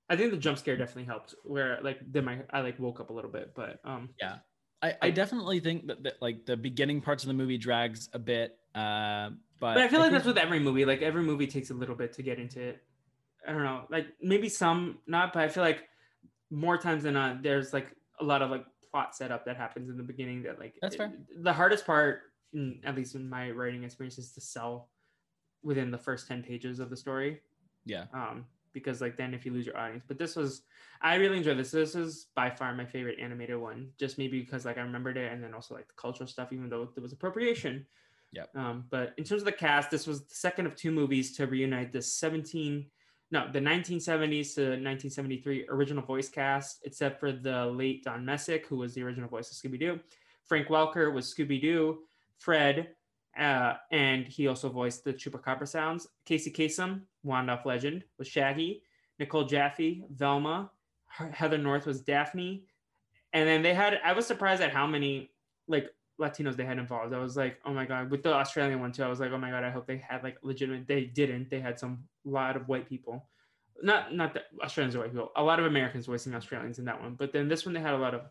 [0.10, 3.10] I think the jump scare definitely helped where like then my I like woke up
[3.10, 4.38] a little bit, but um Yeah.
[4.82, 8.10] I, I I- definitely think that, that like the beginning parts of the movie drags
[8.14, 8.58] a bit.
[8.76, 9.30] Uh,
[9.60, 10.84] but, but I feel like think- that's with every movie.
[10.84, 12.84] Like every movie takes a little bit to get into it.
[13.48, 15.84] I don't know, like maybe some not, but I feel like
[16.50, 17.88] more times than not, there's like
[18.20, 21.08] a lot of like plot setup that happens in the beginning that like That's fair.
[21.08, 22.22] it- the hardest part,
[22.54, 24.90] in, at least in my writing experience, is to sell
[25.64, 27.42] within the first ten pages of the story.
[27.86, 28.06] yeah.
[28.14, 30.62] Um, because like then if you lose your audience, but this was
[31.02, 31.72] I really enjoyed this.
[31.72, 35.32] This is by far my favorite animated one, just maybe because like I remembered it,
[35.32, 37.86] and then also like the cultural stuff, even though there was appropriation.
[38.32, 38.46] Yeah.
[38.56, 41.46] Um, but in terms of the cast, this was the second of two movies to
[41.46, 42.86] reunite the 17,
[43.34, 48.78] no, the 1970s to 1973 original voice cast, except for the late Don Messick, who
[48.78, 50.00] was the original voice of Scooby Doo.
[50.46, 52.02] Frank Welker was Scooby Doo.
[52.38, 52.90] Fred,
[53.36, 56.06] uh, and he also voiced the Chupacabra sounds.
[56.26, 58.84] Casey Kasem, Wandolph legend, was Shaggy.
[59.18, 60.70] Nicole Jaffe, Velma.
[61.08, 62.66] Heather North was Daphne.
[63.34, 65.32] And then they had, I was surprised at how many
[65.68, 65.90] like
[66.24, 67.14] Latinos they had involved.
[67.14, 69.38] I was like, oh my God, with the Australian one too, I was like, oh
[69.38, 71.50] my God, I hope they had like legitimate, they didn't.
[71.50, 73.26] They had some lot of white people.
[73.82, 77.02] Not not that Australians are white people, a lot of Americans voicing Australians in that
[77.02, 77.16] one.
[77.16, 78.22] But then this one, they had a lot of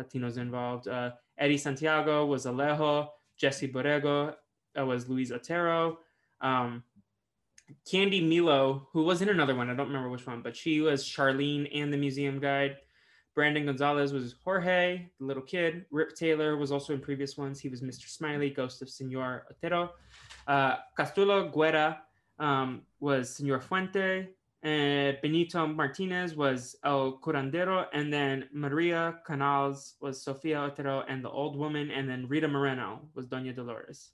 [0.00, 0.88] Latinos involved.
[0.88, 3.08] Uh, Eddie Santiago was Alejo.
[3.36, 4.34] Jesse Borrego
[4.78, 5.98] uh, was Luis Otero.
[6.40, 6.82] Um,
[7.90, 11.04] Candy Milo, who was in another one, I don't remember which one, but she was
[11.04, 12.76] Charlene and the museum guide.
[13.36, 15.84] Brandon Gonzalez was Jorge, the little kid.
[15.90, 17.60] Rip Taylor was also in previous ones.
[17.60, 18.08] He was Mr.
[18.08, 19.92] Smiley, Ghost of Senor Otero.
[20.48, 22.00] Uh, Castulo Guerra
[22.38, 24.28] um, was Senor Fuente.
[24.62, 27.86] And Benito Martinez was El Curandero.
[27.92, 31.90] And then Maria Canals was Sofia Otero and the old woman.
[31.90, 34.12] And then Rita Moreno was Doña Dolores.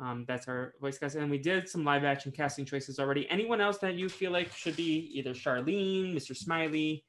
[0.00, 1.14] Um, that's our voice cast.
[1.14, 3.30] And we did some live action casting choices already.
[3.30, 6.36] Anyone else that you feel like should be either Charlene, Mr.
[6.36, 7.04] Smiley?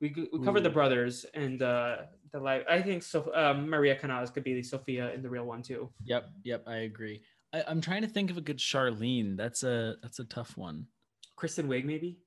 [0.00, 1.96] We, we covered the brothers and uh,
[2.32, 2.64] the live.
[2.68, 3.32] I think so.
[3.34, 5.90] Um, Maria Canales could be the Sophia in the real one too.
[6.04, 6.28] Yep.
[6.44, 6.64] Yep.
[6.66, 7.22] I agree.
[7.54, 9.36] I, I'm trying to think of a good Charlene.
[9.36, 10.86] That's a that's a tough one.
[11.36, 12.18] Kristen Wiig maybe.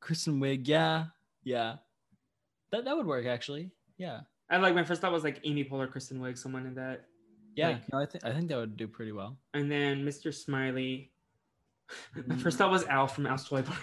[0.00, 0.66] Kristen Wiig.
[0.66, 1.06] Yeah.
[1.44, 1.76] Yeah.
[2.70, 3.70] That that would work actually.
[3.98, 4.20] Yeah.
[4.48, 7.04] I like my first thought was like Amy Poehler, Kristen Wiig, someone in that.
[7.54, 7.68] Yeah.
[7.68, 9.36] Like- no, I think I think that would do pretty well.
[9.52, 10.32] And then Mr.
[10.32, 11.10] Smiley.
[12.16, 12.40] my Mm.
[12.40, 13.76] first thought was Al from Al's Toy Barn.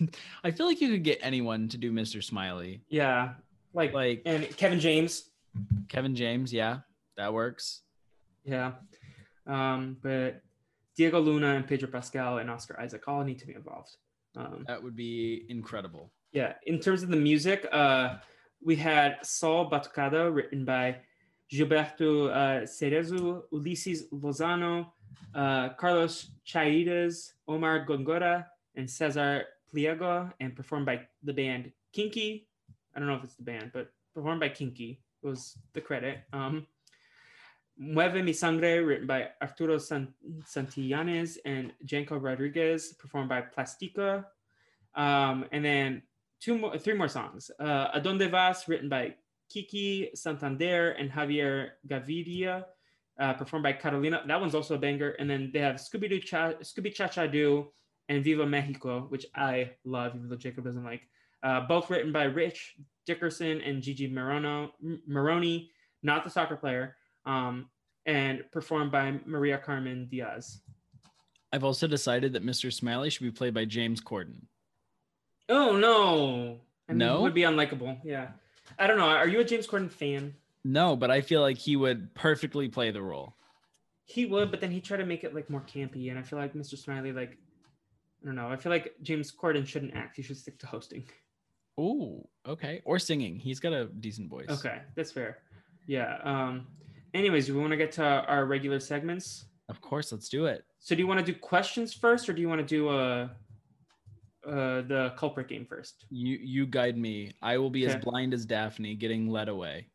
[0.44, 2.22] I feel like you could get anyone to do Mr.
[2.22, 2.82] Smiley.
[2.88, 3.34] yeah,
[3.74, 5.30] like, Like and Kevin James.
[5.88, 6.52] Kevin James.
[6.52, 6.78] Yeah,
[7.16, 7.82] that works.
[8.44, 8.72] Yeah,
[9.46, 10.40] um, but
[10.96, 13.96] Diego Luna and Pedro Pascal and Oscar Isaac all need to be involved.
[14.36, 16.10] Um, That would be incredible.
[16.32, 18.16] yeah, in terms of the music, uh,
[18.62, 20.96] we had Sol Batucada written by
[21.52, 24.86] Gilberto uh, Cerezo, Ulises Lozano,
[25.34, 32.48] uh, Carlos Chaides, Omar Gongora, and Cesar Pliego, and performed by the band Kinky.
[32.94, 36.20] I don't know if it's the band, but performed by Kinky was the credit.
[36.32, 36.66] Um,
[37.78, 40.14] Mueve Mi Sangre, written by Arturo San-
[40.44, 44.26] Santillanes and Janko Rodriguez, performed by Plastica.
[44.94, 46.02] Um, and then
[46.40, 47.50] two more, three more songs.
[47.60, 49.14] Uh, Adonde Vas, written by
[49.50, 52.64] Kiki Santander and Javier Gaviria,
[53.20, 54.22] uh, performed by Carolina.
[54.26, 55.10] That one's also a banger.
[55.10, 57.68] And then they have Scooby Doo Cha Scooby Cha Cha Doo
[58.08, 61.02] and Viva Mexico, which I love, even though Jacob doesn't like.
[61.42, 65.70] Uh, both written by Rich Dickerson and Gigi Marono, M- Maroney,
[66.02, 67.68] not the soccer player, um,
[68.06, 70.60] and performed by Maria Carmen Diaz.
[71.52, 72.72] I've also decided that Mr.
[72.72, 74.42] Smiley should be played by James Corden.
[75.48, 76.60] Oh no.
[76.88, 77.22] I mean, No?
[77.22, 77.98] would be unlikable.
[78.04, 78.28] Yeah.
[78.78, 79.06] I don't know.
[79.08, 80.34] Are you a James Corden fan?
[80.64, 83.34] No, but I feel like he would perfectly play the role.
[84.04, 86.38] He would, but then he tried to make it like more campy, and I feel
[86.38, 86.76] like Mr.
[86.76, 87.38] Smiley, like,
[88.26, 88.48] I don't know.
[88.48, 90.16] I feel like James Corden shouldn't act.
[90.16, 91.04] He should stick to hosting.
[91.78, 92.82] Oh, okay.
[92.84, 93.36] Or singing.
[93.36, 94.48] He's got a decent voice.
[94.48, 95.38] Okay, that's fair.
[95.86, 96.18] Yeah.
[96.24, 96.66] Um.
[97.14, 99.44] Anyways, we want to get to our regular segments.
[99.68, 100.64] Of course, let's do it.
[100.80, 103.28] So, do you want to do questions first, or do you want to do uh,
[104.44, 106.06] uh, the culprit game first?
[106.10, 107.32] You you guide me.
[107.42, 109.86] I will be as blind as Daphne, getting led away.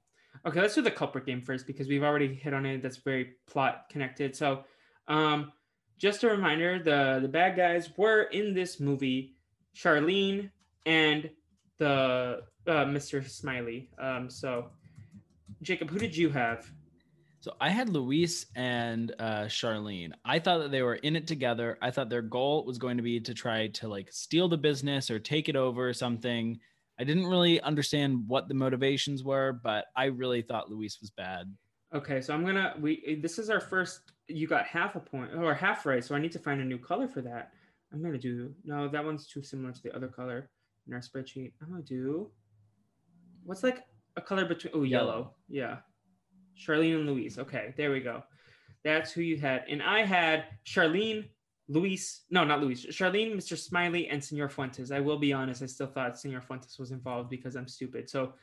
[0.46, 2.82] Okay, let's do the culprit game first because we've already hit on it.
[2.82, 4.38] That's very plot connected.
[4.38, 4.64] So,
[5.10, 5.52] um,
[6.02, 9.36] just a reminder: the the bad guys were in this movie,
[9.76, 10.50] Charlene
[10.86, 11.30] and
[11.78, 13.28] the uh, Mr.
[13.30, 13.90] Smiley.
[14.00, 14.72] Um, so,
[15.62, 16.70] Jacob, who did you have?
[17.40, 20.12] So I had Luis and uh, Charlene.
[20.24, 21.78] I thought that they were in it together.
[21.82, 25.10] I thought their goal was going to be to try to like steal the business
[25.10, 26.60] or take it over or something.
[27.00, 31.52] I didn't really understand what the motivations were, but I really thought Luis was bad.
[31.94, 34.02] Okay, so I'm gonna we this is our first.
[34.32, 36.78] You got half a point or half right, so I need to find a new
[36.78, 37.52] color for that.
[37.94, 40.50] I'm gonna do no, that one's too similar to the other color
[40.88, 41.54] in our spreadsheet.
[41.62, 42.32] I'm gonna do
[43.44, 43.84] what's like
[44.16, 45.36] a color between oh yellow.
[45.48, 45.78] Yeah.
[46.58, 47.40] Charlene and Louise.
[47.40, 48.24] Okay, there we go.
[48.84, 49.66] That's who you had.
[49.70, 51.30] And I had Charlene,
[51.68, 53.58] Luis, no, not Luis, Charlene, Mr.
[53.58, 54.92] Smiley, and Senor Fuentes.
[54.92, 58.10] I will be honest, I still thought Senor Fuentes was involved because I'm stupid.
[58.10, 58.34] So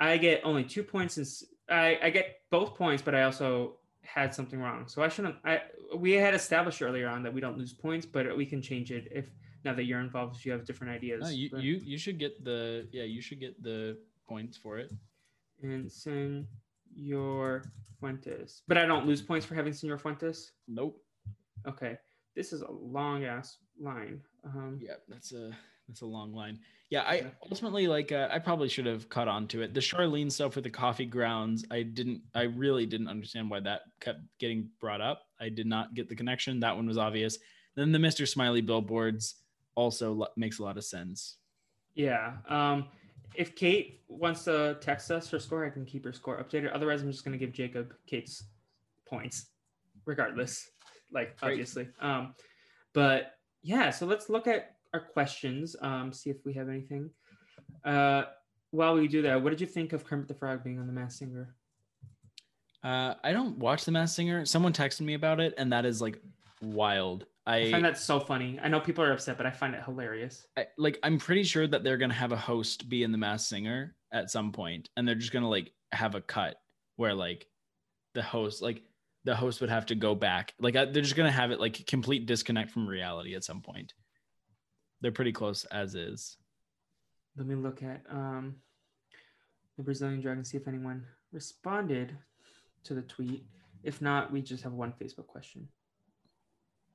[0.00, 4.34] I get only two points since I, I get both points, but I also had
[4.34, 4.86] something wrong.
[4.86, 5.62] So I shouldn't I
[5.96, 9.08] we had established earlier on that we don't lose points, but we can change it
[9.10, 9.26] if
[9.64, 11.22] now that you're involved, if you have different ideas.
[11.22, 13.98] No, you, But- you you should get the yeah you should get the
[14.28, 14.90] points for it.
[15.62, 17.62] and Senor
[17.98, 18.62] Fuentes.
[18.68, 20.52] But I don't lose points for having Senor Fuentes.
[20.68, 21.00] Nope.
[21.66, 21.96] Okay.
[22.36, 24.20] This is a long ass line.
[24.44, 25.50] Um, Yeah, that's a
[25.88, 26.58] that's a long line.
[26.94, 29.74] Yeah, I ultimately like uh, I probably should have caught on to it.
[29.74, 33.80] The Charlene stuff with the coffee grounds, I didn't I really didn't understand why that
[34.00, 35.22] kept getting brought up.
[35.40, 36.60] I did not get the connection.
[36.60, 37.36] That one was obvious.
[37.74, 38.28] Then the Mr.
[38.28, 39.34] Smiley billboards
[39.74, 41.38] also lo- makes a lot of sense.
[41.96, 42.34] yeah.
[42.48, 42.86] Um,
[43.34, 46.70] if Kate wants to text us her score, I can keep her score updated.
[46.72, 48.44] Otherwise, I'm just going to give Jacob Kate's
[49.08, 49.46] points,
[50.06, 50.70] regardless.
[51.12, 51.50] Like, Great.
[51.54, 51.88] obviously.
[52.00, 52.36] Um,
[52.92, 57.10] but yeah, so let's look at our questions, um, see if we have anything.
[57.84, 58.22] Uh,
[58.70, 60.92] while we do that, what did you think of Kermit the Frog being on The
[60.92, 61.54] Masked Singer?
[62.82, 64.46] Uh, I don't watch The Masked Singer.
[64.46, 66.20] Someone texted me about it, and that is like
[66.62, 67.26] wild.
[67.46, 68.58] I I, find that so funny.
[68.62, 70.46] I know people are upset, but I find it hilarious.
[70.56, 70.98] I like.
[71.02, 74.30] I'm pretty sure that they're gonna have a host be in The Masked Singer at
[74.30, 76.56] some point, and they're just gonna like have a cut
[76.96, 77.46] where like
[78.14, 78.82] the host, like
[79.24, 80.54] the host would have to go back.
[80.58, 83.92] Like I, they're just gonna have it like complete disconnect from reality at some point.
[85.04, 86.38] They're pretty close as is.
[87.36, 88.54] Let me look at um,
[89.76, 92.16] the Brazilian Dragon, see if anyone responded
[92.84, 93.44] to the tweet.
[93.82, 95.68] If not, we just have one Facebook question.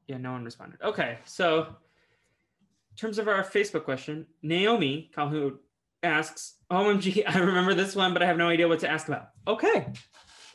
[0.08, 0.82] Yeah, no one responded.
[0.82, 5.60] Okay, so in terms of our Facebook question, Naomi Calhoun
[6.02, 9.30] asks, OMG, I remember this one, but I have no idea what to ask about.
[9.48, 9.86] Okay,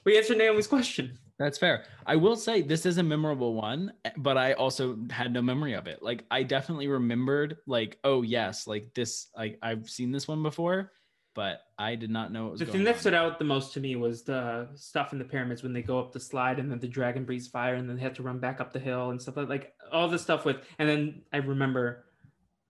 [0.04, 1.16] we answered Naomi's question.
[1.38, 1.84] That's fair.
[2.06, 5.88] I will say this is a memorable one, but I also had no memory of
[5.88, 6.02] it.
[6.02, 9.28] Like I definitely remembered, like, oh yes, like this.
[9.36, 10.92] Like I've seen this one before,
[11.34, 12.60] but I did not know it was.
[12.60, 13.00] The thing that on.
[13.00, 15.98] stood out the most to me was the stuff in the pyramids when they go
[15.98, 18.38] up the slide and then the dragon breathes fire and then they have to run
[18.38, 21.38] back up the hill and stuff like like all the stuff with and then I
[21.38, 22.04] remember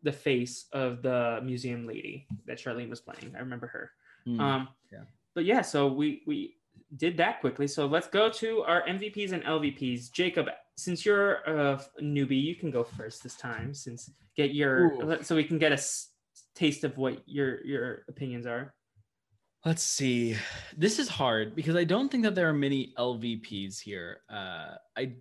[0.03, 3.35] the face of the museum lady that Charlene was playing.
[3.37, 3.91] I remember her.
[4.25, 4.41] Hmm.
[4.41, 5.05] Um yeah.
[5.35, 6.57] but yeah, so we we
[6.97, 7.67] did that quickly.
[7.67, 10.11] So let's go to our MVPs and LVPs.
[10.13, 15.19] Jacob, since you're a newbie, you can go first this time since get your Ooh.
[15.23, 16.11] so we can get a s-
[16.55, 18.75] taste of what your your opinions are.
[19.65, 20.37] Let's see.
[20.77, 24.19] This is hard because I don't think that there are many LVPs here.
[24.29, 25.15] Uh, I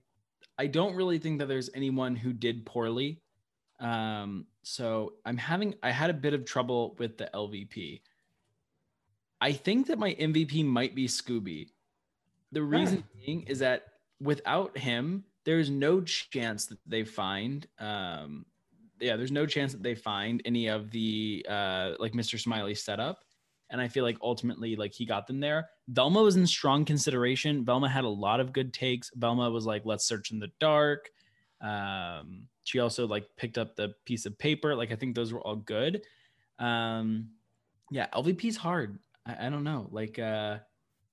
[0.58, 3.22] I don't really think that there's anyone who did poorly.
[3.80, 8.02] Um, so I'm having I had a bit of trouble with the LVP.
[9.44, 11.68] I think that my MVP might be Scooby.
[12.54, 13.88] The reason being is that
[14.22, 18.46] without him, there's no chance that they find um
[19.02, 22.40] yeah, there's no chance that they find any of the uh like Mr.
[22.40, 23.26] Smiley setup
[23.70, 25.68] and I feel like ultimately like he got them there.
[25.90, 27.66] Velma was in strong consideration.
[27.66, 29.12] Velma had a lot of good takes.
[29.14, 31.10] Velma was like, "Let's search in the dark."
[31.60, 34.74] Um, she also like picked up the piece of paper.
[34.74, 36.04] Like I think those were all good.
[36.60, 37.32] Um,
[37.92, 39.00] yeah, LVP's hard.
[39.26, 39.88] I, I don't know.
[39.92, 40.58] Like uh,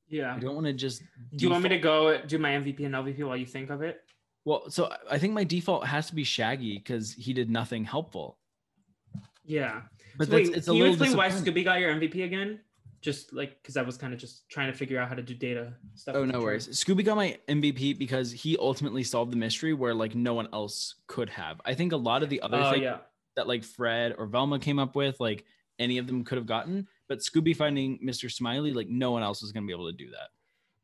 [0.08, 0.34] Yeah.
[0.34, 1.02] I don't want to just.
[1.36, 3.82] Do you want me to go do my MVP and LVP while you think of
[3.82, 4.00] it?
[4.44, 8.38] Well, so I think my default has to be Shaggy because he did nothing helpful.
[9.44, 9.82] Yeah.
[10.16, 11.28] But So that's, wait, it's a can you little explain why.
[11.28, 12.60] Scooby got your MVP again?
[13.02, 15.34] Just like because I was kind of just trying to figure out how to do
[15.34, 16.14] data stuff.
[16.16, 16.68] Oh no worries.
[16.68, 20.96] Scooby got my MVP because he ultimately solved the mystery where like no one else
[21.06, 21.60] could have.
[21.64, 22.98] I think a lot of the other Oh things yeah.
[23.36, 25.44] that like Fred or Velma came up with, like
[25.78, 28.30] any of them could have gotten, but Scooby finding Mr.
[28.30, 30.28] Smiley, like no one else was gonna be able to do that.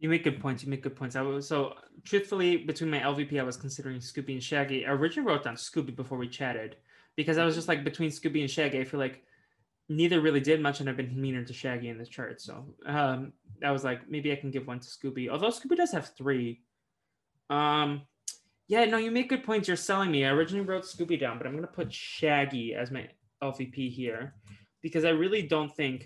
[0.01, 0.65] You make good points.
[0.65, 1.15] You make good points.
[1.15, 4.85] I was so truthfully between my LVP, I was considering Scooby and Shaggy.
[4.85, 6.77] I originally wrote down Scooby before we chatted
[7.15, 8.81] because I was just like between Scooby and Shaggy.
[8.81, 9.23] I feel like
[9.89, 12.41] neither really did much, and I've been meaner to Shaggy in the chart.
[12.43, 13.33] So um,
[13.65, 15.29] I was like, maybe I can give one to Scooby.
[15.31, 16.61] Although Scooby does have three.
[17.51, 18.03] Um,
[18.67, 19.69] yeah, no, you make good points.
[19.69, 20.25] You're selling me.
[20.25, 23.09] I originally wrote Scooby down, but I'm gonna put Shaggy as my
[23.41, 24.35] LVP here
[24.87, 25.99] because I really don't think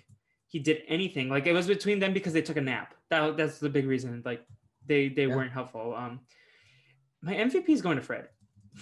[0.48, 1.28] he did anything.
[1.28, 2.94] Like it was between them because they took a nap.
[3.10, 4.22] That that's the big reason.
[4.24, 4.42] Like
[4.86, 5.36] they they Yeah.
[5.36, 5.94] weren't helpful.
[6.02, 6.20] Um,
[7.28, 8.24] my MVP is going to Fred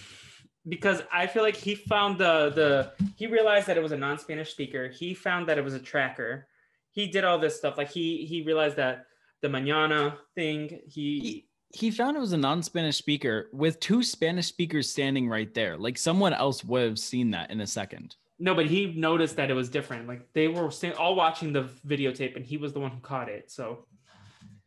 [0.69, 2.71] because I feel like he found the the
[3.17, 4.89] he realized that it was a non-Spanish speaker.
[4.89, 6.47] He found that it was a tracker.
[6.93, 7.77] He did all this stuff.
[7.77, 9.07] Like he he realized that
[9.43, 10.81] the mañana thing.
[10.87, 11.45] He, He-
[11.83, 15.77] He found it was a non-Spanish speaker with two Spanish speakers standing right there.
[15.77, 18.17] Like someone else would have seen that in a second.
[18.39, 20.07] No, but he noticed that it was different.
[20.07, 23.51] Like they were all watching the videotape, and he was the one who caught it.
[23.51, 23.87] So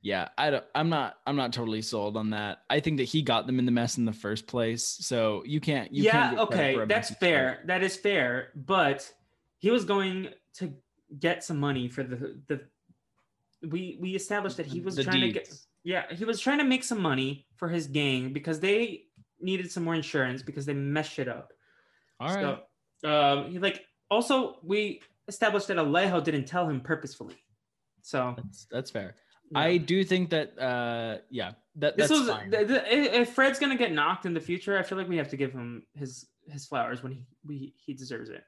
[0.02, 2.64] Yeah, I don't, I'm not I'm not totally sold on that.
[2.70, 4.84] I think that he got them in the mess in the first place.
[4.84, 7.62] So you can't you yeah, can't okay, that's fair.
[7.66, 8.50] That is fair.
[8.56, 9.12] But
[9.60, 10.74] he was going to
[11.20, 12.62] get some money for the the.
[13.68, 15.54] We we established that he was The trying to get.
[15.84, 19.04] Yeah, he was trying to make some money for his gang because they
[19.40, 21.54] needed some more insurance because they messed it up.
[22.20, 22.42] All right.
[22.42, 22.60] So,
[23.04, 27.38] um, he like also we established that Alejo didn't tell him purposefully.
[28.02, 29.16] So that's that's fair.
[29.52, 29.60] yeah.
[29.60, 33.92] I do think that uh yeah, that this was th- th- if Fred's gonna get
[33.92, 37.04] knocked in the future, I feel like we have to give him his his flowers
[37.04, 38.44] when he we, he deserves it.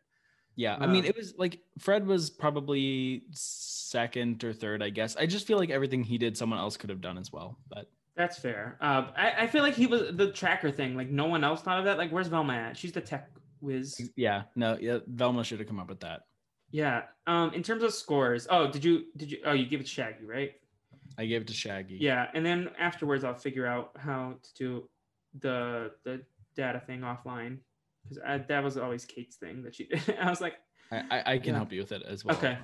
[0.55, 5.15] Yeah, I mean, Um, it was like Fred was probably second or third, I guess.
[5.15, 7.57] I just feel like everything he did, someone else could have done as well.
[7.69, 8.77] But That's fair.
[8.79, 10.95] Uh, I, I feel like he was the tracker thing.
[10.95, 11.97] Like no one else thought of that.
[11.97, 12.77] Like where's Velma at?
[12.77, 13.29] She's the tech
[13.63, 14.11] whiz.
[14.15, 16.21] yeah, no, yeah, Velma should have come up with that.
[16.71, 17.03] Yeah.
[17.27, 17.53] Um.
[17.53, 18.47] In terms of scores.
[18.49, 19.37] Oh, did you did you?
[19.45, 20.51] Oh, you give it to Shaggy, right?
[21.17, 21.97] I gave it to Shaggy.
[22.01, 22.27] Yeah.
[22.33, 24.89] And then afterwards, I'll figure out how to do
[25.39, 26.21] the the
[26.55, 27.57] data thing offline
[28.03, 30.17] because that was always Kate's thing that she did.
[30.21, 30.55] I was like,
[30.91, 31.57] I, I, I can Yeah.
[31.57, 32.35] help you with it as well.
[32.35, 32.57] Okay.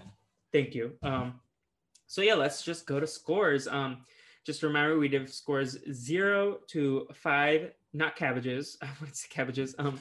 [0.52, 0.94] Thank you.
[1.04, 1.40] Um,
[2.08, 3.68] so yeah, let's just go to scores.
[3.68, 4.04] Um,
[4.46, 8.78] just remember we did scores zero to five, not cabbages.
[8.82, 9.76] I want to say cabbages.
[9.78, 10.00] Um,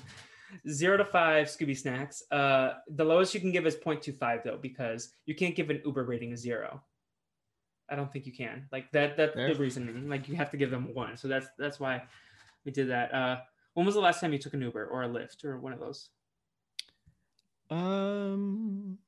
[0.68, 2.22] zero to five Scooby snacks.
[2.30, 6.04] Uh, the lowest you can give is 0.25 though, because you can't give an Uber
[6.04, 6.82] rating a zero.
[7.90, 8.66] I don't think you can.
[8.70, 9.16] Like that.
[9.16, 9.54] That's Fair.
[9.54, 10.08] the reasoning.
[10.08, 11.16] Like you have to give them one.
[11.16, 12.02] So that's that's why
[12.64, 13.14] we did that.
[13.14, 13.38] Uh,
[13.74, 15.80] when was the last time you took an Uber or a Lyft or one of
[15.80, 16.10] those?
[17.70, 18.98] Um,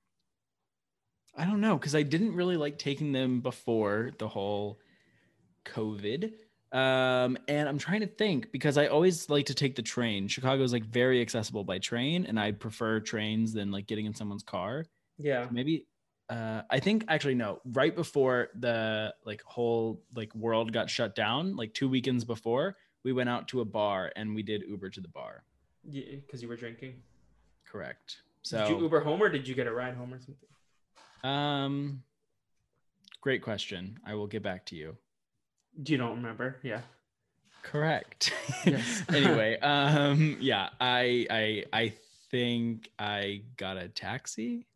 [1.36, 4.78] I don't know because I didn't really like taking them before the whole
[5.64, 6.32] COVID.
[6.72, 10.28] Um, and I'm trying to think because I always like to take the train.
[10.28, 14.14] Chicago is like very accessible by train, and I prefer trains than like getting in
[14.14, 14.84] someone's car.
[15.18, 15.48] Yeah.
[15.50, 15.86] Maybe
[16.28, 21.56] uh I think actually no, right before the like whole like world got shut down,
[21.56, 25.00] like two weekends before, we went out to a bar and we did Uber to
[25.00, 25.42] the bar.
[25.82, 27.02] Yeah, because you were drinking.
[27.66, 28.18] Correct.
[28.42, 30.48] So did you So Uber home or did you get a ride home or something?
[31.24, 32.02] um
[33.20, 33.98] great question.
[34.06, 34.96] I will get back to you.
[35.82, 36.56] Do you don't remember?
[36.62, 36.80] Yeah.
[37.62, 38.32] Correct.
[38.64, 39.02] Yes.
[39.08, 41.92] anyway, um yeah, I I I
[42.30, 44.66] think I got a taxi.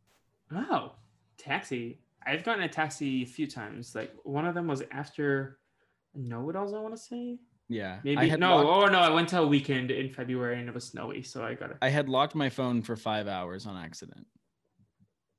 [0.53, 0.93] Oh,
[1.39, 1.99] taxi.
[2.27, 3.95] I've gotten a taxi a few times.
[3.95, 5.59] Like one of them was after
[6.15, 7.39] Know It Alls, I want to say.
[7.69, 7.99] Yeah.
[8.05, 8.57] Maybe I had no.
[8.57, 11.45] locked- oh no, I went to a weekend in February and it was snowy, so
[11.45, 11.77] I got it.
[11.83, 14.27] I had locked my phone for 5 hours on accident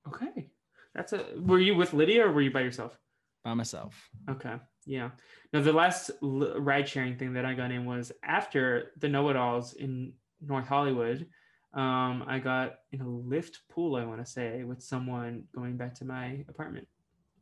[0.07, 0.47] Okay,
[0.93, 1.25] that's a.
[1.37, 2.97] Were you with Lydia or were you by yourself?
[3.45, 4.09] By myself.
[4.27, 4.55] Okay,
[4.87, 5.11] yeah.
[5.53, 9.29] Now, the last l- ride sharing thing that I got in was after the Know
[9.29, 11.27] It Alls in North Hollywood.
[11.75, 15.93] Um, I got in a Lyft pool, I want to say, with someone going back
[15.99, 16.87] to my apartment.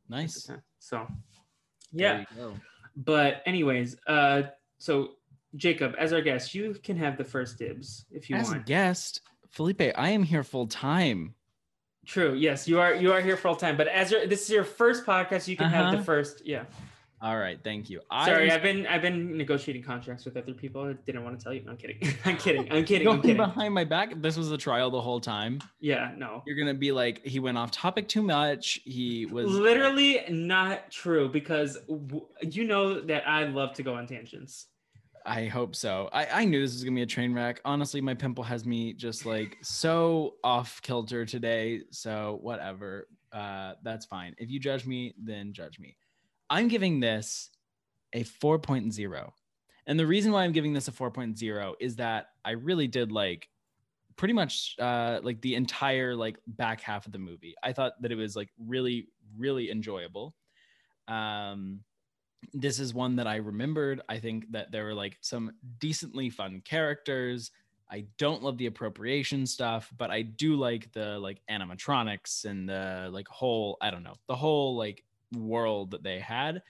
[0.09, 0.51] Nice.
[0.79, 1.07] So,
[1.93, 2.25] yeah.
[2.97, 4.41] But anyways, uh,
[4.79, 5.11] so
[5.55, 8.65] Jacob, as our guest, you can have the first dibs if you As a want.
[8.65, 9.21] guest,
[9.51, 11.33] Felipe, I am here full time.
[12.05, 12.33] True.
[12.33, 12.93] Yes, you are.
[12.95, 13.77] You are here full time.
[13.77, 16.03] But as your this is your first podcast, you can have the Uh-huh.
[16.05, 16.45] first.
[16.45, 16.65] Yeah.
[17.21, 18.01] All right, thank you.
[18.11, 20.81] Sorry, I I've been I've been negotiating contracts with other people.
[20.89, 21.61] I didn't want to tell you.
[21.63, 21.97] No, I'm kidding.
[22.25, 22.69] I'm kidding.
[22.69, 23.07] I'm kidding.
[23.07, 23.37] I'm kidding.
[23.37, 24.21] behind my back.
[24.21, 25.61] This was a trial the whole time.
[25.79, 26.11] Yeah.
[26.17, 26.43] No.
[26.45, 28.81] You're gonna be like, he went off topic too much.
[28.83, 34.05] He was Literally not true because w- you know that I love to go on
[34.05, 34.67] tangents.
[35.25, 36.09] I hope so.
[36.11, 37.61] I, I knew this was gonna be a train wreck.
[37.63, 41.81] Honestly, my pimple has me just like so off kilter today.
[41.91, 43.07] So whatever.
[43.31, 44.35] Uh, that's fine.
[44.37, 45.95] If you judge me, then judge me.
[46.49, 47.49] I'm giving this
[48.13, 49.31] a 4.0.
[49.87, 53.49] And the reason why I'm giving this a 4.0 is that I really did like
[54.15, 57.55] pretty much uh like the entire like back half of the movie.
[57.63, 60.35] I thought that it was like really really enjoyable.
[61.07, 61.79] Um
[62.53, 64.01] this is one that I remembered.
[64.09, 67.51] I think that there were like some decently fun characters.
[67.91, 73.09] I don't love the appropriation stuff, but I do like the like animatronics and the
[73.11, 75.03] like whole, I don't know, the whole like
[75.35, 76.61] world that they had.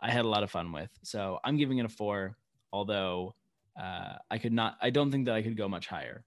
[0.00, 0.90] I had a lot of fun with.
[1.02, 2.36] So I'm giving it a four,
[2.72, 3.34] although
[3.80, 6.24] uh, I could not, I don't think that I could go much higher.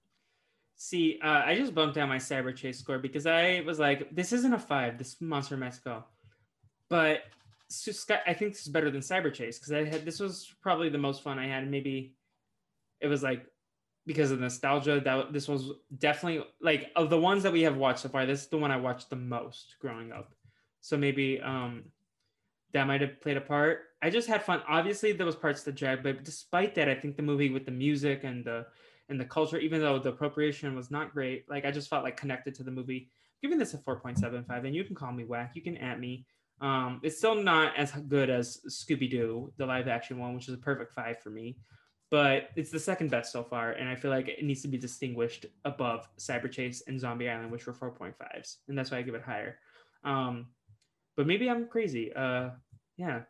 [0.74, 4.32] See, uh, I just bumped down my Cyber Chase score because I was like, this
[4.32, 6.04] isn't a five, this Monster Mexico.
[6.88, 7.22] But
[8.26, 10.98] I think this is better than Cyber Chase because I had this was probably the
[10.98, 11.70] most fun I had.
[11.70, 12.14] Maybe
[13.00, 13.46] it was like
[14.06, 18.00] because of nostalgia that this was definitely like of the ones that we have watched
[18.00, 18.26] so far.
[18.26, 20.34] This is the one I watched the most growing up.
[20.80, 21.84] So maybe um
[22.72, 23.80] that might have played a part.
[24.02, 24.62] I just had fun.
[24.68, 27.70] Obviously, there was parts that dragged, but despite that, I think the movie with the
[27.72, 28.66] music and the
[29.08, 32.16] and the culture, even though the appropriation was not great, like I just felt like
[32.16, 33.08] connected to the movie.
[33.42, 35.52] I'm giving this a 4.75, and you can call me whack.
[35.54, 36.24] You can at me.
[36.60, 40.54] Um, it's still not as good as Scooby Doo, the live action one, which is
[40.54, 41.56] a perfect five for me,
[42.10, 44.78] but it's the second best so far, and I feel like it needs to be
[44.78, 49.14] distinguished above Cyber Chase and Zombie Island, which were 4.5s, and that's why I give
[49.14, 49.58] it higher.
[50.04, 50.46] Um,
[51.16, 52.12] but maybe I'm crazy.
[52.12, 52.50] Uh,
[52.96, 53.22] yeah.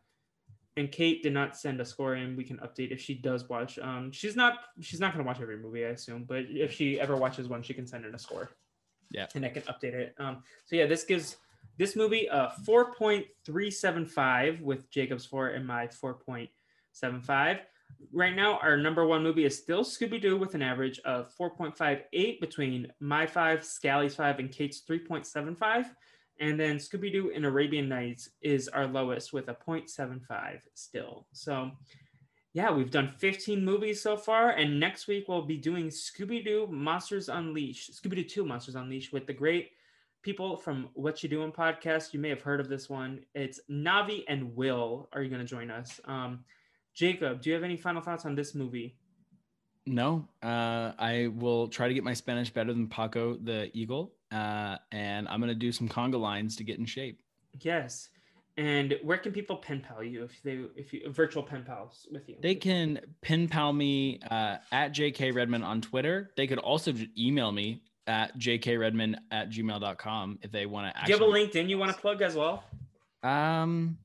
[0.77, 2.37] And Kate did not send a score in.
[2.37, 3.79] We can update if she does watch.
[3.79, 7.17] Um, she's not she's not gonna watch every movie, I assume, but if she ever
[7.17, 8.51] watches one, she can send in a score.
[9.11, 9.27] Yeah.
[9.35, 10.15] And I can update it.
[10.19, 11.37] Um, so yeah, this gives
[11.79, 17.61] this movie uh, a 4.375 with Jacob's 4 and my 4.75.
[18.13, 22.41] Right now, our number one movie is still Scooby Doo with an average of 4.58
[22.41, 25.87] between my 5, Scally's 5, and Kate's 3.75.
[26.41, 31.27] And then Scooby Doo and Arabian Nights is our lowest with a 0.75 still.
[31.33, 31.71] So,
[32.53, 34.51] yeah, we've done 15 movies so far.
[34.51, 39.13] And next week, we'll be doing Scooby Doo Monsters Unleashed, Scooby Doo 2 Monsters Unleashed
[39.13, 39.71] with the great
[40.23, 42.15] people from What You Doing podcast.
[42.15, 43.25] You may have heard of this one.
[43.35, 46.01] It's Navi and Will are you going to join us.
[46.05, 46.45] Um,
[46.95, 48.97] Jacob, do you have any final thoughts on this movie?
[49.85, 54.77] No, uh, I will try to get my Spanish better than Paco the Eagle, uh,
[54.93, 57.21] and I'm gonna do some conga lines to get in shape.
[57.59, 58.11] Yes,
[58.57, 62.29] and where can people pen pal you if they if you virtual pen pals with
[62.29, 62.37] you?
[62.41, 66.31] They can pen pal me uh, at JK Redmond on Twitter.
[66.37, 71.05] They could also email me at jkredman at gmail.com if they want to.
[71.05, 72.65] Do you have a LinkedIn you want to plug as well?
[73.23, 73.99] Um,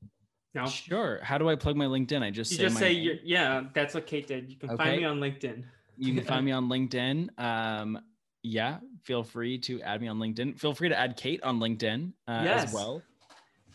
[0.54, 0.66] no.
[0.66, 1.20] Sure.
[1.22, 2.22] How do I plug my LinkedIn?
[2.22, 3.64] I just you say just say you yeah.
[3.74, 4.50] That's what Kate did.
[4.50, 4.84] You can okay.
[4.84, 5.64] find me on LinkedIn.
[5.96, 7.38] you can find me on LinkedIn.
[7.38, 8.00] Um,
[8.42, 10.58] yeah, feel free to add me on LinkedIn.
[10.58, 12.64] Feel free to add Kate on LinkedIn uh, yes.
[12.64, 13.02] as well.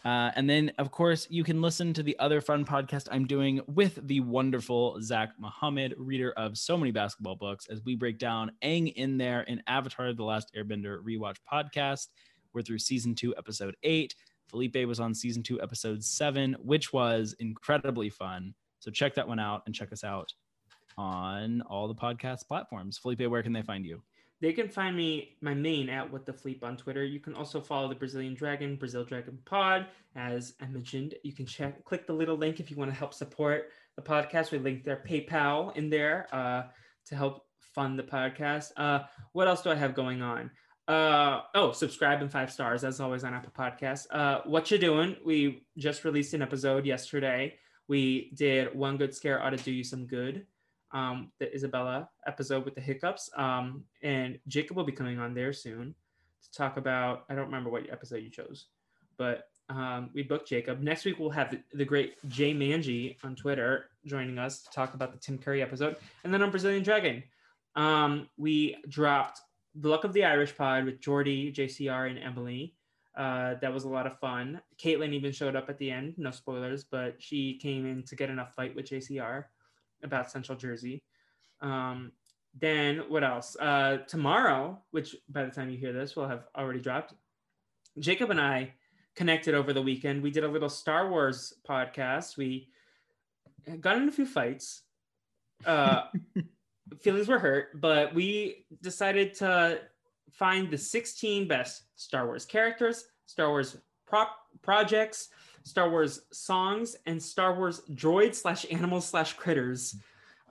[0.05, 3.61] Uh, and then, of course, you can listen to the other fun podcast I'm doing
[3.67, 8.51] with the wonderful Zach Muhammad, reader of so many basketball books, as we break down
[8.63, 12.07] Aang in there in Avatar The Last Airbender rewatch podcast.
[12.53, 14.13] We're through season two, episode eight.
[14.49, 18.53] Felipe was on season two, episode seven, which was incredibly fun.
[18.79, 20.33] So check that one out and check us out
[20.97, 22.97] on all the podcast platforms.
[22.97, 24.03] Felipe, where can they find you?
[24.43, 27.05] They can find me, my main at What the Fleep on Twitter.
[27.05, 29.85] You can also follow the Brazilian Dragon, Brazil Dragon Pod.
[30.17, 33.13] As I mentioned, you can check, click the little link if you want to help
[33.13, 34.51] support the podcast.
[34.51, 36.63] We linked their PayPal in there uh,
[37.05, 38.73] to help fund the podcast.
[38.75, 40.51] Uh, what else do I have going on?
[40.89, 44.07] Uh, oh, subscribe and five stars as always on Apple Podcasts.
[44.11, 45.15] Uh, what you doing?
[45.25, 47.55] We just released an episode yesterday.
[47.87, 50.47] We did one good scare ought to do you some good
[50.93, 53.29] um, the Isabella episode with the hiccups.
[53.35, 55.95] Um, and Jacob will be coming on there soon
[56.43, 58.67] to talk about, I don't remember what episode you chose,
[59.17, 60.81] but um, we booked Jacob.
[60.81, 64.93] Next week, we'll have the, the great Jay Manji on Twitter joining us to talk
[64.93, 65.97] about the Tim Curry episode.
[66.23, 67.23] And then on Brazilian Dragon,
[67.75, 69.41] um, we dropped
[69.75, 72.75] The Luck of the Irish pod with Jordy, JCR, and Emily.
[73.15, 74.59] Uh, that was a lot of fun.
[74.77, 76.15] Caitlin even showed up at the end.
[76.17, 79.45] No spoilers, but she came in to get in a fight with JCR
[80.03, 81.03] about Central Jersey.
[81.61, 82.11] Um,
[82.59, 83.55] then what else?
[83.59, 87.13] Uh, tomorrow, which by the time you hear this will have already dropped,
[87.99, 88.73] Jacob and I
[89.15, 90.21] connected over the weekend.
[90.21, 92.37] We did a little Star Wars podcast.
[92.37, 92.69] We
[93.79, 94.81] got in a few fights.
[95.65, 96.03] Uh,
[97.01, 99.79] feelings were hurt, but we decided to
[100.31, 105.29] find the 16 best Star Wars characters, Star Wars prop projects,
[105.63, 109.95] Star Wars songs and Star Wars droids slash animals slash critters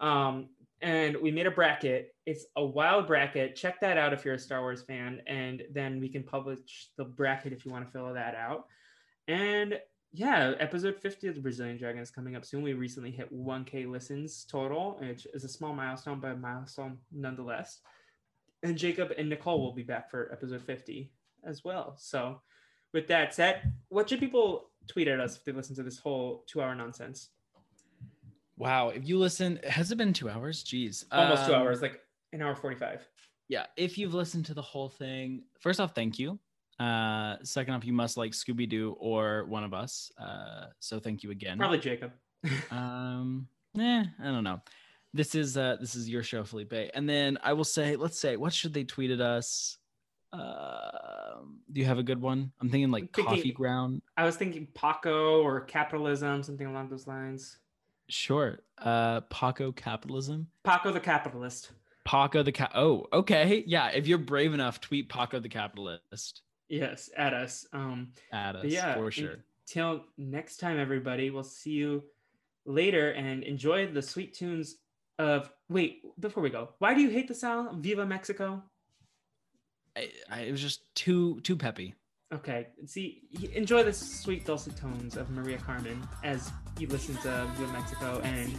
[0.01, 0.49] Um,
[0.83, 2.15] and we made a bracket.
[2.27, 3.55] It's a wild bracket.
[3.55, 7.05] Check that out if you're a Star Wars fan, and then we can publish the
[7.05, 8.67] bracket if you want to fill that out.
[9.29, 9.79] And
[10.13, 12.63] yeah, episode 50 of the Brazilian Dragon is coming up soon.
[12.63, 17.79] We recently hit 1K listens total, which is a small milestone, but a milestone nonetheless.
[18.65, 21.13] And Jacob and Nicole will be back for episode 50
[21.45, 21.95] as well.
[21.97, 22.43] So,
[22.93, 26.45] with that said, what should people tweet at us if they listen to this whole
[26.47, 27.31] two hour nonsense?
[28.57, 28.91] Wow.
[28.91, 30.63] If you listen, has it been two hours?
[30.63, 31.05] Jeez.
[31.11, 32.01] Almost two Um, hours, like
[32.33, 33.07] an hour 45.
[33.49, 33.67] Yeah.
[33.77, 36.39] If you've listened to the whole thing, first off, thank you.
[36.79, 40.11] Uh, second off, you must like Scooby Doo or one of us.
[40.19, 41.59] Uh, so thank you again.
[41.59, 42.13] Probably Jacob.
[42.73, 43.47] Um,
[43.79, 44.61] eh, I don't know.
[45.15, 46.73] This is uh this is your show, Felipe.
[46.95, 49.77] And then I will say, let's say, what should they tweet at us?
[50.33, 52.53] Um, do you have a good one?
[52.61, 54.03] I'm thinking like I'm thinking- coffee ground.
[54.17, 57.59] I was thinking Paco or capitalism, something along those lines.
[58.09, 58.61] Sure.
[58.79, 60.49] Uh, Paco capitalism.
[60.65, 61.73] Paco the capitalist.
[62.05, 62.73] Paco the cat.
[62.75, 63.63] Oh, okay.
[63.67, 63.89] Yeah.
[63.89, 67.67] If you're brave enough, tweet Paco the capitalist Yes, at us.
[67.73, 69.45] Um, at us yeah, for sure.
[69.67, 71.31] Till next time, everybody.
[71.31, 72.03] We'll see you
[72.67, 74.77] later and enjoy the sweet tunes
[75.19, 75.51] of.
[75.69, 78.63] Wait, before we go, why do you hate the sound Viva Mexico?
[79.97, 81.94] I, I, it was just too too peppy.
[82.32, 87.73] Okay, see, enjoy the sweet dulcet tones of Maria Carmen as you listen to Viva
[87.73, 88.56] Mexico and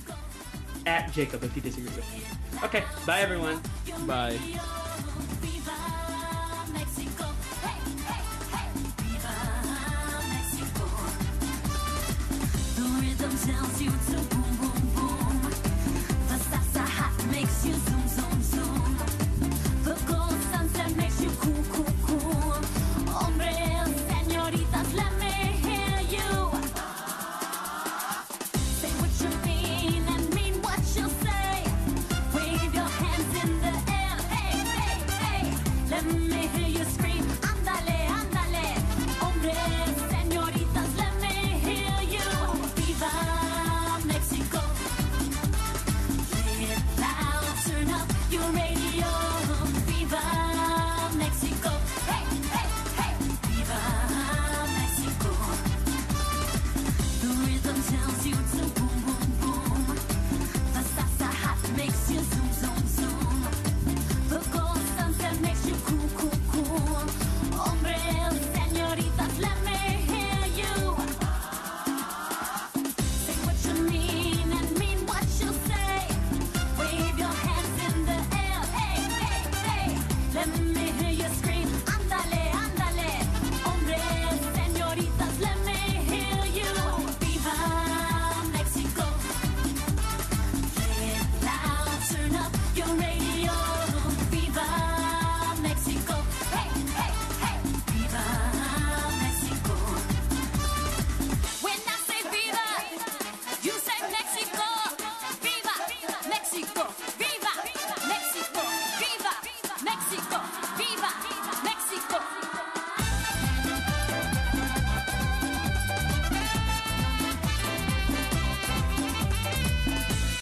[0.86, 2.22] at Jacob if you disagree with me.
[2.64, 3.60] Okay, bye everyone.
[4.06, 4.38] Bye.
[5.42, 5.74] Viva
[6.72, 7.26] Mexico.
[7.64, 8.22] Hey, hey,
[8.54, 8.70] hey.
[9.02, 9.36] Viva
[10.30, 10.86] Mexico.
[12.76, 15.42] The rhythm tells you to boom, boom, boom.
[16.30, 18.33] The salsa hot makes you zoom, zoom, zoom.